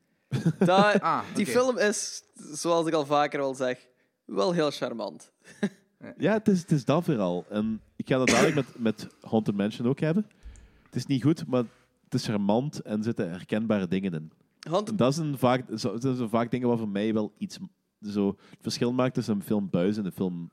Dat- 0.60 1.00
Ah, 1.02 1.22
Die 1.34 1.44
oké. 1.46 1.52
film 1.60 1.78
is, 1.78 2.24
zoals 2.52 2.88
ik 2.88 2.94
al 2.94 3.06
vaker 3.06 3.40
al 3.40 3.54
zeg, 3.56 3.88
wel 4.26 4.52
heel 4.54 4.72
charmant. 4.72 5.32
Ja, 6.18 6.34
het 6.34 6.48
is, 6.48 6.62
het 6.62 6.72
is 6.72 6.86
dat 6.86 7.04
vooral. 7.04 7.46
En 7.50 7.82
ik 7.96 8.08
ga 8.08 8.18
dat 8.18 8.28
dadelijk 8.28 8.56
met, 8.56 8.66
met 8.80 9.08
Haunted 9.22 9.56
Mansion 9.56 9.88
ook 9.88 10.00
hebben. 10.00 10.28
Het 10.86 10.96
is 10.96 11.06
niet 11.06 11.24
goed, 11.24 11.48
maar 11.48 11.64
het 12.04 12.14
is 12.14 12.26
charmant 12.26 12.80
en 12.82 12.98
er 12.98 13.04
zitten 13.04 13.30
herkenbare 13.30 13.88
dingen 13.88 14.14
in. 14.14 14.32
En 14.60 14.96
dat 14.96 15.14
zijn 15.16 15.38
vaak, 15.38 15.64
zo, 15.78 15.98
dat 15.98 16.18
zijn 16.18 16.30
vaak 16.30 16.52
dingen 16.52 16.68
waar 16.68 16.78
voor 16.78 16.90
mij 16.90 17.14
wel 17.14 17.34
iets 17.38 17.58
zo, 18.02 18.28
het 18.28 18.58
verschil 18.62 18.94
maakt 18.94 19.14
tussen 19.14 19.36
een 19.36 19.44
film 19.44 19.70
buizen 19.70 20.02
en 20.04 20.10
een 20.10 20.16
film 20.16 20.52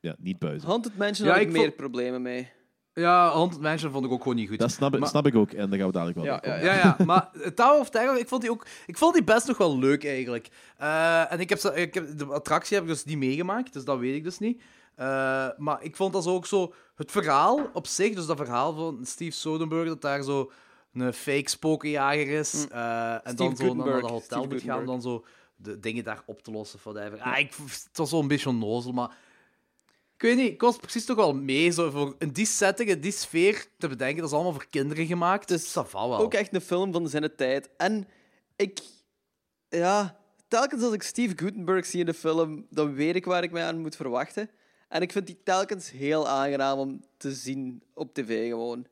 ja, 0.00 0.14
niet 0.18 0.38
buizen. 0.38 0.68
Haunted 0.68 0.96
Mansion 0.96 1.26
Ja, 1.28 1.32
had 1.32 1.42
ik 1.42 1.48
ik 1.48 1.52
meer 1.54 1.64
vond- 1.64 1.76
problemen 1.76 2.22
mee. 2.22 2.50
Ja, 2.94 3.28
Haunted 3.32 3.60
Mansion 3.60 3.92
vond 3.92 4.04
ik 4.04 4.10
ook 4.12 4.22
gewoon 4.22 4.36
niet 4.36 4.48
goed. 4.48 4.58
Dat 4.58 4.70
snap, 4.70 4.94
ik- 4.94 5.00
Maar- 5.00 5.08
snap 5.08 5.26
ik 5.26 5.34
ook 5.34 5.50
en 5.50 5.68
daar 5.70 5.78
gaan 5.78 5.86
we 5.86 5.92
dadelijk 5.92 6.18
wel 6.18 6.26
Ja, 6.26 6.40
ja, 6.42 6.54
Ja, 6.56 6.74
ja, 6.74 6.96
maar 7.06 7.30
Tower 7.54 7.80
of 7.80 7.90
Terror, 7.90 8.18
ik 8.18 8.28
vond 8.28 8.40
die 8.42 8.50
ook... 8.50 8.66
Ik 8.86 8.98
vond 8.98 9.14
die 9.14 9.24
best 9.24 9.46
nog 9.46 9.56
wel 9.58 9.78
leuk, 9.78 10.04
eigenlijk. 10.04 10.48
Eh, 10.76 11.32
en 11.32 11.40
ik 11.40 11.48
heb, 11.48 11.58
ik 11.58 11.94
heb, 11.94 12.18
de 12.18 12.24
attractie 12.26 12.74
heb 12.76 12.84
ik 12.84 12.90
dus 12.90 13.04
niet 13.04 13.18
meegemaakt, 13.18 13.72
dus 13.72 13.84
dat 13.84 13.98
weet 13.98 14.14
ik 14.14 14.24
dus 14.24 14.38
niet. 14.38 14.62
Eh, 14.94 15.48
maar 15.56 15.82
ik 15.82 15.96
vond 15.96 16.12
dat 16.12 16.22
zo 16.22 16.34
ook 16.34 16.46
zo... 16.46 16.74
Het 16.96 17.10
verhaal 17.10 17.70
op 17.72 17.86
zich, 17.86 18.14
dus 18.14 18.26
dat 18.26 18.36
verhaal 18.36 18.74
van 18.74 18.98
Steve 19.02 19.36
Soderbergh, 19.36 19.88
dat 19.88 20.00
daar 20.02 20.22
zo 20.22 20.50
een 20.92 21.12
fake 21.12 21.48
spokenjager 21.50 22.28
is, 22.28 22.66
eh, 22.70 23.12
en 23.12 23.20
Steve 23.24 23.34
dan 23.36 23.56
zo 23.56 23.74
naar 23.74 23.84
dat 24.00 24.10
hotel 24.10 24.20
Steve 24.20 24.46
moet 24.46 24.62
gaan, 24.62 24.86
dan 24.86 25.02
zo 25.02 25.24
de 25.56 25.80
dingen 25.80 26.04
daar 26.04 26.22
op 26.26 26.42
te 26.42 26.50
lossen, 26.50 26.78
of 26.78 26.92
whatever. 26.94 27.20
Ah, 27.20 27.38
ik, 27.38 27.54
het 27.66 27.88
was 27.96 28.10
zo 28.10 28.20
een 28.20 28.28
beetje 28.28 28.48
onnozel, 28.48 28.92
maar... 28.92 29.16
Ik 30.16 30.22
weet 30.22 30.36
niet, 30.36 30.52
ik 30.52 30.60
was 30.60 30.76
precies 30.76 31.04
toch 31.04 31.16
wel 31.16 31.34
mee, 31.34 31.70
zo 31.70 31.90
voor 31.90 32.14
in 32.18 32.28
die 32.28 32.46
setting, 32.46 32.88
in 32.88 33.00
die 33.00 33.12
sfeer 33.12 33.66
te 33.78 33.88
bedenken, 33.88 34.16
dat 34.16 34.26
is 34.26 34.32
allemaal 34.32 34.52
voor 34.52 34.66
kinderen 34.70 35.06
gemaakt, 35.06 35.48
dus 35.48 35.72
dat 35.72 35.92
wel. 35.92 36.18
Ook 36.18 36.34
echt 36.34 36.54
een 36.54 36.60
film 36.60 36.92
van 36.92 37.08
zijn 37.08 37.36
tijd. 37.36 37.70
En 37.76 38.08
ik... 38.56 38.80
Ja, 39.68 40.18
telkens 40.48 40.82
als 40.82 40.92
ik 40.92 41.02
Steve 41.02 41.32
Guttenberg 41.36 41.86
zie 41.86 42.00
in 42.00 42.06
de 42.06 42.14
film, 42.14 42.66
dan 42.70 42.94
weet 42.94 43.14
ik 43.14 43.24
waar 43.24 43.42
ik 43.42 43.50
mij 43.50 43.64
aan 43.64 43.80
moet 43.80 43.96
verwachten. 43.96 44.50
En 44.88 45.02
ik 45.02 45.12
vind 45.12 45.26
die 45.26 45.40
telkens 45.44 45.90
heel 45.90 46.28
aangenaam 46.28 46.78
om 46.78 47.00
te 47.16 47.32
zien 47.32 47.82
op 47.94 48.14
tv 48.14 48.48
gewoon. 48.48 48.86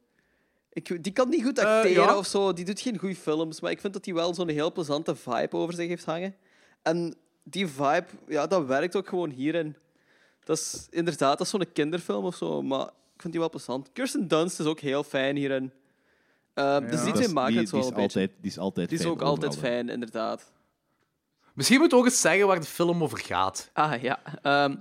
Ik, 0.72 1.04
die 1.04 1.12
kan 1.12 1.28
niet 1.28 1.44
goed 1.44 1.58
Eh, 1.58 1.64
acteren 1.64 2.04
ja. 2.04 2.16
of 2.16 2.26
zo. 2.26 2.52
Die 2.52 2.64
doet 2.64 2.80
geen 2.80 2.98
goede 2.98 3.16
films. 3.16 3.60
Maar 3.60 3.70
ik 3.70 3.80
vind 3.80 3.92
dat 3.92 4.04
hij 4.04 4.14
wel 4.14 4.34
zo'n 4.34 4.48
heel 4.48 4.72
plezante 4.72 5.16
vibe 5.16 5.56
over 5.56 5.74
zich 5.74 5.88
heeft 5.88 6.04
hangen. 6.04 6.34
En 6.82 7.14
die 7.42 7.66
vibe, 7.66 8.06
ja, 8.28 8.46
dat 8.46 8.66
werkt 8.66 8.96
ook 8.96 9.08
gewoon 9.08 9.30
hierin. 9.30 9.76
Dat 10.44 10.56
is 10.58 10.86
inderdaad 10.90 11.38
dat 11.38 11.46
is 11.46 11.48
zo'n 11.52 11.72
kinderfilm 11.72 12.24
of 12.24 12.36
zo. 12.36 12.62
Maar 12.62 12.86
ik 12.86 13.20
vind 13.20 13.32
die 13.32 13.40
wel 13.40 13.50
plezant. 13.50 13.90
Kirsten 13.92 14.28
Dunst 14.28 14.60
is 14.60 14.66
ook 14.66 14.80
heel 14.80 15.02
fijn 15.04 15.36
hierin. 15.36 15.72
Ehm, 16.54 16.80
Dus 16.90 17.02
die 17.02 17.12
Dat 17.12 17.22
twee 17.22 17.34
maken 17.34 17.52
die, 17.52 17.60
het 17.60 17.70
wel 17.70 17.80
die 17.80 17.90
een 17.90 17.96
is 17.96 18.02
beetje. 18.02 18.20
altijd, 18.20 18.30
die 18.42 18.50
is 18.50 18.58
altijd 18.58 18.88
Die 18.88 18.98
is 18.98 19.04
fijn 19.04 19.14
ook 19.16 19.22
altijd 19.22 19.52
overal, 19.52 19.70
fijn, 19.70 19.88
inderdaad. 19.88 20.50
Misschien 21.54 21.78
moet 21.78 21.90
je 21.90 21.96
ook 21.96 22.04
eens 22.04 22.20
zeggen 22.20 22.46
waar 22.46 22.60
de 22.60 22.66
film 22.66 23.02
over 23.02 23.18
gaat. 23.18 23.70
Ah 23.72 24.02
ja. 24.02 24.20
Ehm, 24.42 24.76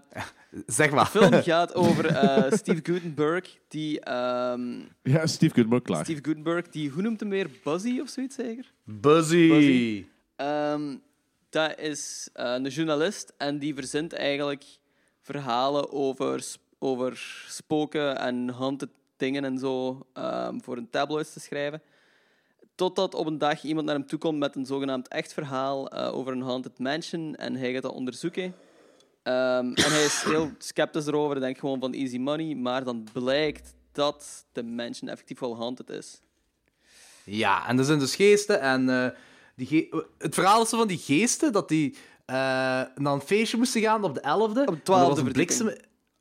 Zeg 0.65 0.91
maar. 0.91 1.03
de 1.03 1.09
film 1.19 1.33
gaat 1.41 1.75
over 1.75 2.05
eh, 2.05 2.51
Steve 2.51 2.79
Gutenberg. 2.83 3.57
Die, 3.67 3.99
ehm, 3.99 4.79
Ja, 5.03 5.27
Steve 5.27 5.53
Goodman, 5.55 5.81
klaar. 5.81 6.03
Steve 6.03 6.23
Gutenberg, 6.23 6.67
die, 6.69 6.89
hoe 6.89 7.01
noemt 7.01 7.19
hem 7.19 7.29
weer? 7.29 7.49
Buzzy 7.63 7.99
of 7.99 8.09
zoiets 8.09 8.35
zeker? 8.35 8.71
Buzzy. 8.83 9.47
Buzzy. 9.47 10.05
Ehm, 10.35 10.95
dat 11.49 11.79
is 11.79 12.29
eh, 12.33 12.53
een 12.53 12.67
journalist 12.67 13.33
en 13.37 13.59
die 13.59 13.75
verzint 13.75 14.13
eigenlijk 14.13 14.63
verhalen 15.31 15.91
over, 15.91 16.45
over 16.79 17.43
spoken 17.47 18.17
en 18.17 18.49
haunted 18.49 18.89
dingen 19.17 19.43
en 19.43 19.57
zo 19.57 20.05
ehm, 20.13 20.59
voor 20.59 20.77
een 20.77 20.89
tabloid 20.89 21.33
te 21.33 21.39
schrijven. 21.39 21.81
Totdat 22.75 23.13
op 23.15 23.25
een 23.25 23.37
dag 23.37 23.63
iemand 23.63 23.85
naar 23.85 23.95
hem 23.95 24.05
toe 24.05 24.19
komt 24.19 24.37
met 24.39 24.55
een 24.55 24.65
zogenaamd 24.65 25.07
echt 25.07 25.33
verhaal 25.33 25.87
eh, 25.89 26.13
over 26.17 26.33
een 26.33 26.41
haunted 26.41 26.79
mansion 26.79 27.35
en 27.35 27.55
hij 27.55 27.73
gaat 27.73 27.81
dat 27.81 27.93
onderzoeken. 27.93 28.55
Ehm, 29.23 29.65
en 29.73 29.91
hij 29.91 30.03
is 30.03 30.23
heel 30.23 30.51
sceptisch 30.57 31.05
erover 31.07 31.35
en 31.35 31.41
denkt 31.41 31.59
gewoon 31.59 31.79
van 31.79 31.93
easy 31.93 32.17
money, 32.17 32.55
maar 32.55 32.83
dan 32.83 33.07
blijkt 33.13 33.73
dat 33.91 34.45
de 34.51 34.63
mansion 34.63 35.09
effectief 35.09 35.39
wel 35.39 35.57
haunted 35.57 35.89
is. 35.89 36.21
Ja, 37.23 37.67
en 37.67 37.77
er 37.77 37.85
zijn 37.85 37.99
dus 37.99 38.15
geesten. 38.15 38.59
En 38.61 38.89
eh, 38.89 39.09
die 39.55 39.67
ge- 39.67 40.05
het 40.17 40.33
verhaal 40.33 40.61
is 40.61 40.69
van 40.69 40.87
die 40.87 40.97
geesten 40.97 41.51
dat 41.51 41.69
die 41.69 41.97
naar 42.95 43.13
een 43.13 43.21
feestje 43.21 43.57
moesten 43.57 43.81
gaan 43.81 44.03
op 44.03 44.13
de 44.13 44.19
11e. 44.21 44.25
Op 44.25 44.55
de 44.55 44.75
12e 44.75 44.83
Er 44.83 44.91
was 44.91 45.07
een 45.07 45.15
verdieping. 45.15 45.33
bliksem... 45.33 45.75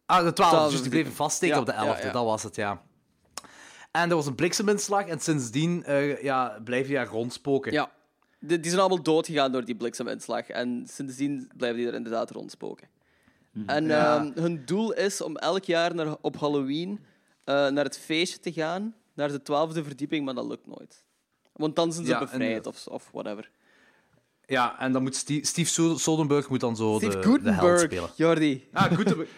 Ah, 0.07 0.25
de 0.25 0.31
12e, 0.31 0.35
Twaalfde 0.35 0.71
dus 0.71 0.81
die 0.81 0.91
bleven 0.91 1.13
vaststeken 1.13 1.55
Ja, 1.55 1.61
op 1.61 1.67
de 1.67 1.73
11e. 1.73 1.77
ja, 2.01 2.07
ja. 2.07 2.13
Dat 2.13 2.25
was 2.25 2.43
het, 2.43 2.57
ja. 2.57 2.83
En 3.91 4.11
er 4.11 4.17
was 4.17 4.27
een 4.27 4.35
blikseminslag 4.35 5.07
en 5.07 5.21
sindsdien 5.21 5.85
eh 5.85 6.23
ja, 6.23 6.59
blijf 6.65 6.89
je 6.89 6.95
daar 6.95 7.07
rondspoken. 7.07 7.73
Ja, 7.73 7.91
die, 8.39 8.61
die 8.61 8.71
zijn 8.71 8.81
allemaal 8.83 9.03
doodgegaan 9.03 9.53
door 9.53 9.65
die 9.65 9.75
blikseminslag. 9.77 10.47
En 10.49 10.85
sindsdien 10.89 11.51
blijven 11.57 11.79
die 11.79 11.89
er 11.89 11.95
inderdaad 11.95 12.31
rondspoken. 12.31 12.89
En 13.67 13.85
Ja. 13.87 14.17
ehm, 14.17 14.31
hun 14.35 14.63
doel 14.65 14.93
is 14.93 15.21
om 15.21 15.37
elk 15.37 15.65
jaar 15.65 15.95
naar, 15.95 16.17
op 16.21 16.37
Halloween 16.39 17.01
eh, 17.45 17.55
naar 17.69 17.85
het 17.85 17.99
feestje 17.99 18.41
te 18.41 18.53
gaan, 18.53 18.95
naar 19.15 19.29
de 19.29 19.43
twaalfde 19.43 19.85
verdieping, 19.85 20.25
maar 20.25 20.35
dat 20.35 20.47
lukt 20.47 20.67
nooit. 20.67 21.05
Want 21.53 21.77
dan 21.77 21.93
zijn 21.93 22.07
ze 22.07 22.13
Ja, 22.13 22.19
bevrijd 22.19 22.65
en- 22.65 22.69
of, 22.73 22.87
of 22.87 23.09
whatever. 23.13 23.51
Ja, 24.51 24.79
en 24.81 24.93
dan 24.93 25.03
moet 25.03 25.17
Steve, 25.17 25.47
Steve 25.47 26.47
moet 26.49 26.61
dan 26.61 26.77
zo 26.77 26.95
Steve 26.97 27.13
de, 27.13 27.19
de 27.21 27.23
held 27.23 27.35
Gutenberg, 27.41 27.81
spelen. 27.81 28.11
Jordi. 28.17 28.69
Ah, 28.73 28.93
Gutenberg. 28.93 29.29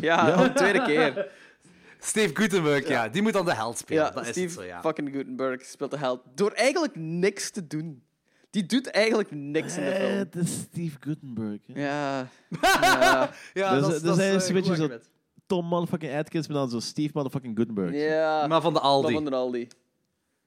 Ja, 0.10 0.30
al 0.30 0.42
de 0.42 0.52
tweede 0.52 0.82
keer. 0.82 1.28
Steve 1.98 2.34
Gutenberg, 2.36 2.88
ja. 2.88 3.08
Die 3.08 3.22
moet 3.22 3.32
dan 3.32 3.44
de 3.44 3.54
held 3.54 3.78
spelen. 3.78 4.02
Ja, 4.04 4.10
dat 4.10 4.22
is 4.22 4.28
Steve 4.30 4.46
het 4.46 4.54
zo, 4.54 4.62
ja. 4.64 4.80
fucking 4.80 5.10
Gutenberg 5.12 5.64
speelt 5.64 5.90
de 5.90 5.96
held. 5.98 6.20
Door 6.34 6.50
eigenlijk 6.50 6.96
niks 6.96 7.50
te 7.50 7.66
doen. 7.66 8.02
Die 8.50 8.66
doet 8.66 8.90
eigenlijk 8.90 9.30
niks 9.30 9.76
in 9.76 9.84
de 9.84 9.90
Eh, 9.90 10.04
film. 10.06 10.18
Het 10.18 10.34
is 10.36 10.52
Steve 10.60 10.96
Gutenberg. 11.00 11.58
hè. 11.72 11.80
Ja. 11.82 12.28
ja. 12.60 13.30
Ja, 13.54 13.72
Dus, 13.74 13.82
dat, 13.82 13.92
is- 13.92 14.00
dus 14.00 14.18
eh, 14.18 14.46
een 14.48 14.54
beetje 14.54 14.76
zo-. 14.76 14.98
Tom 15.46 15.66
motherfucking 15.66 16.14
Atkins, 16.14 16.48
maar 16.48 16.56
dan 16.56 16.70
zo 16.70 16.80
Steve 16.80 17.10
motherfucking 17.12 17.56
Gutenberg. 17.56 17.94
Ja. 17.94 18.46
Maar 18.46 18.60
van 18.60 18.72
de 18.72 18.80
Aldi. 18.80 19.12
Maar 19.12 19.22
van 19.22 19.30
de 19.30 19.36
Aldi. 19.36 19.68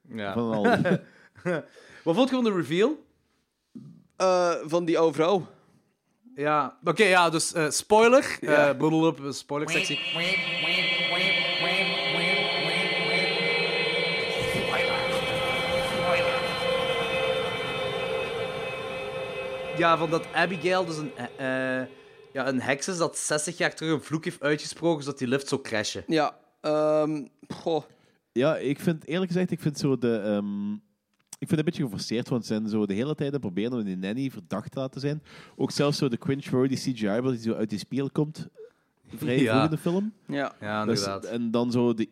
Ja. 0.10 0.34
Van 0.34 0.52
al 0.54 0.64
die. 0.64 1.00
Wat 2.04 2.16
vond 2.16 2.30
je 2.30 2.36
van 2.36 2.44
de 2.44 2.52
reveal? 2.54 2.98
Eh, 4.24 4.54
van 4.66 4.86
die 4.86 4.98
vrouw. 5.14 5.48
Ja, 6.36 6.78
oké, 6.84 7.04
ja, 7.04 7.30
dus 7.30 7.54
eh, 7.54 7.70
spoiler. 7.70 8.38
Ja. 8.42 8.70
eh 8.70 8.78
broedel 8.78 9.08
op, 9.08 9.20
spoiler 9.30 9.70
sectie. 9.70 10.00
Ja, 19.78 19.98
van 19.98 20.10
dat 20.10 20.26
Abigail 20.34 20.86
dus 20.86 20.98
een, 20.98 21.12
ja, 22.34 22.48
een 22.48 22.62
heks 22.62 22.88
is 22.88 22.98
dat 22.98 23.18
60 23.18 23.58
jaar 23.58 23.76
terug 23.76 23.94
een 23.94 24.02
vloek 24.02 24.24
heeft 24.24 24.42
uitgesproken 24.42 25.04
zodat 25.04 25.20
die 25.20 25.28
lift 25.28 25.48
zou 25.48 25.62
crashen. 25.62 26.04
Ja. 26.08 26.38
ehm 26.62 27.26
goh. 27.48 27.84
Ja, 28.32 28.58
ik 28.58 28.80
vind 28.80 29.06
eerlijk 29.08 29.32
gezegd, 29.32 29.52
ik 29.52 29.60
vind 29.60 29.78
zo 29.78 29.98
de. 29.98 30.18
ehm, 30.18 30.76
ik 31.44 31.48
vind 31.48 31.50
het 31.50 31.60
een 31.60 31.66
beetje 31.66 31.84
geforceerd, 31.84 32.30
want 32.30 32.46
ze 32.46 32.54
zijn 32.54 32.70
zo 32.70 32.86
de 32.86 32.94
hele 32.94 33.16
tijd 33.16 33.28
aan 33.28 33.34
het 33.34 33.42
proberen 33.42 33.74
om 33.78 33.84
die 33.84 33.98
nanny 33.98 34.30
verdacht 34.32 34.72
te 34.72 34.80
laten 34.80 35.02
zijn. 35.02 35.24
Ook 35.56 35.72
zelfs 35.72 35.98
zo 35.98 36.08
de 36.08 36.18
cringe-worthy 36.18 36.76
CGI, 36.76 37.06
waar 37.06 37.32
die 37.32 37.40
zo 37.42 37.54
uit 37.54 37.70
die 37.70 37.80
spiegel 37.80 38.10
komt, 38.10 38.48
vrij 39.08 39.40
Ja. 39.42 39.52
vroeg 39.52 39.64
in 39.64 39.70
de 39.70 39.78
film. 39.78 40.14
Ja. 40.28 40.56
Ja, 40.60 40.86
Dus- 40.86 41.00
inderdaad. 41.00 41.26
en 41.32 41.52
dan 41.52 41.72
zo 41.72 41.94
de, 41.94 42.10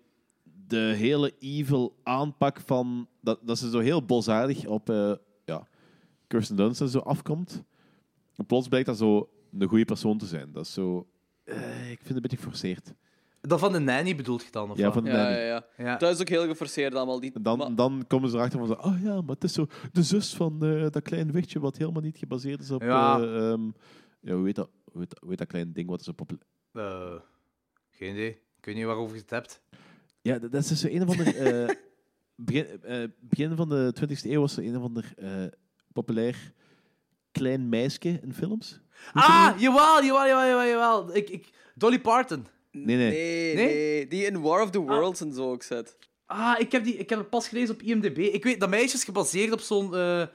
de 0.67 0.93
hele 0.97 1.33
evil 1.39 1.95
aanpak 2.03 2.59
van... 2.65 3.07
Dat, 3.21 3.39
dat 3.43 3.57
ze 3.57 3.69
zo 3.69 3.79
heel 3.79 4.05
bosaardig 4.05 4.65
op 4.65 4.89
eh, 4.89 5.13
ja, 5.45 5.67
Kirsten 6.27 6.55
Dunst 6.55 6.81
en 6.81 6.89
zo 6.89 6.99
afkomt. 6.99 7.63
En 8.35 8.45
plots 8.45 8.67
blijkt 8.67 8.87
dat 8.87 8.97
zo 8.97 9.29
een 9.59 9.67
goede 9.67 9.85
persoon 9.85 10.17
te 10.17 10.25
zijn. 10.25 10.51
Dat 10.51 10.65
is 10.65 10.73
zo... 10.73 11.07
eh, 11.43 11.91
ik 11.91 11.97
vind 11.97 12.07
het 12.07 12.15
een 12.15 12.21
beetje 12.21 12.37
geforceerd. 12.37 12.93
Dat 13.41 13.59
van 13.59 13.71
de 13.71 13.79
nanny 13.79 14.15
bedoelt 14.15 14.43
je 14.43 14.51
dan, 14.51 14.71
of 14.71 14.77
Ja, 14.77 14.83
wat? 14.85 14.93
van 14.93 15.03
de 15.03 15.09
Ja, 15.09 15.15
nanny. 15.17 15.31
ja, 15.37 15.43
ja. 15.45 15.65
Ja. 15.77 15.97
Dat 15.97 16.13
is 16.15 16.21
ook 16.21 16.27
heel 16.29 16.47
geforceerd 16.47 16.95
allemaal. 16.95 17.19
Die, 17.19 17.31
dan, 17.41 17.57
maar- 17.57 17.75
dan 17.75 18.03
komen 18.07 18.29
ze 18.29 18.35
erachter 18.37 18.59
van 18.59 18.67
zo, 18.67 18.73
oh 18.73 19.01
ja, 19.03 19.21
maar 19.21 19.35
het 19.35 19.43
is 19.43 19.53
zo 19.53 19.67
de 19.91 20.03
zus 20.03 20.33
van 20.35 20.63
eh, 20.65 20.81
dat 20.89 21.01
klein 21.01 21.31
wichtje 21.31 21.59
wat 21.59 21.77
helemaal 21.77 22.01
niet 22.01 22.17
gebaseerd 22.17 22.61
is 22.61 22.71
op... 22.71 22.81
Ja. 22.81 23.19
eh, 23.21 23.51
ehm, 23.51 23.69
ja, 24.19 24.33
hoe 24.35 24.45
heet 24.45 24.55
dat, 24.55 24.69
hoe 24.91 24.99
heet, 24.99 25.09
dat- 25.09 25.19
hoe 25.19 25.29
heet 25.29 25.37
dat 25.37 25.47
klein 25.47 25.73
ding 25.73 25.89
wat 25.89 26.03
zo 26.03 26.11
populair... 26.11 26.45
Eh, 26.73 27.19
geen 27.89 28.11
idee. 28.11 28.29
Ik 28.57 28.65
weet 28.65 28.75
niet 28.75 28.85
waarover 28.85 29.15
je 29.15 29.21
het 29.21 29.29
hebt. 29.29 29.61
Ja, 30.21 30.39
dat, 30.39 30.51
dat 30.51 30.61
is 30.61 30.67
dus 30.67 30.79
zo 30.79 30.87
een 30.87 31.01
of 31.01 31.09
ander... 31.09 31.35
eh, 31.35 31.75
begin, 32.35 32.83
eh, 32.83 33.03
begin 33.19 33.55
van 33.55 33.69
de 33.69 33.93
20e 34.01 34.29
eeuw 34.29 34.39
was 34.39 34.57
er 34.57 34.63
een 34.65 34.77
of 34.77 34.83
ander 34.83 35.13
eh, 35.17 35.29
populair 35.93 36.53
klein 37.31 37.69
meisje 37.69 38.19
in 38.21 38.33
films. 38.33 38.79
Ah, 39.13 39.53
jawel, 39.57 40.03
jawel, 40.03 40.25
jawel, 40.27 40.45
jawel, 40.47 40.67
jawel. 40.67 41.15
Ik, 41.15 41.29
ik, 41.29 41.49
Dolly 41.75 41.99
Parton. 42.01 42.45
Nee, 42.71 42.95
nee. 42.97 43.09
Nee, 43.11 43.55
Nee? 43.55 43.65
nee, 43.65 44.07
Die 44.07 44.25
in 44.25 44.41
War 44.41 44.61
of 44.61 44.69
the 44.69 44.79
Worlds 44.79 45.21
en 45.21 45.33
zo 45.33 45.51
ook 45.51 45.63
zit. 45.63 45.97
Ah, 46.25 46.59
ik 46.59 46.71
heb, 46.71 46.83
die, 46.83 46.95
ik 46.95 47.09
heb 47.09 47.19
het 47.19 47.29
pas 47.29 47.47
gelezen 47.47 47.73
op 47.75 47.81
IMDb. 47.81 48.17
Ik 48.17 48.43
weet, 48.43 48.59
dat 48.59 48.69
meisje 48.69 48.95
is 48.95 49.03
gebaseerd 49.03 49.51
op 49.51 49.59
zo'n... 49.59 49.95
eh, 49.95 50.25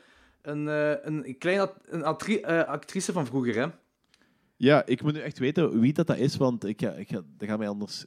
een, 0.43 0.69
eh, 0.69 0.91
een 1.03 1.37
kleine 1.39 1.73
een 1.85 2.03
eh, 2.43 2.65
actrice 2.65 3.13
van 3.13 3.27
vroeger, 3.27 3.55
hè. 3.55 3.67
Ja, 4.57 4.87
ik 4.87 5.03
moet 5.03 5.13
nu 5.13 5.21
echt 5.21 5.39
weten 5.39 5.81
wie 5.81 5.93
dat, 5.93 6.07
dat 6.07 6.17
is, 6.19 6.37
want 6.37 6.65
ik 6.65 6.81
ga, 6.81 6.91
ik 6.93 7.09
ga, 7.09 7.23
dat 7.37 7.49
gaat 7.49 7.59
mij 7.59 7.69
anders 7.69 8.05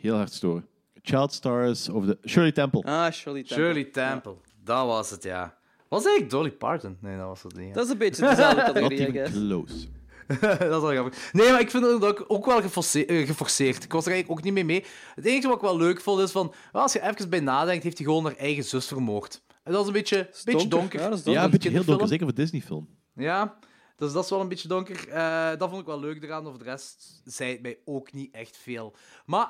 heel 0.00 0.14
hard 0.14 0.32
storen. 0.32 0.66
Child 1.02 1.32
Stars 1.32 1.88
of 1.88 2.04
the... 2.06 2.18
Shirley 2.26 2.52
Temple. 2.52 2.82
Ah, 2.82 3.12
Shirley 3.12 3.42
Temple. 3.42 3.64
Shirley 3.64 3.84
Temple. 3.84 4.34
Dat 4.64 4.86
was 4.86 5.10
het, 5.10 5.22
ja. 5.22 5.58
Was 5.88 6.04
eigenlijk 6.04 6.30
Dolly 6.30 6.50
Parton? 6.50 6.96
Nee, 7.00 7.16
dat 7.16 7.26
was 7.26 7.42
het 7.42 7.56
niet. 7.56 7.74
Dat 7.74 7.84
is 7.84 7.90
een 7.90 7.98
beetje 7.98 8.28
dezelfde 8.28 8.56
Not 8.56 8.64
categorie, 8.64 8.98
I 8.98 9.00
even 9.02 9.12
guess. 9.12 9.32
close. 9.32 9.86
dat 10.40 10.60
is 10.60 10.68
wel 10.68 10.90
grappig. 10.90 11.32
Nee, 11.32 11.50
maar 11.50 11.60
ik 11.60 11.70
vind 11.70 11.84
het 11.84 12.04
ook, 12.04 12.24
ook 12.28 12.46
wel 12.46 12.60
geforce- 12.60 13.06
eh, 13.06 13.26
geforceerd. 13.26 13.84
Ik 13.84 13.92
was 13.92 14.06
er 14.06 14.12
eigenlijk 14.12 14.38
ook 14.40 14.44
niet 14.44 14.54
mee 14.54 14.64
mee. 14.64 14.84
Het 15.14 15.24
enige 15.24 15.46
wat 15.46 15.56
ik 15.56 15.62
wel 15.62 15.76
leuk 15.76 16.00
vond 16.00 16.20
is 16.20 16.30
van... 16.30 16.54
als 16.72 16.92
je 16.92 17.02
even 17.02 17.30
bij 17.30 17.40
nadenkt, 17.40 17.82
heeft 17.84 17.98
hij 17.98 18.06
gewoon 18.06 18.24
haar 18.24 18.36
eigen 18.36 18.64
zus 18.64 18.86
vermoord. 18.86 19.42
En 19.62 19.72
dat 19.72 19.80
is 19.80 19.86
een 19.86 19.92
beetje, 19.92 20.30
beetje 20.44 20.68
donker. 20.68 21.00
Ja, 21.00 21.08
dat 21.08 21.18
is 21.18 21.24
Ja, 21.24 21.24
donker. 21.24 21.44
een 21.44 21.50
beetje 21.50 21.70
heel 21.70 21.84
donker, 21.84 22.08
zeker 22.08 22.24
voor 22.26 22.34
Disney-film. 22.34 22.88
Ja, 23.14 23.58
dus 23.96 24.12
dat 24.12 24.24
is 24.24 24.30
wel 24.30 24.40
een 24.40 24.48
beetje 24.48 24.68
donker. 24.68 25.08
Eh, 25.08 25.48
dat 25.58 25.68
vond 25.68 25.80
ik 25.80 25.86
wel 25.86 26.00
leuk 26.00 26.22
eraan. 26.22 26.46
Over 26.46 26.58
de 26.58 26.64
rest 26.64 27.20
zei 27.24 27.52
het 27.52 27.62
mij 27.62 27.78
ook 27.84 28.12
niet 28.12 28.34
echt 28.34 28.56
veel. 28.56 28.94
Maar 29.26 29.46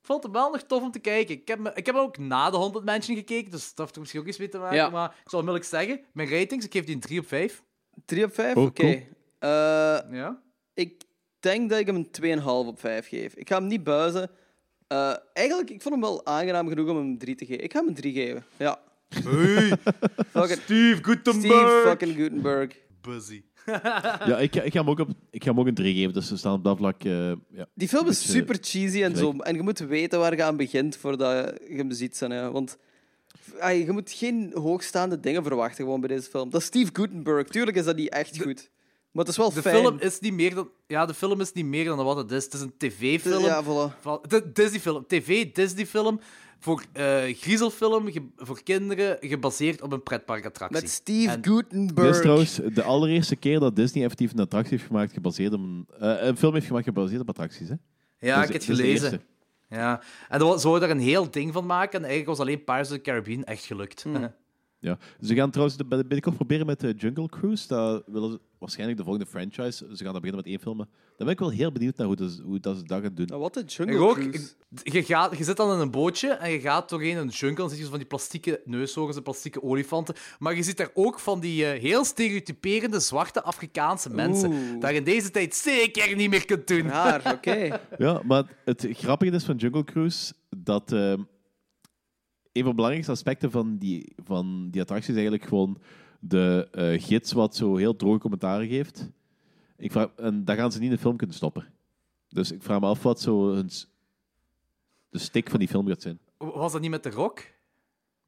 ik 0.00 0.06
vond 0.12 0.22
het 0.22 0.32
wel 0.32 0.50
nog 0.50 0.62
tof 0.62 0.82
om 0.82 0.90
te 0.90 0.98
kijken. 0.98 1.34
Ik 1.34 1.48
heb, 1.48 1.58
me, 1.58 1.70
ik 1.74 1.86
heb 1.86 1.94
ook 1.94 2.18
na 2.18 2.50
de 2.50 2.56
100 2.56 2.84
Mansion 2.84 3.16
gekeken, 3.16 3.50
dus 3.50 3.68
dat 3.68 3.78
heeft 3.78 3.94
er 3.94 4.00
misschien 4.00 4.20
ook 4.20 4.26
iets 4.26 4.38
mee 4.38 4.48
te 4.48 4.58
maken. 4.58 4.76
Ja. 4.76 4.90
Maar 4.90 5.08
ik 5.24 5.30
zal 5.30 5.38
onmiddellijk 5.40 5.70
zeggen, 5.70 6.00
mijn 6.12 6.28
ratings, 6.28 6.64
ik 6.64 6.72
geef 6.72 6.84
die 6.84 6.94
een 6.94 7.00
3 7.00 7.18
op 7.20 7.26
5. 7.26 7.62
3 8.04 8.24
op 8.24 8.34
5? 8.34 8.56
Oh, 8.56 8.64
Oké. 8.64 8.82
cool. 8.82 9.00
Eh, 9.38 9.48
Ja. 10.10 10.42
ik 10.74 11.02
denk 11.40 11.70
dat 11.70 11.78
ik 11.78 11.86
hem 11.86 11.96
een 11.96 12.10
2,5 12.10 12.44
op 12.66 12.80
5 12.80 13.08
geef. 13.08 13.34
Ik 13.34 13.48
ga 13.48 13.58
hem 13.58 13.66
niet 13.66 13.84
buizen. 13.84 14.30
Eh, 14.86 15.14
eigenlijk, 15.32 15.70
ik 15.70 15.82
vond 15.82 15.94
hem 15.94 16.02
wel 16.02 16.26
aangenaam 16.26 16.68
genoeg 16.68 16.88
om 16.88 16.96
hem 16.96 17.06
een 17.06 17.18
3 17.18 17.34
te 17.34 17.46
geven. 17.46 17.64
Ik 17.64 17.72
ga 17.72 17.78
hem 17.78 17.88
een 17.88 17.94
3 17.94 18.12
geven. 18.12 18.44
Ja. 18.56 18.78
Hey, 19.08 19.72
Steve 20.56 21.18
Steve 21.22 21.82
fucking 21.86 22.14
Gutenberg. 22.14 22.76
Buzzy. 23.00 23.42
Ja, 23.66 24.38
ik, 24.38 24.54
ik, 24.56 24.72
ga 24.72 24.78
hem 24.80 24.90
ook 24.90 24.98
op, 24.98 25.08
ik 25.30 25.42
ga 25.44 25.50
hem 25.50 25.60
ook 25.60 25.66
een 25.66 25.74
3 25.74 25.94
geven, 25.94 26.12
dus 26.12 26.30
we 26.30 26.36
staan 26.36 26.52
op 26.52 26.64
dat 26.64 26.76
vlak... 26.76 27.04
eh, 27.04 27.32
ja. 27.50 27.66
Die 27.74 27.88
film 27.88 28.08
is 28.08 28.18
Beetje 28.18 28.32
super 28.38 28.58
cheesy 28.60 29.02
en 29.02 29.16
zo. 29.16 29.32
En 29.38 29.54
je 29.54 29.62
moet 29.62 29.78
weten 29.78 30.18
waar 30.18 30.36
je 30.36 30.42
aan 30.44 30.56
begint 30.56 30.96
voordat 30.96 31.52
je 31.68 31.76
hem 31.76 31.92
ziet. 31.92 32.16
Zijn, 32.16 32.30
hè. 32.30 32.50
Want 32.50 32.78
ay, 33.58 33.84
je 33.84 33.92
moet 33.92 34.12
geen 34.12 34.50
hoogstaande 34.54 35.20
dingen 35.20 35.42
verwachten 35.42 35.84
gewoon 35.84 36.00
bij 36.00 36.08
deze 36.08 36.30
film. 36.30 36.50
Dat 36.50 36.60
is 36.60 36.66
Steve 36.66 36.90
Gutenberg. 36.92 37.48
Tuurlijk 37.48 37.76
is 37.76 37.84
dat 37.84 37.96
niet 37.96 38.08
echt 38.12 38.42
goed. 38.42 38.70
Maar 39.16 39.24
het 39.24 39.28
is 39.34 39.36
wel 39.36 39.52
De 39.52 39.60
fijn. 39.62 39.76
film 39.76 39.96
is 40.00 40.20
niet 40.20 40.32
meer 40.32 40.54
dan... 40.54 40.68
Ja, 40.86 41.06
de 41.06 41.14
film 41.14 41.40
is 41.40 41.52
niet 41.52 41.64
meer 41.66 41.84
dan 41.84 42.04
wat 42.04 42.16
het 42.16 42.30
is. 42.30 42.44
Het 42.44 42.54
is 42.54 42.60
een 42.60 42.72
tv-film. 42.78 43.44
Ja, 43.44 43.62
voilà. 43.64 44.00
Van, 44.00 44.18
de 44.28 44.52
Disney-film. 44.52 45.04
TV-Disney-film 45.06 46.20
voor 46.58 46.82
eh 46.92 47.22
griezelfilm, 47.36 48.12
ge- 48.12 48.28
voor 48.36 48.62
kinderen, 48.62 49.16
gebaseerd 49.20 49.82
op 49.82 49.92
een 49.92 50.02
pretparkattractie. 50.02 50.80
Met 50.80 50.90
Steve 50.90 51.30
En- 51.30 51.40
Dit 51.40 51.46
is 51.52 51.52
Gutenberg. 51.58 52.20
trouwens 52.20 52.60
de 52.74 52.82
allereerste 52.82 53.36
keer 53.36 53.60
dat 53.60 53.76
Disney 53.76 54.02
effectief 54.04 54.32
een 54.32 54.38
attractie 54.40 54.76
heeft 54.76 54.86
gemaakt 54.90 55.12
gebaseerd 55.12 55.52
op 55.52 55.60
een, 55.60 55.86
eh, 56.00 56.14
een 56.26 56.36
film 56.36 56.54
heeft 56.54 56.66
gemaakt 56.66 56.84
gebaseerd 56.84 57.20
op 57.20 57.28
attracties. 57.28 57.68
Hè? 57.68 57.74
Ja, 58.18 58.34
Dus- 58.40 58.46
ik 58.46 58.52
heb 58.52 58.62
het 58.62 58.64
gelezen. 58.64 59.22
Ja. 59.68 60.00
En 60.28 60.38
dan 60.38 60.60
zouden 60.60 60.88
we 60.88 60.94
er 60.94 61.00
een 61.00 61.06
heel 61.06 61.30
ding 61.30 61.52
van 61.52 61.66
maken. 61.66 61.98
En 61.98 62.04
eigenlijk 62.08 62.38
was 62.38 62.38
alleen 62.46 62.64
Pirates 62.64 62.90
of 62.90 62.96
the 62.96 63.02
Caribbean 63.02 63.44
echt 63.44 63.64
gelukt. 63.64 64.04
Ja. 64.86 64.98
Ze 65.20 65.34
gaan 65.34 65.50
trouwens 65.50 65.76
de- 65.78 65.84
bij- 65.84 65.98
binnenkort 65.98 66.34
proberen 66.36 66.66
met 66.66 66.80
de 66.80 66.94
Jungle 66.96 67.28
Cruise. 67.28 67.68
Dat 67.68 68.02
willen 68.06 68.30
ze 68.30 68.40
waarschijnlijk 68.58 68.98
de 68.98 69.04
volgende 69.04 69.30
franchise. 69.30 69.76
Ze 69.96 70.04
gaan 70.04 70.12
dan 70.12 70.22
beginnen 70.22 70.36
met 70.36 70.46
één 70.46 70.60
film. 70.60 70.76
Daar 70.78 70.86
ben 71.26 71.28
ik 71.28 71.38
wel 71.38 71.50
heel 71.50 71.72
benieuwd 71.72 71.96
naar 71.96 72.06
hoe, 72.06 72.16
dat, 72.16 72.40
hoe 72.44 72.60
dat 72.60 72.76
ze 72.76 72.82
dat 72.84 73.02
gaan 73.02 73.14
doen. 73.14 73.26
Nou, 73.26 73.40
wat 73.40 73.54
de 73.54 73.60
En 73.60 73.66
Jungle 73.66 73.98
ook, 73.98 74.14
Cruise. 74.18 74.52
je, 74.82 75.02
gaat, 75.04 75.36
je 75.38 75.44
zit 75.44 75.56
dan 75.56 75.72
in 75.74 75.78
een 75.80 75.90
bootje 75.90 76.28
en 76.28 76.50
je 76.50 76.60
gaat 76.60 76.88
doorheen 76.88 77.16
een 77.16 77.28
jungle. 77.28 77.56
Dan 77.56 77.68
zie 77.68 77.76
je 77.78 77.84
zo 77.84 77.90
van 77.90 77.98
die 77.98 78.08
plastieke 78.08 78.60
neushoorns 78.64 79.16
en 79.16 79.22
plastieke 79.22 79.62
olifanten. 79.62 80.14
Maar 80.38 80.54
je 80.56 80.62
ziet 80.62 80.76
daar 80.76 80.90
ook 80.94 81.18
van 81.18 81.40
die 81.40 81.66
eh, 81.66 81.80
heel 81.80 82.04
stereotyperende 82.04 83.00
zwarte 83.00 83.42
Afrikaanse 83.42 84.10
mensen. 84.10 84.50
Oeh. 84.52 84.80
Dat 84.80 84.90
je 84.90 84.96
in 84.96 85.04
deze 85.04 85.30
tijd 85.30 85.54
zeker 85.54 86.16
niet 86.16 86.30
meer 86.30 86.44
kunt 86.44 86.66
doen. 86.66 86.86
Oké. 87.34 87.78
Ja, 87.98 88.20
maar 88.24 88.44
het 88.64 88.86
grappige 88.90 89.34
is 89.34 89.44
van 89.44 89.56
Jungle 89.56 89.84
Cruise 89.84 90.32
dat 90.56 90.92
ehm, 90.92 91.20
een 92.56 92.62
van 92.62 92.70
de 92.70 92.76
belangrijkste 92.76 93.12
aspecten 93.12 93.50
van 93.50 93.76
die, 93.76 94.12
van 94.24 94.68
die 94.70 94.80
attractie 94.80 95.10
is 95.10 95.18
eigenlijk 95.18 95.48
gewoon 95.48 95.78
de 96.20 96.68
eh, 96.72 97.02
gids 97.02 97.32
wat 97.32 97.56
zo 97.56 97.76
heel 97.76 97.96
droge 97.96 98.18
commentaren 98.18 98.68
geeft. 98.68 99.10
Ik 99.76 99.92
vraag, 99.92 100.08
en 100.16 100.44
daar 100.44 100.56
gaan 100.56 100.72
ze 100.72 100.78
niet 100.78 100.88
in 100.88 100.94
de 100.94 101.00
film 101.00 101.16
kunnen 101.16 101.36
stoppen. 101.36 101.66
Dus 102.28 102.52
ik 102.52 102.62
vraag 102.62 102.80
me 102.80 102.86
af 102.86 103.02
wat 103.02 103.20
zo 103.20 103.52
hun, 103.52 103.70
de 105.08 105.18
stick 105.18 105.50
van 105.50 105.58
die 105.58 105.68
film 105.68 105.86
gaat 105.88 106.02
zijn. 106.02 106.18
Was 106.38 106.72
dat 106.72 106.80
niet 106.80 106.90
met 106.90 107.02
de 107.02 107.10
rock? 107.10 107.54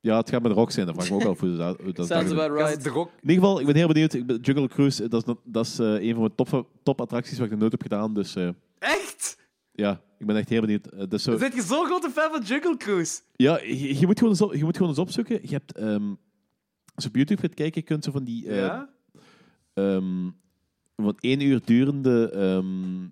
Ja, 0.01 0.17
het 0.17 0.31
gaat 0.31 0.43
met 0.43 0.53
Rock 0.53 0.71
zijn. 0.71 0.87
Dan 0.87 0.95
vraag 0.95 1.07
ik 1.07 1.13
me 1.13 1.25
ook 1.25 1.31
af 1.31 1.41
hoe 1.41 1.57
dat, 1.57 1.81
hoe 1.81 1.93
dat 1.93 2.07
Sounds 2.07 2.31
dat 2.31 2.39
about 2.39 2.59
Ja, 2.59 2.67
right. 2.67 2.85
de 2.85 2.91
rock. 2.91 3.09
In 3.09 3.29
ieder 3.29 3.45
geval, 3.45 3.61
ik 3.61 3.67
ben 3.67 3.75
heel 3.75 3.87
benieuwd. 3.87 4.13
Ik 4.13 4.27
ben, 4.27 4.41
Jungle 4.41 4.69
Cruise, 4.69 5.09
dat 5.09 5.27
is, 5.27 5.35
dat 5.45 5.67
is 5.67 5.79
eh, 5.79 5.87
een 5.87 6.11
van 6.11 6.21
mijn 6.21 6.35
top, 6.35 6.67
top 6.83 7.01
attracties 7.01 7.37
wat 7.37 7.45
ik 7.45 7.51
nog 7.51 7.61
nooit 7.61 7.73
heb 7.73 7.83
gedaan. 7.83 8.15
Dus 8.15 8.37
eh, 8.37 8.49
Echt? 8.79 9.48
Ja, 9.79 10.01
ik 10.19 10.27
ben 10.27 10.37
echt 10.37 10.49
heel 10.49 10.61
benieuwd. 10.61 10.87
Eh, 10.87 11.05
is 11.09 11.23
zo, 11.23 11.37
Zit 11.37 11.55
je 11.55 11.63
zo'n 11.63 11.87
grote 11.87 12.11
fan 12.11 12.31
van 12.31 12.43
Jungle 12.43 12.77
Cruise? 12.77 13.21
Ja, 13.37 13.61
je, 13.63 13.99
je 13.99 14.07
moet 14.07 14.19
gewoon 14.19 14.33
eens 14.33 14.43
op, 14.43 14.55
je 14.55 14.65
moet 14.65 14.77
gewoon 14.77 14.91
eens 14.91 15.01
opzoeken. 15.01 15.39
Je 15.43 15.49
hebt, 15.49 15.73
ehm, 15.73 16.09
als 16.95 17.05
je 17.05 17.09
op 17.09 17.17
YouTube 17.17 17.41
gaat 17.41 17.55
kijken, 17.55 17.85
kun 17.85 17.97
je 17.97 18.03
zo 18.03 18.11
van 18.11 18.25
die 18.25 18.45
ja? 18.45 18.91
van 20.97 21.17
één 21.21 21.41
uur 21.41 21.61
durende 21.65 22.31
ehm, 22.31 23.09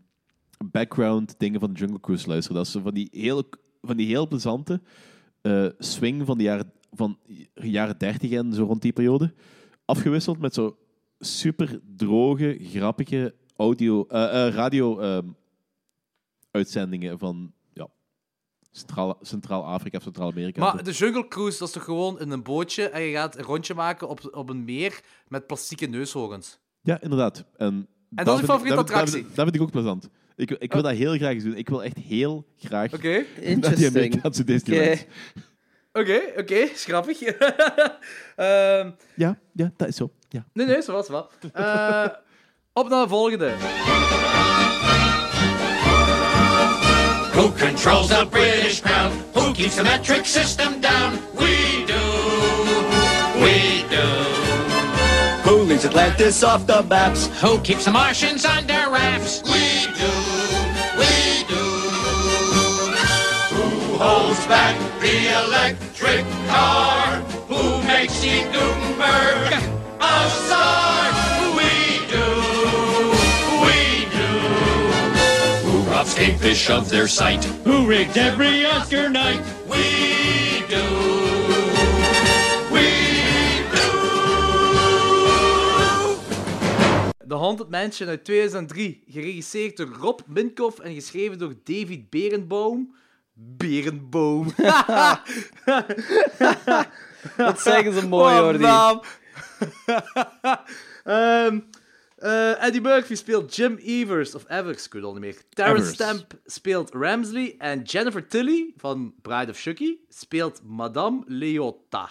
background 0.70 1.34
dingen 1.38 1.60
van 1.60 1.72
Jungle 1.72 2.00
Cruise 2.00 2.28
luisteren. 2.28 2.56
Dat 2.56 2.66
is 2.66 2.72
zo 2.72 2.80
van 2.80 2.94
die 2.94 3.08
heel, 3.10 3.42
van 3.82 3.96
die 3.96 4.06
heel 4.06 4.28
plezante 4.28 4.80
eh, 5.42 5.66
swing 5.78 6.26
van 6.26 6.38
de 6.38 6.44
jaren, 6.44 6.72
van 6.92 7.18
jaren 7.54 7.98
30 7.98 8.30
en 8.30 8.52
zo 8.52 8.64
rond 8.64 8.82
die 8.82 8.92
periode. 8.92 9.34
Afgewisseld 9.84 10.38
met 10.38 10.54
zo 10.54 10.76
super 11.18 11.80
droge, 11.96 12.58
grappige 12.60 13.34
audio, 13.56 14.04
radio 14.08 15.22
uitzendingen 16.56 17.18
van 17.18 17.52
ja, 17.72 17.88
Centraal- 18.72 19.18
Centraal-Afrika 19.20 19.96
of 19.96 20.02
Centraal-Amerika. 20.02 20.60
Maar 20.60 20.84
de 20.84 20.92
Jungle 20.92 21.28
Cruise, 21.28 21.58
dat 21.58 21.68
is 21.68 21.74
toch 21.74 21.84
gewoon 21.84 22.20
in 22.20 22.30
een 22.30 22.42
bootje 22.42 22.88
en 22.88 23.02
je 23.02 23.12
gaat 23.12 23.36
een 23.38 23.44
rondje 23.44 23.74
maken 23.74 24.08
op, 24.08 24.28
op 24.30 24.48
een 24.50 24.64
meer 24.64 25.00
met 25.28 25.46
plastieke 25.46 25.86
neushoorns. 25.86 26.58
Ja, 26.82 27.00
inderdaad. 27.00 27.44
En, 27.56 27.88
dat 28.10 28.26
is 28.26 28.32
je 28.32 28.38
vind- 28.38 28.50
favoriete 28.50 28.76
dat- 28.76 28.86
dat- 28.86 28.96
attractie? 28.96 29.26
Dat, 29.34 29.44
vind 29.44 29.54
ik 29.54 29.62
ook 29.62 29.70
plezant. 29.70 30.08
Ik, 30.36 30.50
ik 30.50 30.72
wil 30.72 30.82
dat 30.82 30.92
heel 30.92 31.14
graag 31.16 31.32
eens 31.32 31.42
doen. 31.44 31.56
Ik 31.56 31.68
wil 31.68 31.84
echt 31.84 31.96
heel 31.96 32.46
graag 32.58 32.92
Oké, 32.94 33.08
naar 33.12 33.24
die 33.34 33.42
Interesting. 33.44 33.88
Amerikaanse 33.96 34.44
Disneyland. 34.44 35.06
oké, 35.92 36.20
oké, 36.36 36.54
is 36.54 36.84
grappig. 36.84 37.20
Ehm, 38.36 38.90
Ja, 39.14 39.38
ja, 39.52 39.72
dat 39.76 39.88
is 39.88 39.96
zo. 39.96 40.10
Ja. 40.28 40.46
nee, 40.52 40.66
nee, 40.66 40.82
zo 40.82 40.92
was 40.92 41.08
wel. 41.08 41.30
Eh, 41.52 42.06
op 42.72 42.88
naar 42.88 43.02
de 43.02 43.08
volgende. 43.08 43.54
Who 47.36 47.50
controls 47.50 48.08
the 48.08 48.26
British 48.30 48.80
crown? 48.80 49.12
Who 49.34 49.52
keeps 49.52 49.76
the 49.76 49.84
metric 49.84 50.24
system 50.24 50.80
down? 50.80 51.18
We 51.34 51.84
do. 51.84 52.04
We 53.44 53.84
do. 53.90 54.06
Who 55.44 55.56
leaves 55.68 55.84
Atlantis 55.84 56.42
off 56.42 56.66
the 56.66 56.82
maps? 56.84 57.26
Who 57.42 57.60
keeps 57.60 57.84
the 57.84 57.90
Martians 57.90 58.46
under 58.46 58.88
wraps? 58.90 59.42
We 59.42 59.84
do. 60.00 60.12
We 60.96 61.44
do. 61.52 61.64
Who 63.52 63.98
holds 63.98 64.46
back 64.46 64.74
the 65.02 65.16
electric 65.44 66.24
car? 66.48 67.16
Who 67.50 67.86
makes 67.86 68.18
the 68.20 68.44
Gutenberg 68.50 69.52
a 70.00 70.30
star? 70.30 70.95
Kingfish 76.36 76.68
of 76.70 76.88
their 76.90 77.08
sight? 77.08 77.42
Who 77.64 77.86
rigged 77.86 78.18
every 78.18 78.66
Oscar 78.66 79.08
night? 79.08 79.40
We 79.66 80.62
do. 80.68 80.82
We 82.70 82.84
do. 83.72 83.88
The 87.26 87.38
Haunted 87.38 87.70
Mansion 87.70 88.08
uit 88.08 88.24
2003. 88.24 89.02
Geregisseerd 89.08 89.76
door 89.76 89.88
Rob 89.98 90.20
Minkoff 90.26 90.78
en 90.78 90.94
geschreven 90.94 91.38
door 91.38 91.54
David 91.64 92.10
Berenboom. 92.10 92.94
Berenboom. 93.32 94.46
Dat 97.36 97.60
zeggen 97.60 97.92
ze 97.92 98.08
mooi, 98.08 98.34
Wat 98.34 98.42
hoor. 98.42 98.52
die. 98.58 98.66
Eh, 102.16 102.62
Eddie 102.64 102.80
Murphy 102.80 103.14
speelt 103.14 103.56
Jim 103.56 103.76
Evers, 103.76 104.34
of 104.34 104.44
Evers, 104.48 104.84
ik 104.86 104.92
weet 104.92 105.02
het 105.02 105.04
al 105.04 105.12
niet 105.12 105.20
meer. 105.20 105.36
Terrence. 105.48 105.92
Stamp 105.92 106.26
speelt 106.44 106.90
Ramsley. 106.94 107.54
En 107.58 107.82
Jennifer 107.82 108.26
Tilly, 108.26 108.72
van 108.76 109.14
Bride 109.22 109.50
of 109.50 109.58
Chucky, 109.58 109.96
speelt 110.08 110.60
Madame 110.64 111.22
Leotta. 111.26 112.10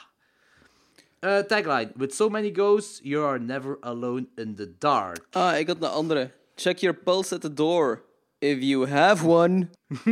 Eh, 1.20 1.38
tagline: 1.38 1.92
With 1.96 2.14
so 2.16 2.30
many 2.30 2.52
ghosts, 2.54 3.00
you 3.04 3.26
are 3.26 3.40
never 3.40 3.78
alone 3.82 4.28
in 4.36 4.56
the 4.56 4.74
dark. 4.78 5.26
Ah, 5.32 5.58
ik 5.60 5.68
had 5.68 5.78
een 5.80 5.90
andere. 5.90 6.32
Check 6.56 6.78
your 6.78 6.98
pulse 6.98 7.36
at 7.36 7.42
the 7.42 7.54
door. 7.54 8.04
If 8.40 8.58
you 8.62 8.88
have 8.88 9.28
one. 9.28 9.70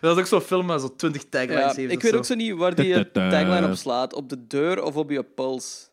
Dat 0.00 0.16
is 0.16 0.18
ook 0.18 0.26
zo'n 0.26 0.40
film 0.40 0.66
met 0.66 0.80
zo'n 0.80 0.96
20 0.96 1.24
taglines 1.28 1.62
Ja, 1.62 1.72
heeft 1.74 1.92
ik 1.92 2.02
weet 2.02 2.10
zo. 2.12 2.16
ook 2.16 2.24
zo 2.24 2.34
niet 2.34 2.54
waar 2.54 2.74
die 2.74 3.10
tagline 3.12 3.66
op 3.68 3.74
slaat. 3.74 4.12
Op 4.14 4.28
de 4.28 4.46
deur 4.46 4.82
of 4.82 4.96
op 4.96 5.10
je 5.10 5.22
puls. 5.22 5.90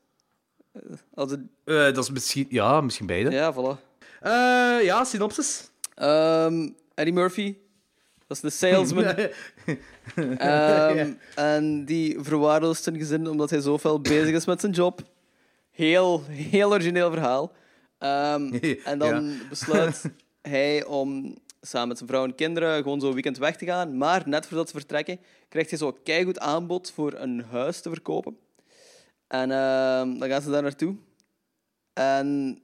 Eh, 0.74 0.82
Als 1.13 1.32
het... 1.32 1.39
Eh, 1.63 1.76
dat 1.76 1.97
is 1.97 2.09
misschien... 2.09 2.45
Ja, 2.49 2.82
misschien 2.82 3.05
beide. 3.05 3.32
Ja, 3.32 3.53
voilà. 3.53 3.91
Eh, 4.21 4.84
ja, 4.86 5.03
synopsis. 5.03 5.69
Ehm, 5.95 6.69
Eddie 6.93 7.13
Murphy. 7.13 7.55
Dat 8.28 8.38
is 8.38 8.39
de 8.43 8.49
salesman. 8.49 9.15
Ehm, 10.38 11.13
En 11.36 11.86
die 11.86 12.17
verwaarloost 12.19 12.84
zijn 12.84 12.97
gezin 12.97 13.28
omdat 13.28 13.49
hij 13.49 13.59
zoveel 13.61 14.01
bezig 14.01 14.36
is 14.36 14.45
met 14.45 14.59
zijn 14.59 14.71
job. 14.71 15.01
Heel, 15.71 16.24
heel 16.30 16.69
origineel 16.71 17.11
verhaal. 17.11 17.51
Ehm, 17.97 18.53
en 18.84 18.99
dan 18.99 19.38
besluit 19.49 20.01
hij 20.41 20.86
om 20.86 21.36
samen 21.61 21.88
met 21.88 21.97
zijn 21.97 22.09
vrouw 22.09 22.24
en 22.24 22.36
kinderen 22.36 22.84
gewoon 22.84 22.99
zo'n 22.99 23.13
weekend 23.13 23.38
weg 23.38 23.55
te 23.57 23.65
gaan. 23.65 23.97
Maar 23.97 24.24
net 24.26 24.45
voordat 24.45 24.69
ze 24.69 24.76
vertrekken, 24.78 25.19
krijgt 25.49 25.69
hij 25.69 25.80
zo'n 25.80 25.97
keigoed 26.03 26.39
aanbod 26.39 26.91
voor 26.91 27.13
een 27.13 27.43
huis 27.51 27.82
te 27.82 27.89
verkopen. 27.89 28.38
En 29.34 29.51
ehm, 29.51 30.17
dan 30.19 30.29
gaan 30.29 30.41
ze 30.41 30.49
daar 30.49 30.61
naartoe. 30.61 30.95
En 31.93 32.59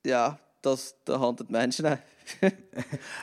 ja, 0.00 0.40
dat 0.60 0.76
is 0.78 0.94
de 1.04 1.12
Haunted 1.12 1.50
Mansion. 1.50 1.86
Hè. 1.90 1.96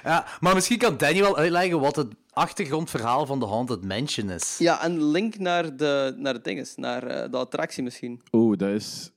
Ja, 0.03 0.25
maar 0.39 0.53
misschien 0.53 0.77
kan 0.77 0.97
Danny 0.97 1.19
wel 1.21 1.37
uitleggen 1.37 1.79
wat 1.79 1.95
het 1.95 2.13
achtergrondverhaal 2.31 3.25
van 3.25 3.39
de 3.39 3.45
Haunted 3.45 3.83
Mansion 3.83 4.29
is. 4.29 4.57
Ja, 4.57 4.83
en 4.83 5.03
link 5.03 5.37
naar 5.37 5.77
de, 5.77 6.13
naar 6.17 6.33
de 6.33 6.41
dinges, 6.41 6.75
naar 6.75 7.03
eh, 7.07 7.31
de 7.31 7.37
attractie 7.37 7.83
misschien. 7.83 8.21
Oeh, 8.31 8.57
dat 8.57 8.69
is... 8.69 9.11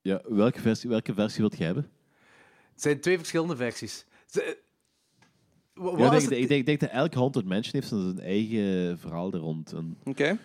Ja, 0.00 0.20
welke 0.28 0.60
versie, 0.60 0.88
welke 0.88 1.14
versie 1.14 1.40
wilt 1.40 1.56
je 1.58 1.64
hebben? 1.64 1.90
Het 2.72 2.82
zijn 2.82 3.00
twee 3.00 3.18
verschillende 3.18 3.56
versies. 3.56 4.04
Ze- 4.26 4.58
wa- 5.74 5.90
Ja, 5.98 6.04
ik, 6.04 6.10
denk, 6.10 6.22
het- 6.22 6.30
ik, 6.32 6.48
denk, 6.48 6.60
ik 6.60 6.66
denk 6.66 6.80
dat 6.80 6.90
elke 6.90 7.18
Haunted 7.18 7.44
Mansion 7.44 7.72
heeft 7.74 7.88
zijn 7.88 8.20
eigen 8.20 8.98
verhaal 8.98 9.32
er 9.32 9.38
rond. 9.38 9.72
En 9.72 9.98
Oké. 10.04 10.38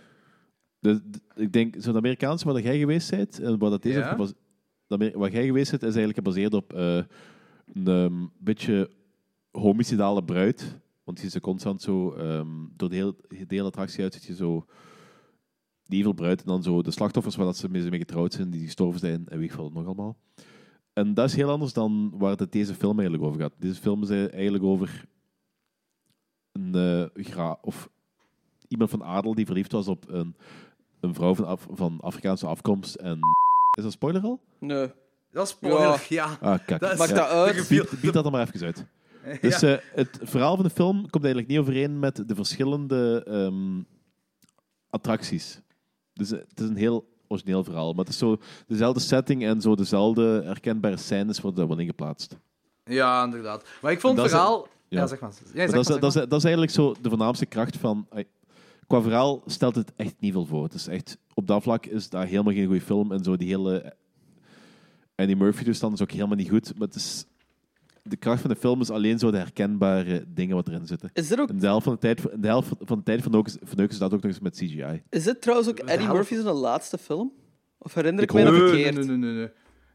De- 0.94 1.42
ik 1.42 1.54
denk, 1.54 1.76
zo'n 1.80 1.96
Amerikaanse 1.96 2.46
waar 2.52 2.62
jij 2.62 2.80
geweest 2.80 3.10
bent, 3.10 3.40
en 3.40 3.58
waar, 3.60 3.70
dat 3.70 3.82
deze 3.84 4.00
Ja. 4.00 4.06
op 4.06 4.12
gebase- 4.12 4.34
de 4.88 4.96
Amer- 4.96 5.18
waar 5.20 5.32
jij 5.32 5.46
geweest 5.46 5.70
bent, 5.70 5.82
is 5.84 5.96
eigenlijk 5.96 6.18
gebaseerd 6.18 6.54
op 6.54 6.74
eh, 6.74 6.96
een 7.74 7.88
ehm, 7.88 8.26
beetje 8.38 8.90
homicidale 9.52 10.24
bruid. 10.24 10.80
Want 11.04 11.20
je 11.22 11.30
ze 11.30 11.40
constant 11.40 11.82
zo, 11.82 12.12
ehm, 12.12 12.48
door 12.76 12.90
de 12.90 12.96
hele, 12.96 13.16
de 13.28 13.46
hele 13.48 13.64
attractie 13.64 14.04
uit, 14.04 14.14
zit 14.14 14.24
je 14.24 14.36
zo 14.36 14.66
die 15.84 16.00
evil 16.00 16.14
bruid 16.14 16.40
en 16.40 16.48
dan 16.48 16.64
zo 16.64 16.82
de 16.82 16.92
slachtoffers 16.92 17.36
waar 17.36 17.46
dat 17.46 17.58
ze 17.58 17.70
mee, 17.70 17.90
mee 17.90 18.00
getrouwd 18.00 18.34
zijn, 18.34 18.50
die 18.50 18.64
gestorven 18.66 19.00
zijn 19.00 19.28
en 19.28 19.38
weet 19.40 19.48
ik 19.50 19.56
veel 19.56 19.70
nog 19.74 19.86
allemaal. 19.86 20.18
En 20.94 21.14
dat 21.14 21.26
is 21.30 21.36
heel 21.36 21.50
anders 21.50 21.74
dan 21.74 22.12
waar 22.18 22.36
het 22.36 22.52
deze 22.52 22.74
film 22.74 23.00
eigenlijk 23.00 23.24
over 23.30 23.42
gaat. 23.42 23.54
Deze 23.60 23.82
film 23.82 24.04
is 24.04 24.10
eigenlijk 24.10 24.64
over 24.64 25.06
een, 26.52 26.76
eh, 26.76 27.24
gra 27.26 27.58
of 27.62 27.90
iemand 28.68 28.90
van 28.90 29.04
adel 29.04 29.36
die 29.36 29.46
verliefd 29.46 29.72
was 29.72 29.88
op 29.88 30.06
een, 30.10 30.36
een 31.00 31.14
vrouw 31.14 31.36
van, 31.36 31.46
Af- 31.46 31.68
van 31.72 31.98
Afrikaanse 32.02 32.48
afkomst. 32.48 32.96
En 32.96 33.20
is 33.78 33.84
dat 33.84 33.92
spoiler 33.92 34.22
al? 34.22 34.40
Nee. 34.60 34.92
Dat 35.32 35.46
is 35.46 35.52
spoiler, 35.52 36.06
ja. 36.10 36.38
Ah, 36.42 36.60
kijk. 36.66 36.80
Dat 36.82 36.92
is- 36.92 36.98
Maakt 36.98 37.10
Ja. 37.10 37.16
dat 37.16 37.28
uit? 37.30 37.68
Bied, 37.68 37.90
bied 38.02 38.14
dat 38.14 38.24
dan 38.24 38.32
maar 38.32 38.48
even 38.48 38.66
uit. 38.66 38.86
Dus 39.42 39.62
eh, 39.62 39.76
het 39.94 40.20
verhaal 40.22 40.56
van 40.56 40.64
de 40.66 40.70
film 40.70 41.10
komt 41.10 41.24
eigenlijk 41.24 41.48
niet 41.48 41.60
overeen 41.60 42.00
met 42.00 42.24
de 42.28 42.36
verschillende 42.36 43.24
ehm, 43.28 43.82
attracties. 44.90 45.62
Dus 46.14 46.32
eh, 46.32 46.40
het 46.50 46.60
is 46.60 46.68
een 46.68 46.76
heel 46.78 47.08
origineel 47.28 47.64
verhaal. 47.64 47.90
Maar 47.94 48.04
het 48.06 48.14
is 48.14 48.18
zo 48.20 48.38
dezelfde 48.68 49.00
setting 49.00 49.44
en 49.46 49.62
zo 49.62 49.76
dezelfde 49.76 50.42
herkenbare 50.46 50.98
scènes 50.98 51.42
worden 51.42 51.60
daar 51.60 51.70
wel 51.70 51.80
ingeplaatst. 51.80 52.38
Ja, 52.86 53.24
inderdaad. 53.24 53.68
Maar 53.82 53.92
ik 53.92 54.00
vond 54.00 54.18
het 54.18 54.26
is- 54.26 54.32
verhaal... 54.32 54.68
Ja, 54.90 55.00
ja. 55.00 55.08
zeg 55.08 55.20
maar. 55.20 55.30
Ja, 55.30 55.36
zeg 55.46 55.56
Maar 55.56 55.84
maar, 55.90 56.00
dat, 56.00 56.16
is, 56.16 56.22
dat 56.22 56.34
is 56.34 56.44
eigenlijk 56.44 56.74
zo 56.74 56.96
de 57.02 57.10
voornaamste 57.10 57.46
kracht 57.46 57.78
van... 57.78 58.08
Qua 58.88 59.02
verhaal 59.02 59.44
stelt 59.46 59.76
het 59.76 59.92
echt 59.96 60.16
niet 60.20 60.32
veel 60.32 60.46
voor. 60.46 60.64
Het 60.64 60.74
is 60.74 60.88
echt, 60.88 61.18
op 61.34 61.48
dat 61.48 61.64
vlak 61.64 61.86
is 61.86 62.10
dat 62.10 62.24
helemaal 62.24 62.54
geen 62.54 62.66
goede 62.66 62.82
film. 62.82 63.12
En 63.12 63.24
zo 63.24 63.38
die 63.38 63.48
hele 63.48 63.94
Eddie 65.16 65.36
Murphy-toestand 65.36 65.94
is 65.94 66.02
ook 66.02 66.12
helemaal 66.12 66.36
niet 66.36 66.50
goed. 66.50 66.78
Maar 66.78 66.88
het 66.88 66.96
is, 66.96 67.26
de 68.04 68.16
kracht 68.16 68.42
van 68.42 68.50
de 68.50 68.56
film 68.56 68.82
is 68.82 68.90
alleen 68.90 69.20
zo 69.20 69.32
de 69.32 69.38
herkenbare 69.38 70.26
dingen 70.34 70.56
wat 70.56 70.68
erin 70.68 70.88
zitten. 70.88 71.10
Is 71.14 71.28
dit, 71.28 71.40
ook, 71.40 71.50
En 71.50 71.60
de 71.60 71.66
helft 71.66 71.84
van 71.84 71.94
de 71.94 72.00
tijd, 72.00 72.22
de 72.42 72.48
helft 72.48 72.70
van 72.80 72.98
de 72.98 73.04
tijd 73.04 73.22
verneuken 73.22 73.54
verneuken 73.64 73.94
ze 73.96 74.00
dat 74.02 74.14
ook 74.14 74.22
nog 74.22 74.32
eens 74.32 74.40
met 74.40 74.56
CGI. 74.56 75.02
is 75.10 75.24
dit 75.24 75.42
trouwens 75.42 75.70
ook 75.70 75.78
Eddie 75.80 76.06
helft- 76.08 76.14
Murphy's 76.32 76.44
laatste 76.54 76.98
film? 76.98 77.32
Of 77.78 77.94
herinner 77.94 78.24
ik, 78.24 78.30
Ik 78.30 78.36
mij 78.36 78.44
dat 78.44 78.54
Nee, 78.54 78.62
verkeerd? 78.70 78.96
nee, 78.96 79.06
nee, 79.06 79.18
nee, 79.18 79.34
nee. 79.34 79.50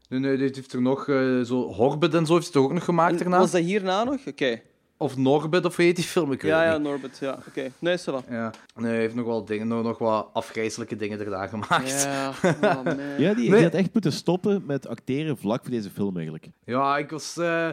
Nee, 0.09 0.19
nee, 0.19 0.37
dit 0.37 0.55
heeft 0.55 0.73
er 0.73 0.81
nog 0.81 1.07
eh, 1.07 1.41
zo 1.41 1.61
Horbit 1.73 2.13
en 2.13 2.25
zo 2.25 2.33
heeft 2.33 2.43
hij 2.45 2.53
toch 2.53 2.63
ook 2.63 2.73
nog 2.73 2.83
gemaakt 2.83 3.19
daarna? 3.19 3.37
Was 3.37 3.51
dat 3.51 3.61
hierna 3.61 4.03
nog? 4.03 4.27
Oké. 4.27 4.61
Of 4.97 5.17
Norbit, 5.17 5.65
of 5.65 5.75
hoe 5.75 5.85
heet 5.85 5.95
die 5.95 6.05
film? 6.05 6.31
Ik 6.31 6.41
weet 6.41 6.51
Ja, 6.51 6.57
het 6.61 6.67
ja, 6.71 6.77
niet. 6.77 6.87
Norbert. 6.87 7.17
Ja, 7.17 7.39
oké. 7.47 7.71
Nee, 7.79 7.93
is 7.93 8.05
wel. 8.05 8.23
Ja. 8.29 8.51
Nee, 8.75 8.91
hij 8.91 8.99
heeft 8.99 9.15
nog 9.15 9.25
wel 9.25 9.45
dingen, 9.45 9.67
nog, 9.67 9.83
nog 9.83 9.97
wat 9.97 10.29
afgrijzelijke 10.33 10.95
dingen 10.95 11.19
erna 11.19 11.47
gemaakt. 11.47 12.03
Ja, 12.03 12.29
oh, 12.61 12.83
man. 12.83 12.97
Ja, 13.17 13.33
die, 13.33 13.49
Nee. 13.49 13.51
die 13.57 13.63
had 13.63 13.73
echt 13.73 13.93
moeten 13.93 14.11
stoppen 14.11 14.63
met 14.65 14.87
acteren 14.87 15.37
vlak 15.37 15.61
voor 15.61 15.71
deze 15.71 15.89
film 15.89 16.13
eigenlijk. 16.15 16.47
Ja, 16.65 16.97
ik 16.97 17.09
was... 17.09 17.37
eh, 17.37 17.69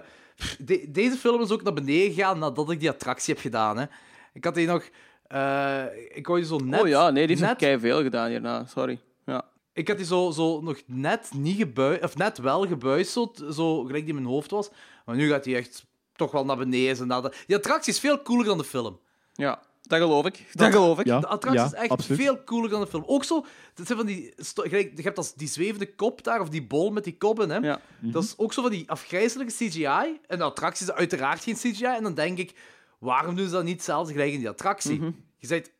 de- 0.58 0.86
deze 0.88 1.16
film 1.16 1.40
is 1.42 1.50
ook 1.50 1.62
naar 1.62 1.72
beneden 1.72 2.12
gegaan 2.14 2.38
nadat 2.38 2.70
ik 2.70 2.80
die 2.80 2.90
attractie 2.90 3.34
heb 3.34 3.42
gedaan. 3.42 3.78
Hè. 3.78 3.84
Ik 4.32 4.44
had 4.44 4.54
die 4.54 4.66
nog... 4.66 4.88
eh, 5.26 5.82
ik 6.14 6.26
wou 6.26 6.38
die 6.38 6.48
zo 6.48 6.58
net... 6.58 6.80
oh 6.80 6.88
ja, 6.88 7.10
nee, 7.10 7.26
die 7.26 7.36
heeft 7.36 7.60
net, 7.60 7.70
nog 7.72 7.80
veel 7.80 8.02
gedaan 8.02 8.28
hierna. 8.30 8.64
Sorry. 8.66 9.00
Ja. 9.26 9.44
Ik 9.72 9.88
had 9.88 9.96
die 9.96 10.06
zo, 10.06 10.30
zo 10.30 10.60
nog 10.60 10.80
net 10.86 11.30
niet 11.34 11.56
gebuist... 11.56 12.02
Of 12.04 12.16
net 12.16 12.38
wel 12.38 12.66
gebuisteld, 12.66 13.44
zo 13.52 13.84
gelijk 13.84 14.04
die 14.04 14.14
in 14.14 14.22
mijn 14.22 14.34
hoofd 14.34 14.50
was. 14.50 14.70
Maar 15.04 15.16
nu 15.16 15.28
gaat 15.28 15.44
die 15.44 15.56
echt 15.56 15.86
toch 16.20 16.32
wel 16.32 16.44
naar 16.44 16.56
beneden. 16.56 16.98
en 17.00 17.06
naar 17.06 17.22
de- 17.22 17.32
Die 17.46 17.56
attractie 17.56 17.92
is 17.92 17.98
veel 18.00 18.22
cooler 18.22 18.44
dan 18.44 18.58
de 18.58 18.64
film. 18.64 18.98
ja, 19.32 19.62
dat 19.82 19.98
geloof 20.00 20.26
ik. 20.26 20.46
Dat, 20.52 20.72
geloof 20.72 20.98
ik. 20.98 21.06
Ja, 21.06 21.20
De 21.20 21.26
attractie 21.26 21.60
ja, 21.62 21.66
is 21.66 21.72
echt 21.74 21.90
absoluut. 21.90 22.20
veel 22.20 22.44
cooler 22.44 22.70
dan 22.70 22.80
de 22.80 22.86
film. 22.86 23.02
Ook 23.06 23.24
zo, 23.24 23.44
het 23.74 23.86
zijn 23.86 23.98
van 23.98 24.06
die, 24.06 24.34
je 24.70 24.90
hebt 25.02 25.16
als 25.18 25.34
die 25.34 25.48
zwevende 25.48 25.94
kop 25.94 26.24
daar, 26.24 26.40
of 26.40 26.48
die 26.48 26.66
bol 26.66 26.90
met 26.90 27.04
die 27.04 27.16
koppen, 27.16 27.50
hè. 27.50 27.56
Ja. 27.56 27.80
Dat 28.00 28.22
is 28.22 28.34
ook 28.36 28.52
zo 28.52 28.62
van 28.62 28.70
die 28.70 28.90
afgrijzelijke 28.90 29.52
CGI. 29.52 30.20
En 30.26 30.38
de 30.38 30.44
attractie 30.44 30.86
is 30.86 30.92
uiteraard 30.92 31.42
geen 31.42 31.54
CGI. 31.54 31.84
En 31.84 32.02
dan 32.02 32.14
denk 32.14 32.38
ik, 32.38 32.54
waarom 32.98 33.34
doen 33.36 33.46
ze 33.46 33.52
dat 33.52 33.64
niet 33.64 33.74
hetzelfde 33.74 34.12
gelijk 34.12 34.32
in 34.32 34.38
die 34.38 34.48
attractie? 34.48 35.00
Je 35.36 35.46
zegt, 35.46 35.70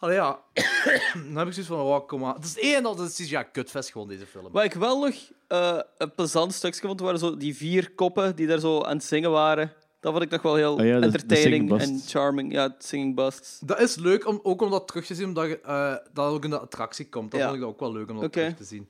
allee 0.00 0.14
ja, 0.16 0.38
dan 1.14 1.36
heb 1.36 1.46
ik 1.46 1.52
zoiets 1.52 1.66
van, 1.72 1.80
oh, 1.80 2.06
kom 2.06 2.20
maar. 2.20 2.34
Het 2.34 2.44
is 2.44 2.58
één 2.58 2.76
en 2.76 2.86
al 2.86 2.96
dat 2.96 3.12
CGI-kutfest 3.14 3.90
gewoon, 3.90 4.08
deze 4.08 4.26
film. 4.26 4.52
Wat 4.52 4.64
ik 4.64 4.72
wel 4.74 5.00
nog 5.00 5.14
eh, 5.48 5.78
een 5.98 6.14
plezant 6.14 6.54
stukje 6.54 6.80
vond, 6.86 7.00
waren 7.00 7.18
zo 7.18 7.36
die 7.36 7.56
vier 7.56 7.90
koppen 7.94 8.36
die 8.36 8.46
daar 8.46 8.58
zo 8.58 8.82
aan 8.82 8.96
het 8.96 9.04
zingen 9.04 9.30
waren. 9.30 9.72
Dat 10.00 10.12
vond 10.12 10.24
ik 10.24 10.30
nog 10.30 10.42
wel 10.42 10.54
heel 10.54 10.78
Ah 10.78 10.84
ja, 10.86 10.94
de- 10.94 10.98
de 11.00 11.04
entertaining 11.06 11.68
singing 11.68 11.80
en 11.82 11.92
busts. 11.92 12.12
charming. 12.12 12.52
Ja, 12.52 12.74
singing 12.78 13.14
busts. 13.16 13.58
Dat 13.64 13.80
is 13.80 13.96
leuk, 13.96 14.26
om, 14.26 14.40
ook 14.42 14.62
om 14.62 14.70
dat 14.70 14.88
terug 14.88 15.06
te 15.06 15.14
zien, 15.14 15.26
omdat 15.26 15.48
je, 15.48 15.60
eh, 15.60 15.94
dat 16.12 16.32
ook 16.32 16.44
in 16.44 16.50
de 16.50 16.58
attractie 16.58 17.08
komt. 17.08 17.30
Dat 17.30 17.40
Ja. 17.40 17.46
vond 17.46 17.56
ik 17.58 17.62
dat 17.64 17.72
ook 17.74 17.80
wel 17.80 17.92
leuk 17.92 18.08
om 18.10 18.14
dat 18.14 18.24
Oké. 18.24 18.32
terug 18.40 18.56
te 18.56 18.64
zien. 18.64 18.88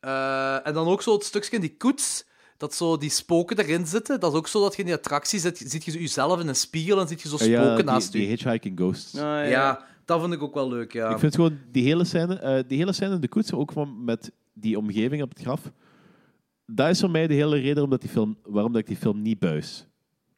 Eh, 0.00 0.66
en 0.66 0.74
dan 0.74 0.86
ook 0.88 1.02
zo 1.02 1.12
het 1.12 1.24
stukje 1.24 1.50
in 1.54 1.60
die 1.60 1.76
koets, 1.76 2.24
dat 2.56 2.74
zo 2.74 2.96
die 2.96 3.10
spoken 3.10 3.58
erin 3.58 3.86
zitten. 3.86 4.20
Dat 4.20 4.32
is 4.32 4.38
ook 4.38 4.48
zo 4.48 4.60
dat 4.62 4.72
je 4.72 4.78
in 4.78 4.84
die 4.86 4.94
attractie 4.96 5.38
zit, 5.40 5.58
ziet 5.66 5.84
je 5.84 5.90
zo 5.90 5.98
jezelf 5.98 6.40
in 6.40 6.48
een 6.48 6.56
spiegel 6.56 7.00
en 7.00 7.08
ziet 7.08 7.20
je 7.22 7.28
zo 7.28 7.36
Ah 7.36 7.46
ja, 7.46 7.60
spoken 7.60 7.76
die, 7.76 7.84
naast 7.84 8.12
die 8.12 8.22
je. 8.22 8.28
Hitchhiking 8.28 8.78
Ghosts. 8.78 9.14
Ah, 9.14 9.20
ja. 9.22 9.42
Ja, 9.44 9.86
dat 10.10 10.20
vond 10.20 10.32
ik 10.32 10.42
ook 10.42 10.54
wel 10.54 10.68
leuk, 10.68 10.92
ja. 10.92 11.10
Ik 11.10 11.18
vind 11.18 11.34
gewoon 11.34 11.58
die 11.72 11.84
hele 11.84 12.04
scène, 12.04 12.34
eh, 12.38 12.62
die 12.66 12.78
hele 12.78 12.92
scène 12.92 13.14
in 13.14 13.20
de 13.20 13.28
koets, 13.28 13.52
ook 13.52 13.72
van 13.72 14.04
met 14.04 14.32
die 14.52 14.78
omgeving 14.78 15.22
op 15.22 15.28
het 15.28 15.40
graf. 15.40 15.72
Dat 16.66 16.88
is 16.88 17.00
voor 17.00 17.10
mij 17.10 17.26
de 17.26 17.34
hele 17.34 17.58
reden 17.58 17.82
omdat 17.82 18.00
die 18.00 18.10
film, 18.10 18.36
waarom 18.44 18.72
dat 18.72 18.80
ik 18.80 18.86
die 18.86 18.96
film 18.96 19.22
niet 19.22 19.38
buis. 19.38 19.86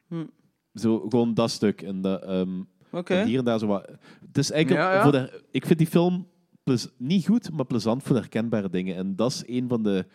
Hm. 0.07 0.25
Zo, 0.73 0.99
gewoon 1.09 1.33
dat 1.33 1.49
stuk. 1.51 1.81
En 1.81 2.01
dat, 2.01 2.23
ehm, 2.23 2.61
hier 3.25 3.37
en 3.39 3.45
daar 3.45 3.59
zo 3.59 3.67
wat. 3.67 3.87
Het 4.27 4.37
is 4.37 4.51
eigenlijk 4.51 4.83
Ja, 4.83 4.93
ja. 4.93 5.01
Voor 5.03 5.11
de, 5.11 5.41
ik 5.51 5.65
vind 5.65 5.77
die 5.79 5.87
film 5.87 6.27
plez- 6.63 6.87
niet 6.97 7.25
goed, 7.25 7.51
maar 7.51 7.65
plezant 7.65 8.03
voor 8.03 8.15
de 8.15 8.21
herkenbare 8.21 8.69
dingen. 8.69 8.95
En 8.95 9.15
dat 9.15 9.31
is 9.31 9.43
een 9.45 9.67
van 9.67 9.83
de 9.83 10.05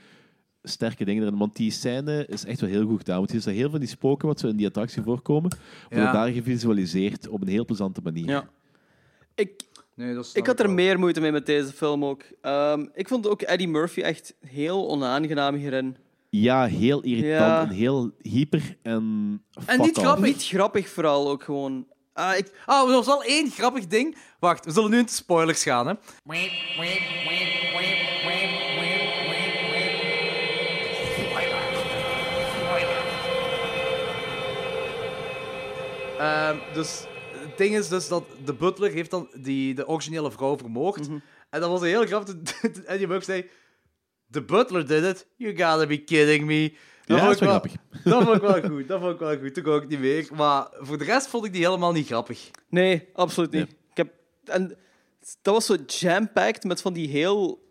sterke 0.62 1.04
dingen 1.04 1.22
erin. 1.22 1.38
Want 1.38 1.56
die 1.56 1.70
scène 1.70 2.26
is 2.26 2.44
echt 2.44 2.60
wel 2.60 2.70
heel 2.70 2.86
goed 2.86 2.98
gedaan. 2.98 3.18
Want 3.18 3.32
je 3.32 3.40
ziet 3.40 3.54
heel 3.54 3.70
van 3.70 3.78
die 3.80 3.88
spoken 3.88 4.28
wat 4.28 4.40
zo 4.40 4.48
in 4.48 4.56
die 4.56 4.66
attractie 4.66 5.02
voorkomen, 5.02 5.50
worden 5.88 6.04
Ja. 6.06 6.12
daar 6.12 6.28
gevisualiseerd 6.28 7.28
op 7.28 7.40
een 7.42 7.48
heel 7.48 7.64
plezante 7.64 8.00
manier. 8.02 8.26
Ja. 8.28 8.48
Ik, 9.38 9.60
Nee, 9.94 10.14
dat 10.14 10.30
ik 10.34 10.46
had 10.46 10.58
er 10.60 10.66
wel. 10.66 10.74
meer 10.74 10.98
moeite 10.98 11.20
mee 11.20 11.32
met 11.32 11.46
deze 11.46 11.72
film 11.72 12.04
ook. 12.04 12.22
Ehm, 12.42 12.86
ik 12.94 13.08
vond 13.08 13.28
ook 13.28 13.42
Eddie 13.42 13.68
Murphy 13.68 14.00
echt 14.00 14.34
heel 14.46 14.88
onaangenaam 14.88 15.54
hierin. 15.54 15.96
Ja, 16.30 16.64
heel 16.66 17.02
irritant 17.02 17.32
Ja. 17.40 17.60
en 17.62 17.68
heel 17.70 18.10
hyper 18.22 18.76
en 18.82 19.40
niet 19.78 19.98
grappig. 19.98 20.24
Niet 20.24 20.44
grappig 20.44 20.88
vooral 20.88 21.30
ook 21.30 21.42
gewoon. 21.42 21.86
Ah, 22.12 22.36
ik, 22.36 22.50
Ah, 22.66 22.88
er 22.88 22.94
was 22.94 23.06
wel 23.06 23.22
één 23.22 23.50
grappig 23.50 23.86
ding. 23.86 24.16
Wacht, 24.40 24.64
we 24.64 24.70
zullen 24.70 24.90
nu 24.90 24.98
in 24.98 25.04
de 25.04 25.10
spoilers 25.10 25.62
gaan, 25.62 25.86
hè. 25.86 25.94
Ehm, 36.18 36.56
dus 36.74 37.04
het 37.58 37.66
ding 37.66 37.82
is 37.82 37.88
dus 37.88 38.08
dat 38.08 38.24
de 38.44 38.54
butler 38.54 38.92
heeft 38.92 39.10
dan 39.10 39.28
die, 39.34 39.74
de 39.74 39.88
originele 39.88 40.30
vrouw 40.30 40.58
vermoord. 40.58 41.08
En 41.50 41.60
dat 41.60 41.70
was 41.70 41.80
een 41.80 41.86
heel 41.86 42.06
grappig. 42.06 42.34
En 42.86 43.00
je 43.00 43.06
Murphy 43.06 43.24
zei... 43.24 43.50
The 44.30 44.42
butler 44.42 44.86
did 44.86 45.04
it. 45.04 45.26
You 45.36 45.56
gotta 45.56 45.86
be 45.86 46.04
kidding 46.04 46.46
me. 46.46 46.62
Ja, 47.04 47.18
vond 47.18 47.20
dat 47.20 47.30
is 47.30 47.36
ik 47.36 47.40
wel 47.40 47.48
grappig. 47.48 47.72
Dat 48.04 48.22
vond 48.22 48.36
ik 48.36 48.42
wel 48.42 48.70
goed. 48.70 48.88
Dat 48.88 49.00
vond 49.00 49.12
ik 49.12 49.18
wel 49.18 49.38
goed. 49.38 49.54
Toen 49.54 49.62
kon 49.62 49.82
ik 49.82 49.88
niet 49.88 50.00
meer. 50.00 50.28
Maar 50.34 50.68
voor 50.78 50.98
de 50.98 51.04
rest 51.04 51.26
vond 51.26 51.44
ik 51.44 51.52
die 51.52 51.64
helemaal 51.64 51.92
niet 51.92 52.06
grappig. 52.06 52.50
nee, 52.68 53.08
absoluut 53.12 53.50
niet. 53.50 53.70
Ik 53.90 53.96
heb, 53.96 54.12
en 54.44 54.76
dat 55.42 55.54
was 55.54 55.66
zo 55.66 55.76
jam-packed 55.86 56.64
met 56.64 56.80
van 56.80 56.92
die 56.92 57.08
heel 57.08 57.68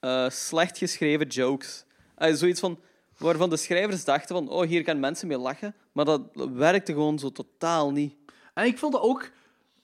eh, 0.00 0.30
slecht 0.30 0.78
geschreven 0.78 1.26
jokes. 1.26 1.84
Uh, 2.18 2.32
zoiets 2.34 2.60
van 2.60 2.80
waarvan 3.18 3.50
de 3.50 3.56
schrijvers 3.56 4.04
dachten 4.04 4.36
van, 4.36 4.48
oh, 4.48 4.66
hier 4.66 4.82
gaan 4.82 5.00
mensen 5.00 5.28
mee 5.28 5.38
lachen. 5.38 5.74
Maar 5.92 6.04
dat 6.04 6.22
werkte 6.54 6.92
gewoon 6.92 7.18
zo 7.18 7.32
totaal 7.32 7.92
niet. 7.92 8.14
En 8.58 8.66
ik 8.66 8.78
vond 8.78 8.92
het 8.92 9.02
ook 9.02 9.30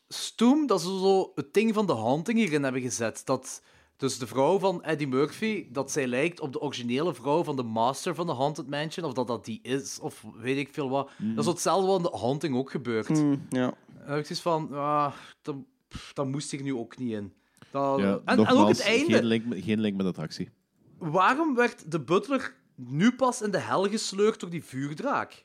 stoem 0.09 0.67
dat 0.67 0.81
ze 0.81 0.87
zo 0.87 1.33
het 1.35 1.55
ding 1.55 1.75
van 1.75 1.87
de 1.87 1.95
haunting 1.95 2.39
hierin 2.39 2.63
hebben 2.63 2.81
gezet. 2.83 3.23
Dat 3.25 3.63
dus 3.97 4.19
de 4.19 4.27
vrouw 4.27 4.59
van 4.59 4.83
Eddie 4.83 5.09
Murphy, 5.09 5.67
dat 5.73 5.91
zij 5.91 6.07
lijkt 6.07 6.41
op 6.41 6.53
de 6.53 6.61
originele 6.61 7.15
vrouw 7.15 7.45
van 7.45 7.57
de 7.57 7.63
master 7.63 8.15
van 8.15 8.27
de 8.27 8.33
Haunted 8.33 8.69
Mansion. 8.69 9.07
Of 9.07 9.13
dat 9.13 9.27
dat 9.27 9.45
die 9.45 9.61
is, 9.63 9.99
of 10.01 10.25
weet 10.37 10.57
ik 10.57 10.69
veel 10.73 10.89
wat. 10.89 11.11
Dat 11.19 11.45
is 11.45 11.51
hetzelfde 11.51 11.87
wat 11.87 11.97
in 11.97 12.03
de 12.13 12.19
haunting 12.19 12.57
ook 12.57 12.71
gebeurt. 12.71 13.07
Hmm, 13.09 13.47
ja. 13.49 13.67
En 13.67 13.75
dan 13.99 14.09
heb 14.09 14.19
ik 14.19 14.27
zoiets 14.27 14.41
van, 14.41 14.73
ah, 14.73 15.13
dat, 15.43 15.57
pff, 15.89 16.13
dat 16.13 16.27
moest 16.27 16.53
ik 16.53 16.63
nu 16.63 16.75
ook 16.75 16.99
niet 16.99 17.13
in. 17.13 17.33
Dat, 17.71 17.99
Ja, 18.01 18.21
en, 18.25 18.39
ook 18.49 18.69
het 18.69 18.81
einde. 18.81 19.13
Geen 19.15 19.25
link, 19.25 19.45
met- 19.45 19.65
geen 19.65 19.81
link 19.81 19.97
met 19.97 20.03
de 20.05 20.11
attractie. 20.11 20.51
Waarom 20.99 21.55
werd 21.55 21.91
de 21.91 22.01
butler 22.01 22.55
nu 22.75 23.13
pas 23.13 23.43
in 23.43 23.51
de 23.51 23.59
hel 23.59 23.89
gesleurd 23.89 24.41
door 24.41 24.51
die 24.51 24.65
vuurdraak? 24.65 25.44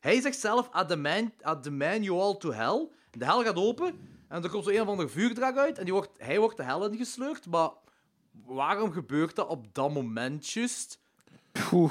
Hij 0.00 0.20
zegt 0.20 0.38
zelf, 0.38 0.68
at 0.70 0.88
the, 0.88 0.96
man, 0.96 1.32
at 1.40 1.62
the 1.62 1.70
man 1.70 2.02
you 2.02 2.20
all 2.20 2.36
to 2.36 2.52
hell. 2.52 2.88
De 3.10 3.24
hel 3.24 3.42
gaat 3.42 3.56
open 3.56 3.94
en 4.28 4.42
er 4.42 4.50
komt 4.50 4.64
zo 4.64 4.70
een 4.70 4.80
of 4.80 4.88
andere 4.88 5.08
vuurdraak 5.08 5.56
uit 5.56 5.78
en 5.78 5.84
die 5.84 5.92
wordt, 5.92 6.10
hij 6.16 6.38
wordt 6.38 6.56
de 6.56 6.62
hel 6.62 6.90
ingesleurd. 6.90 7.46
Maar 7.46 7.70
waarom 8.46 8.92
gebeurt 8.92 9.36
dat 9.36 9.48
op 9.48 9.74
dat 9.74 9.92
moment 9.92 10.50
juist? 10.50 10.98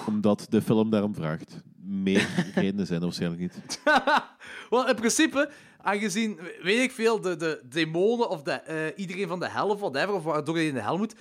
Omdat 0.08 0.46
de 0.50 0.62
film 0.62 0.90
daarom 0.90 1.16
vraagt. 1.16 1.62
Meer 1.76 2.30
redenen 2.56 2.86
zijn 2.86 3.00
er 3.00 3.06
waarschijnlijk 3.06 3.42
niet. 3.42 3.82
Wel, 4.70 4.88
in 4.88 4.96
principe, 4.96 5.52
aangezien, 5.82 6.40
weet 6.62 6.82
ik 6.82 6.92
veel, 6.92 7.22
de, 7.22 7.36
de 7.36 7.62
demonen 7.66 8.30
of 8.30 8.42
de, 8.42 8.52
eh, 8.52 8.86
iedereen 8.96 9.28
van 9.28 9.40
de 9.40 9.50
hel 9.50 9.70
of 9.70 9.80
whatever, 9.80 10.14
of 10.14 10.24
waardoor 10.24 10.56
hij 10.56 10.68
in 10.68 10.74
de 10.74 10.82
hel 10.82 10.98
moet, 10.98 11.16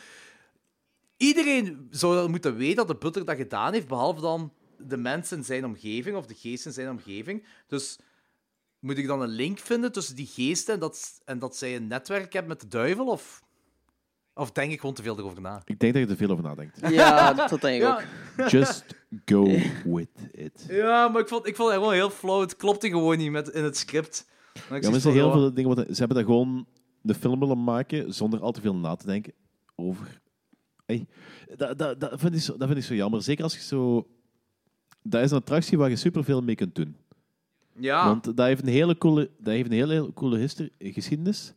iedereen 1.16 1.86
zou 1.90 2.28
moeten 2.28 2.56
weten 2.56 2.76
dat 2.76 2.88
de 2.88 2.96
butler 2.96 3.24
dat 3.24 3.36
gedaan 3.36 3.72
heeft, 3.72 3.88
behalve 3.88 4.20
dan 4.20 4.52
de 4.78 4.96
mensen 4.96 5.36
in 5.36 5.44
zijn 5.44 5.64
omgeving 5.64 6.16
of 6.16 6.26
de 6.26 6.34
geesten 6.34 6.66
in 6.70 6.74
zijn 6.74 6.90
omgeving. 6.90 7.44
Dus 7.66 7.98
moet 8.78 8.98
ik 8.98 9.06
dan 9.06 9.22
een 9.22 9.28
link 9.28 9.58
vinden 9.58 9.92
tussen 9.92 10.16
die 10.16 10.26
geesten 10.26 10.74
en 10.74 10.80
dat, 10.80 11.20
en 11.24 11.38
dat 11.38 11.56
zij 11.56 11.76
een 11.76 11.86
netwerk 11.86 12.32
hebben 12.32 12.50
met 12.50 12.60
de 12.60 12.68
duivel? 12.68 13.06
Of 13.06 13.42
Of 14.34 14.52
denk 14.52 14.72
ik 14.72 14.80
gewoon 14.80 14.94
te 14.94 15.02
veel 15.02 15.18
erover 15.18 15.40
na? 15.40 15.62
Ik 15.64 15.78
denk 15.78 15.92
dat 15.94 16.02
je 16.02 16.08
er 16.08 16.16
veel 16.16 16.30
over 16.30 16.44
nadenkt. 16.44 16.78
Ja, 16.90 17.32
dat 17.48 17.60
denk 17.60 17.82
ik 17.82 17.88
Ja. 17.88 18.02
ook. 18.38 18.48
Just 18.50 18.84
go 19.24 19.44
with 19.96 20.08
it. 20.32 20.64
Ja, 20.68 21.08
maar 21.08 21.20
ik 21.20 21.28
vond, 21.28 21.46
ik 21.46 21.56
vond 21.56 21.68
het 21.70 21.78
gewoon 21.78 21.94
heel 21.94 22.10
flauw. 22.10 22.40
Het 22.40 22.56
klopte 22.56 22.88
gewoon 22.88 23.18
niet 23.18 23.30
met, 23.30 23.48
in 23.48 23.64
het 23.64 23.76
script. 23.76 24.26
Ik 24.54 24.82
Ja, 24.82 24.90
maar 24.90 25.00
heel 25.00 25.32
veel 25.32 25.54
dingen. 25.54 25.74
Wat, 25.76 25.86
ze 25.86 25.98
hebben 25.98 26.16
daar 26.16 26.26
gewoon 26.26 26.66
de 27.00 27.14
film 27.14 27.40
willen 27.40 27.64
maken 27.64 28.14
zonder 28.14 28.40
al 28.40 28.52
te 28.52 28.60
veel 28.60 28.74
na 28.74 28.94
te 28.94 29.06
denken 29.06 29.32
over. 29.76 30.20
Hey, 30.86 31.06
dat, 31.56 31.78
dat, 31.78 32.00
dat, 32.00 32.12
vind 32.20 32.34
ik 32.34 32.40
zo, 32.40 32.56
dat 32.56 32.66
vind 32.68 32.80
ik 32.80 32.86
zo 32.86 32.94
jammer. 32.94 33.22
Zeker 33.22 33.44
als 33.44 33.54
je 33.54 33.60
zo. 33.62 34.06
Dat 35.10 35.22
is 35.22 35.30
een 35.30 35.36
attractie 35.36 35.78
waar 35.78 35.88
je 35.90 35.96
superveel 35.96 36.42
mee 36.42 36.54
kunt 36.54 36.74
doen. 36.74 36.96
Ja, 37.78 38.06
Want 38.06 38.24
dat 38.24 38.46
heeft 38.46 38.62
een 38.62 38.68
hele 38.68 38.98
coole, 38.98 39.30
dat 39.38 39.52
heeft 39.54 39.66
een 39.66 39.76
hele, 39.76 39.92
hele 39.92 40.12
coole 40.14 40.38
history, 40.38 40.70
geschiedenis. 40.78 41.52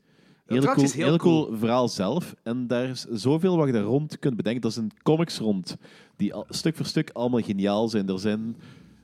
Hele 0.45 0.66
cool, 0.74 0.89
heel 0.91 1.06
hele 1.06 1.18
cool, 1.18 1.45
cool. 1.45 1.58
verhaal 1.58 1.88
zelf. 1.88 2.36
En 2.43 2.68
daar 2.68 2.89
is 2.89 3.02
zoveel 3.02 3.58
wat 3.58 3.68
je 3.68 3.74
daar 3.74 3.82
rond 3.84 4.20
kunt 4.20 4.36
bedenken. 4.36 4.62
Dat 4.62 4.74
zijn 4.74 4.91
comics 5.04 5.38
rond, 5.38 5.78
die 6.16 6.34
al- 6.34 6.45
stuk 6.49 6.76
voor 6.76 6.86
stuk 6.86 7.10
allemaal 7.14 7.41
geniaal 7.41 7.88
zijn. 7.89 8.10
Er 8.10 8.20
zijn 8.20 8.56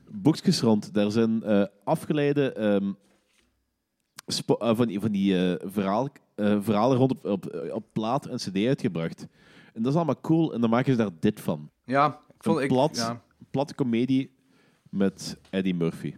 boekjes 0.09 0.61
rond. 0.61 0.93
Daar 0.93 1.11
zijn 1.11 1.43
eh, 1.43 1.63
afgeleide 1.83 2.51
ehm, 2.53 2.91
eh, 4.59 4.75
van 4.75 4.87
die, 4.87 4.99
van 4.99 5.11
die 5.11 5.55
eh, 5.57 5.67
verhaal, 5.69 6.09
verhalen 6.35 6.97
rond 6.97 7.11
op, 7.11 7.25
op, 7.25 7.69
op 7.73 7.83
plaat 7.93 8.25
en 8.25 8.37
cd 8.37 8.55
uitgebracht. 8.65 9.27
En 9.73 9.81
dat 9.81 9.91
is 9.91 9.97
allemaal 9.97 10.21
cool. 10.21 10.53
En 10.53 10.61
dan 10.61 10.69
maken 10.69 10.91
ze 10.91 10.97
daar 10.97 11.11
dit 11.19 11.39
van. 11.39 11.69
ja, 11.83 12.07
ik 12.37 12.43
vond 12.43 12.57
Een 12.57 12.63
ik, 12.63 12.69
plat, 12.69 12.95
ja. 12.95 13.21
platte 13.51 13.75
comedie 13.75 14.35
met 14.91 15.37
Eddie 15.49 15.75
Murphy. 15.75 16.15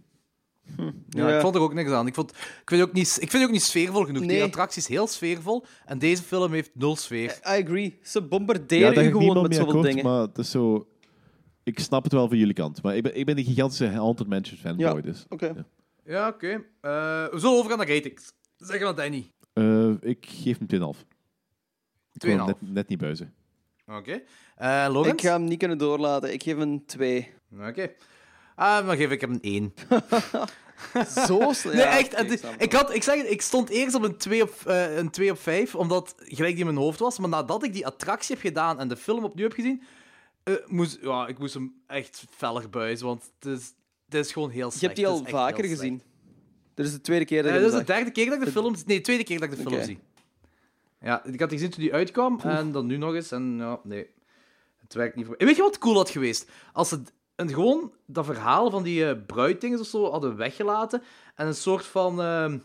Ja, 0.76 0.92
Ja. 1.08 1.34
ik 1.34 1.40
vond 1.40 1.54
er 1.54 1.60
ook 1.60 1.74
niks 1.74 1.90
aan. 1.90 2.06
Ik, 2.06 2.14
vond, 2.14 2.30
ik, 2.30 2.36
vind 2.64 2.80
het 2.80 2.88
ook 2.88 2.92
niet, 2.94 3.18
ik 3.20 3.30
vind 3.30 3.44
ook 3.44 3.50
niet 3.50 3.62
sfeervol 3.62 4.04
genoeg. 4.04 4.20
Die 4.22 4.30
Nee. 4.30 4.42
attractie 4.42 4.82
is 4.82 4.88
heel 4.88 5.06
sfeervol 5.06 5.64
en 5.84 5.98
deze 5.98 6.22
film 6.22 6.52
heeft 6.52 6.70
nul 6.74 6.96
sfeer. 6.96 7.30
I 7.30 7.62
agree. 7.62 7.98
Ze 8.02 8.20
Ja, 8.20 8.26
bombarderen 8.26 9.04
ik 9.04 9.10
gewoon 9.12 9.42
met 9.42 9.54
zoveel 9.54 9.68
akkoord, 9.68 9.86
dingen. 9.86 10.04
maar 10.04 10.20
het 10.20 10.38
is 10.38 10.50
zo... 10.50 10.88
Ik 11.62 11.78
snap 11.78 12.02
het 12.04 12.12
wel 12.12 12.28
van 12.28 12.38
jullie 12.38 12.54
kant, 12.54 12.82
maar 12.82 12.96
ik 12.96 13.02
ben, 13.02 13.16
ik 13.18 13.26
ben 13.26 13.38
een 13.38 13.44
gigantische 13.44 13.86
Haunted 13.86 14.26
Mansion 14.26 14.58
fanboy, 14.58 14.86
Ja. 14.96 15.00
dus... 15.00 15.24
Oké. 15.28 15.46
Ja. 15.46 15.66
Ja, 16.04 16.28
oké. 16.28 16.48
Eh, 16.80 16.90
we 17.30 17.38
zullen 17.38 17.56
overgaan 17.56 17.78
naar 17.78 17.88
ratings. 17.88 18.32
Zeg 18.56 18.80
maar, 18.80 18.94
Danny. 18.94 19.30
Eh, 19.52 19.90
ik 20.00 20.26
geef 20.28 20.58
hem 20.58 20.66
2,5. 20.66 21.04
Ik 22.12 22.22
wil 22.22 22.36
hem 22.36 22.46
2,5. 22.46 22.46
net, 22.60 22.72
net 22.74 22.88
niet 22.88 22.98
buizen. 22.98 23.34
Oké. 23.86 24.22
Eh 24.56 24.86
Logan? 24.90 25.12
Ik 25.12 25.20
ga 25.20 25.32
hem 25.32 25.44
niet 25.44 25.58
kunnen 25.58 25.78
doorlaten. 25.78 26.32
Ik 26.32 26.42
geef 26.42 26.56
een 26.56 26.82
2. 26.86 27.28
Oké. 27.60 27.90
Ah, 28.60 28.86
dan 28.86 28.96
geef 28.96 29.10
ik 29.10 29.20
hem 29.20 29.30
een 29.32 29.42
1. 29.42 29.74
Zo 31.26 31.52
slecht. 31.52 31.74
Nee, 31.76 31.84
echt. 31.84 32.16
het- 32.16 32.32
ik 32.32 32.42
het 32.58 32.72
had, 32.72 32.94
ik, 32.94 33.02
zeg, 33.02 33.16
het, 33.16 33.30
ik 33.30 33.42
stond 33.42 33.68
eerst 33.68 33.94
op 33.94 34.02
een 34.02 34.16
2 34.16 34.42
op, 34.42 34.54
eh, 34.66 34.96
een 34.96 35.10
2 35.10 35.30
op 35.30 35.38
5, 35.38 35.74
omdat 35.74 36.14
gelijk 36.18 36.50
die 36.56 36.64
in 36.64 36.72
mijn 36.72 36.84
hoofd 36.84 36.98
was. 36.98 37.18
Maar 37.18 37.28
nadat 37.28 37.64
ik 37.64 37.72
die 37.72 37.86
attractie 37.86 38.34
heb 38.34 38.44
gedaan 38.44 38.78
en 38.80 38.88
de 38.88 38.96
film 38.96 39.24
opnieuw 39.24 39.44
heb 39.46 39.54
gezien, 39.54 39.82
eh, 40.42 40.54
moest, 40.66 40.98
ja, 41.02 41.26
ik 41.26 41.38
moest 41.38 41.54
hem 41.54 41.74
echt 41.86 42.24
feller 42.36 42.70
buizen, 42.70 43.06
want 43.06 43.30
het 43.40 43.58
is, 43.58 43.72
het 44.04 44.14
is 44.26 44.32
gewoon 44.32 44.50
heel 44.50 44.70
slecht. 44.70 44.80
Je 44.80 44.86
hebt 44.86 44.98
die 44.98 45.06
Het 45.06 45.14
al 45.34 45.40
vaker 45.40 45.64
gezien. 45.64 46.02
Dit 46.74 46.86
is 46.86 46.92
de 46.92 47.00
tweede 47.00 47.24
keer 47.24 47.42
dat 47.42 47.52
je 47.52 47.56
Eh, 47.58 47.64
dit 47.64 47.72
is 47.72 47.78
de 47.78 47.84
derde 47.86 48.10
keer 48.10 48.24
dat 48.26 48.34
ik 48.38 48.44
de 48.44 48.50
film... 48.50 48.74
Nee, 48.86 48.96
de 48.96 49.00
tweede 49.02 49.24
keer 49.24 49.40
dat 49.40 49.50
ik 49.52 49.56
de 49.56 49.62
film 49.62 49.82
zie. 49.82 49.98
Ja, 51.00 51.24
ik 51.24 51.40
had 51.40 51.48
die 51.48 51.58
gezien 51.58 51.72
toen 51.74 51.82
die 51.82 51.92
uitkwam, 51.94 52.40
en 52.40 52.72
dan 52.72 52.86
nu 52.86 52.96
nog 52.96 53.14
eens, 53.14 53.30
en 53.30 53.56
ja, 53.58 53.80
nee. 53.84 54.06
Het 54.82 54.94
werkt 54.94 55.16
niet 55.16 55.26
voor 55.26 55.34
En 55.36 55.46
Weet 55.46 55.56
je 55.56 55.62
wat 55.62 55.78
cool 55.78 55.94
had 55.96 56.10
geweest? 56.10 56.48
Als 56.72 56.88
ze 56.88 57.02
een, 57.40 57.48
gewoon 57.48 57.92
dat 58.06 58.24
verhaal 58.24 58.70
van 58.70 58.82
die 58.82 59.04
uh, 59.04 59.12
bruiddingen 59.26 59.80
of 59.80 59.86
zo 59.86 60.10
hadden 60.10 60.36
weggelaten, 60.36 61.02
en 61.34 61.46
een 61.46 61.54
soort 61.54 61.86
van... 61.86 62.20
ehm, 62.20 62.58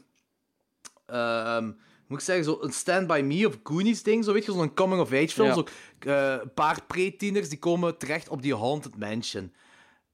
ehm, 1.05 1.65
moet 2.07 2.19
ik 2.19 2.26
zeggen, 2.26 2.45
zo 2.45 2.57
een 2.61 2.71
Stand 2.73 3.07
By 3.07 3.21
Me 3.26 3.47
of 3.47 3.59
Goonies 3.63 4.03
ding, 4.03 4.23
zo 4.23 4.34
weet 4.34 4.45
je, 4.45 4.51
zo'n 4.51 4.73
coming-of-age 4.73 5.28
film. 5.28 5.47
Ja. 5.47 5.53
Zo, 5.53 5.63
eh, 5.99 6.41
een 6.41 6.53
paar 6.53 6.84
pre-tieners 6.88 7.49
die 7.49 7.59
komen 7.59 7.97
terecht 7.97 8.30
op 8.30 8.41
die 8.41 8.55
Haunted 8.55 8.97
Mansion. 8.97 9.53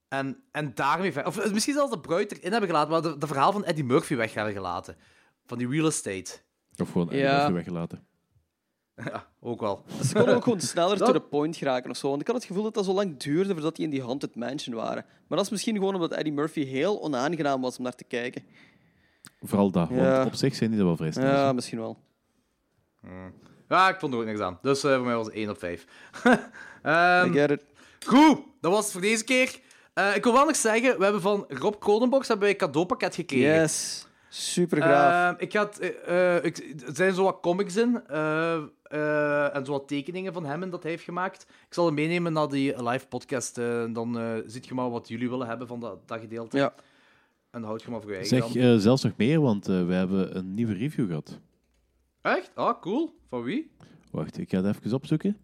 En, 0.08 0.44
en 0.52 0.72
daarmee 0.76 1.12
ver- 1.12 1.26
Of 1.26 1.38
eh, 1.38 1.52
misschien 1.52 1.74
zelfs 1.74 1.92
de 1.92 2.00
bruid 2.00 2.32
erin 2.32 2.52
hebben 2.52 2.70
gelaten, 2.70 2.92
maar 2.92 3.02
de, 3.02 3.18
de 3.18 3.28
verhaal 3.28 3.52
van 3.52 3.64
Eddie 3.64 3.84
Murphy 3.84 4.16
weg 4.16 4.34
hebben 4.34 4.54
gelaten. 4.54 4.98
Van 5.46 5.58
die 5.58 5.68
real 5.70 5.88
estate. 5.88 6.32
Of 6.78 6.92
gewoon 6.92 7.08
Ja. 7.10 7.14
Eddie 7.14 7.32
Murphy 7.38 7.54
weggelaten. 7.54 8.06
Ja, 9.12 9.28
ook 9.40 9.60
wel. 9.62 9.84
Ze 10.04 10.14
konden 10.14 10.36
ook 10.36 10.44
gewoon 10.44 10.62
sneller 10.74 10.98
Dat- 10.98 11.08
to 11.08 11.14
the 11.14 11.20
point 11.28 11.56
geraken 11.58 11.90
of 11.90 11.98
zo. 11.98 12.10
Want 12.10 12.22
ik 12.22 12.28
had 12.28 12.36
het 12.36 12.46
gevoel 12.46 12.64
dat 12.64 12.74
dat 12.74 12.86
zo 12.86 12.94
lang 12.94 13.18
duurde 13.18 13.54
voordat 13.54 13.76
die 13.76 13.86
in 13.86 13.92
die 13.92 14.02
Haunted 14.04 14.36
Mansion 14.36 14.76
waren. 14.76 15.06
Maar 15.28 15.38
dat 15.38 15.46
is 15.46 15.50
misschien 15.52 15.76
gewoon 15.76 15.96
omdat 15.96 16.12
Eddie 16.12 16.34
Murphy 16.34 16.66
heel 16.66 17.02
onaangenaam 17.02 17.62
was 17.62 17.78
om 17.78 17.84
naar 17.84 17.96
te 17.96 18.04
kijken. 18.04 18.44
Vooral 19.42 19.72
dat, 19.72 19.90
Ja. 19.90 20.16
want 20.16 20.28
op 20.28 20.36
zich 20.36 20.56
zijn 20.56 20.70
die 20.70 20.80
er 20.80 20.86
wel 20.86 20.96
vrij 20.96 21.12
snel. 21.12 21.26
Ja, 21.26 21.54
misschien 21.54 21.80
wel. 21.80 21.98
Ja, 23.70 23.90
ik 23.90 24.00
vond 24.00 24.14
er 24.14 24.20
ook 24.20 24.26
niks 24.26 24.40
aan. 24.40 24.60
Dus 24.62 24.84
eh, 24.84 24.96
voor 24.96 25.06
mij 25.06 25.16
was 25.16 25.26
het 25.26 25.36
1 25.36 25.50
op 25.50 25.60
5. 25.60 25.86
Ehm, 26.82 27.30
I 27.30 27.32
get 27.34 27.52
it. 27.52 27.64
goed, 28.06 28.38
dat 28.62 28.72
was 28.72 28.84
het 28.84 28.92
voor 28.92 29.02
deze 29.02 29.24
keer. 29.24 29.60
Eh, 29.94 30.16
ik 30.16 30.24
wil 30.24 30.34
wel 30.34 30.46
nog 30.46 30.56
zeggen, 30.56 30.98
we 30.98 31.04
hebben 31.04 31.22
van 31.22 31.46
Rob 31.50 31.76
Cronenbox 31.80 32.28
hebben 32.28 32.46
wij 32.46 32.54
een 32.56 32.62
cadeaupakket 32.68 33.16
gekregen. 33.16 33.62
Yes. 33.62 34.08
Super 34.30 34.82
graaf. 34.82 35.36
Eh, 35.36 35.42
ik 35.42 35.54
had, 35.54 35.78
eh, 35.80 36.36
eh, 36.36 36.44
ik, 36.44 36.58
er 36.88 36.96
zijn 36.96 37.14
zo 37.14 37.24
wat 37.24 37.40
comics 37.42 37.76
in 37.76 38.02
eh, 38.92 39.56
en 39.56 39.66
zo 39.66 39.72
wat 39.72 39.88
tekeningen 39.88 40.34
van 40.34 40.46
hem 40.46 40.64
en 40.64 40.70
dat 40.70 40.82
hij 40.84 40.92
heeft 40.92 41.04
gemaakt. 41.04 41.42
Ik 41.68 41.74
zal 41.74 41.86
hem 41.86 41.94
meenemen 41.94 42.34
naar 42.34 42.48
die 42.48 42.84
live 42.84 43.08
podcast. 43.08 43.58
eh, 43.58 43.94
dan 43.94 44.20
eh 44.20 44.36
ziet 44.46 44.66
je 44.68 44.74
maar 44.74 44.90
wat 44.90 45.08
jullie 45.08 45.30
willen 45.30 45.48
hebben 45.48 45.68
van 45.68 45.80
dat, 45.80 46.08
dat 46.08 46.20
gedeelte. 46.20 46.58
ja. 46.58 46.74
En 47.52 47.64
houd 47.64 47.82
je 47.84 47.90
maar 47.92 48.02
voor 48.02 48.10
je 48.12 48.18
eigen 48.18 48.38
Zeg 48.52 48.56
eh, 48.56 48.76
zelfs 48.78 49.04
nog 49.04 49.14
meer, 49.18 49.42
want 49.42 49.68
eh, 49.68 49.86
we 49.86 49.94
hebben 49.94 50.38
een 50.38 50.54
nieuwe 50.54 50.74
review 50.74 51.08
gehad. 51.08 51.40
Echt? 52.22 52.52
Ah, 52.56 52.82
cool. 52.82 53.16
Van 53.30 53.44
wie? 53.44 53.72
Wacht, 54.12 54.38
ik 54.38 54.50
ga 54.50 54.62
het 54.62 54.76
even 54.76 54.94
opzoeken. 54.94 55.38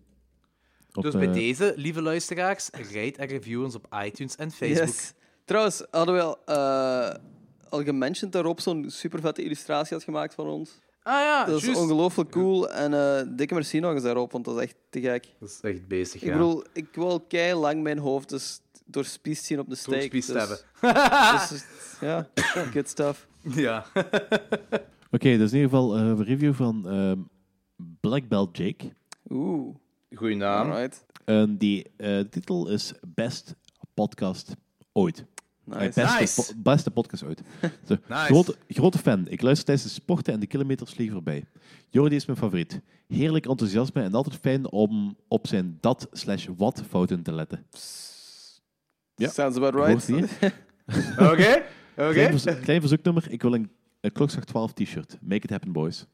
Op, 0.93 1.04
dus 1.04 1.14
bij 1.14 1.32
deze, 1.32 1.74
lieve 1.76 2.02
luisteraars, 2.02 2.70
rate 2.70 3.14
en 3.16 3.28
review 3.28 3.64
ons 3.64 3.76
op 3.76 3.88
iTunes 4.06 4.36
en 4.36 4.52
Facebook. 4.52 4.88
Yes. 4.88 5.14
Trouwens, 5.45 5.84
hadden 5.91 6.16
we 6.16 6.22
al, 6.22 6.38
eh, 6.45 7.16
al 7.70 7.84
gementiond 7.84 8.32
dat 8.32 8.43
Rob 8.43 8.60
zo'n 8.60 8.89
super 8.89 9.20
vette 9.20 9.43
illustratie 9.43 9.95
had 9.95 10.04
gemaakt 10.04 10.34
van 10.34 10.48
ons. 10.48 10.80
Ah 11.08 11.22
ja, 11.22 11.45
Dat 11.45 11.58
is 11.60 11.66
juist. 11.66 11.82
ongelooflijk 11.82 12.30
cool. 12.32 12.70
En 12.70 12.93
eh, 12.93 13.26
dikke 13.36 13.53
merci 13.53 13.80
nog 13.80 13.93
eens 13.93 14.03
daarop, 14.03 14.32
want 14.32 14.45
dat 14.45 14.55
is 14.58 14.62
echt 14.64 14.76
te 14.89 15.01
gek. 15.01 15.28
Dat 15.39 15.49
is 15.49 15.60
echt 15.62 15.88
bezig, 15.88 16.22
Ik 16.22 16.28
ja. 16.28 16.34
bedoel, 16.34 16.64
ik 16.74 16.88
wil 16.93 17.20
kei 17.20 17.53
lang 17.53 17.82
mijn 17.84 17.97
hoofd 17.97 18.30
dus 18.30 18.60
doorspiest 18.86 19.43
zien 19.45 19.60
op 19.60 19.70
de. 19.70 19.78
Doorspiest 19.86 20.34
dus, 20.34 20.38
hebben. 20.38 20.58
dus, 21.49 21.64
ja, 22.01 22.28
good 22.72 22.88
stuff. 22.89 23.28
Ja. 23.55 23.86
Oké, 25.16 25.38
dus 25.38 25.51
in 25.51 25.58
ieder 25.60 25.70
geval 25.70 25.95
eh, 25.95 26.01
een 26.01 26.24
review 26.24 26.53
van 26.53 26.89
ehm, 26.89 27.20
Black 27.99 28.28
Belt 28.28 28.58
Jake. 28.58 28.91
Oeh, 29.30 29.76
Goeie 30.16 30.36
naam. 30.36 30.72
alright. 30.72 31.05
En 31.26 31.58
die 31.58 31.91
eh, 31.97 32.20
titel 32.20 32.70
is 32.70 32.93
Best 33.08 33.55
Podcast 33.93 34.55
Ooit. 34.91 35.26
Nice. 35.68 35.84
beste, 36.01 36.18
Nice. 36.20 36.53
po- 36.53 36.61
beste 36.61 36.91
podcast 36.91 37.24
ooit. 37.24 37.41
Zo, 37.88 37.95
Nice. 38.07 38.24
grote, 38.26 38.55
grote 38.68 38.97
fan. 38.97 39.26
Ik 39.28 39.41
luister 39.41 39.65
tijdens 39.65 39.88
de 39.88 39.93
sporten 39.93 40.34
en 40.34 40.39
de 40.39 40.47
kilometers 40.47 40.91
vliegen 40.91 41.15
voorbij. 41.15 41.45
Jordi 41.89 42.15
is 42.15 42.26
mijn 42.26 42.38
favoriet. 42.38 42.82
Heerlijk 43.07 43.45
enthousiasme 43.45 44.01
en 44.01 44.13
altijd 44.13 44.36
fijn 44.36 44.72
om 44.72 45.18
op 45.28 45.47
zijn 45.47 45.78
dat 45.82 46.07
slash 46.11 46.47
wat 46.57 46.84
fouten 46.89 47.24
te 47.24 47.34
letten. 47.34 47.65
Ja. 49.15 49.30
Sounds 49.30 49.57
about 49.57 49.76
right. 49.88 50.09
Oké. 50.11 50.28
Oké. 51.97 52.11
Klein, 52.11 52.30
verzo- 52.39 52.59
klein 52.61 52.80
verzoeknummer. 52.80 53.32
Ik 53.32 53.41
wil 53.41 53.53
een, 53.53 53.70
een 54.01 54.11
klokslag 54.11 54.43
12 54.43 54.74
t-shirt. 54.74 55.18
Make 55.22 55.43
it 55.43 55.49
happen, 55.49 55.72
boys. 55.72 56.05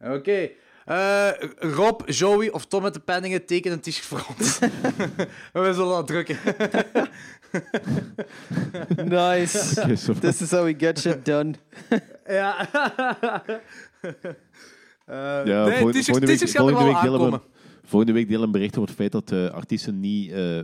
Oké. 0.00 0.50
Eh, 0.84 1.28
Rob, 1.58 2.00
Joey 2.10 2.50
of 2.50 2.66
Tom 2.66 2.82
met 2.82 2.94
de 2.94 3.00
penningen 3.00 3.46
teken 3.46 3.72
een 3.72 3.80
t-shirt 3.80 4.06
voor 4.06 4.26
ons. 4.38 4.58
We 5.52 5.72
zullen 5.74 5.88
dat 5.88 6.06
drukken. 6.06 6.36
Nice. 9.04 9.74
This 10.20 10.40
is 10.42 10.50
how 10.50 10.64
we 10.64 10.74
get 10.78 10.98
shit 10.98 11.24
done. 11.24 11.54
ja. 12.26 12.68
Eh, 15.04 15.40
Ja, 15.44 15.64
nee, 15.64 15.78
volgende- 15.78 15.90
t-shirts 15.98 16.06
volgende 16.06 16.26
week- 16.26 16.40
er 16.40 16.48
volgende 16.48 16.74
wel 16.84 16.92
week 16.92 17.02
delen. 17.02 17.42
Volgende 17.84 18.12
week 18.14 18.24
delen 18.26 18.40
we 18.40 18.46
een 18.46 18.52
bericht 18.52 18.76
over 18.76 18.88
het 18.88 18.96
feit 18.98 19.12
dat 19.12 19.30
uh, 19.32 19.50
artiesten 19.50 20.00
niet 20.00 20.30
uh, 20.32 20.60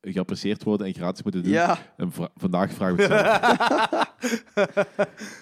geapprecieerd 0.00 0.62
worden 0.62 0.86
en 0.86 0.94
gratis 0.94 1.22
moeten 1.22 1.42
doen. 1.42 1.52
Ja. 1.52 1.78
En 1.96 2.12
vra 2.12 2.28
vandaag 2.36 2.72
vragen 2.72 2.96
we 2.96 3.02
het 3.02 3.12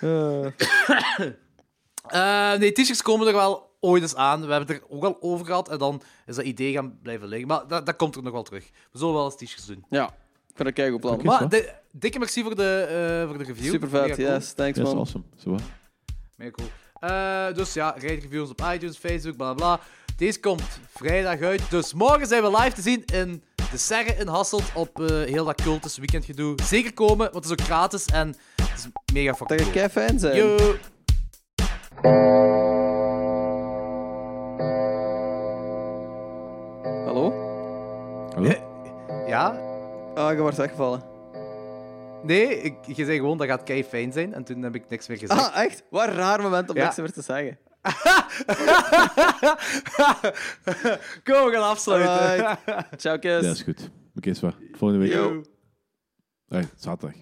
zelf. 0.00 0.52
Uh, 2.14 2.58
nee, 2.58 2.72
t-shirts 2.72 3.02
komen 3.02 3.26
er 3.26 3.32
wel 3.32 3.70
ooit 3.82 4.02
eens 4.02 4.14
aan. 4.14 4.40
We 4.46 4.52
hebben 4.52 4.74
het 4.74 4.82
er 4.82 4.96
ook 4.96 5.04
al 5.04 5.16
over 5.20 5.46
gehad 5.46 5.68
en 5.68 5.78
dan 5.78 6.02
is 6.26 6.36
dat 6.36 6.44
idee 6.44 6.72
gaan 6.72 6.98
blijven 7.02 7.28
liggen. 7.28 7.48
Maar 7.48 7.66
dat, 7.66 7.86
dat 7.86 7.96
komt 7.96 8.16
er 8.16 8.22
nog 8.22 8.32
wel 8.32 8.42
terug. 8.42 8.70
We 8.92 8.98
zullen 8.98 9.14
wel 9.14 9.24
eens 9.24 9.36
t-shirts 9.36 9.66
doen. 9.66 9.84
Ja, 9.90 10.06
ik 10.48 10.54
vind 10.54 10.76
dat 10.76 10.90
goed 10.90 11.00
plan. 11.00 11.20
Maar 11.22 11.48
de, 11.48 11.72
dikke 11.90 12.18
merci 12.18 12.42
voor 12.42 12.56
de, 12.56 13.20
uh, 13.22 13.28
voor 13.28 13.38
de 13.38 13.44
review. 13.44 13.70
Super 13.70 13.88
vet, 13.88 14.16
cool. 14.16 14.28
yes. 14.28 14.52
Thanks, 14.52 14.78
Dat 14.78 14.86
is 14.86 14.92
man. 14.92 15.02
awesome. 15.02 15.24
Zo? 15.36 15.56
Mega 16.36 16.50
cool. 16.50 16.68
Uh, 17.04 17.54
dus 17.54 17.72
ja, 17.72 17.90
rate 17.90 18.06
reviews 18.06 18.50
op 18.50 18.60
iTunes, 18.74 18.96
Facebook, 18.96 19.36
bla 19.36 19.54
bla. 19.54 19.80
Deze 20.16 20.40
komt 20.40 20.62
vrijdag 20.88 21.40
uit. 21.40 21.70
Dus 21.70 21.94
morgen 21.94 22.26
zijn 22.26 22.42
we 22.42 22.50
live 22.50 22.72
te 22.72 22.82
zien 22.82 23.04
in 23.04 23.42
de 23.70 23.78
Serre 23.78 24.14
in 24.14 24.26
Hasselt 24.26 24.70
op 24.74 25.00
uh, 25.00 25.06
heel 25.08 25.44
dat 25.44 25.62
cultus 25.62 25.98
weekendgedoe. 25.98 26.62
Zeker 26.62 26.94
komen, 26.94 27.32
want 27.32 27.34
het 27.34 27.44
is 27.44 27.50
ook 27.50 27.60
gratis 27.60 28.06
en 28.06 28.28
het 28.56 28.70
is 28.76 28.86
mega 29.12 29.34
fucking 29.34 29.48
Dat 29.48 29.58
je 29.58 29.72
cool. 29.72 29.88
kei 29.88 29.88
fijn 29.88 30.18
zijn. 30.18 30.36
Yo! 32.02 32.81
Ja? 39.26 39.46
Ah, 40.14 40.32
je 40.32 40.40
wordt 40.40 40.56
weggevallen. 40.56 41.02
Nee, 42.22 42.60
ik, 42.60 42.74
je 42.86 43.04
zei 43.04 43.16
gewoon 43.16 43.38
dat 43.38 43.46
gaat 43.46 43.62
kei 43.62 43.84
fijn 43.84 44.12
zijn 44.12 44.34
en 44.34 44.44
toen 44.44 44.62
heb 44.62 44.74
ik 44.74 44.88
niks 44.88 45.08
meer 45.08 45.18
gezegd. 45.18 45.40
Ah, 45.40 45.64
echt? 45.64 45.84
Wat 45.90 46.08
een 46.08 46.14
raar 46.14 46.42
moment 46.42 46.68
om 46.68 46.76
niks 46.76 46.96
meer 46.96 47.12
te 47.12 47.22
zeggen. 47.22 47.58
Kom, 51.24 51.44
we 51.44 51.50
gaan 51.52 51.62
afsluiten. 51.62 52.58
Ciao, 53.00 53.18
kus. 53.18 53.44
Ja, 53.44 53.50
is 53.50 53.62
goed. 53.62 53.90
Oké, 54.16 54.28
okay, 54.30 54.52
Volgende 54.72 55.04
week. 55.04 55.12
Yo. 55.12 55.42
Hey, 56.46 56.68
zaterdag. 56.76 57.16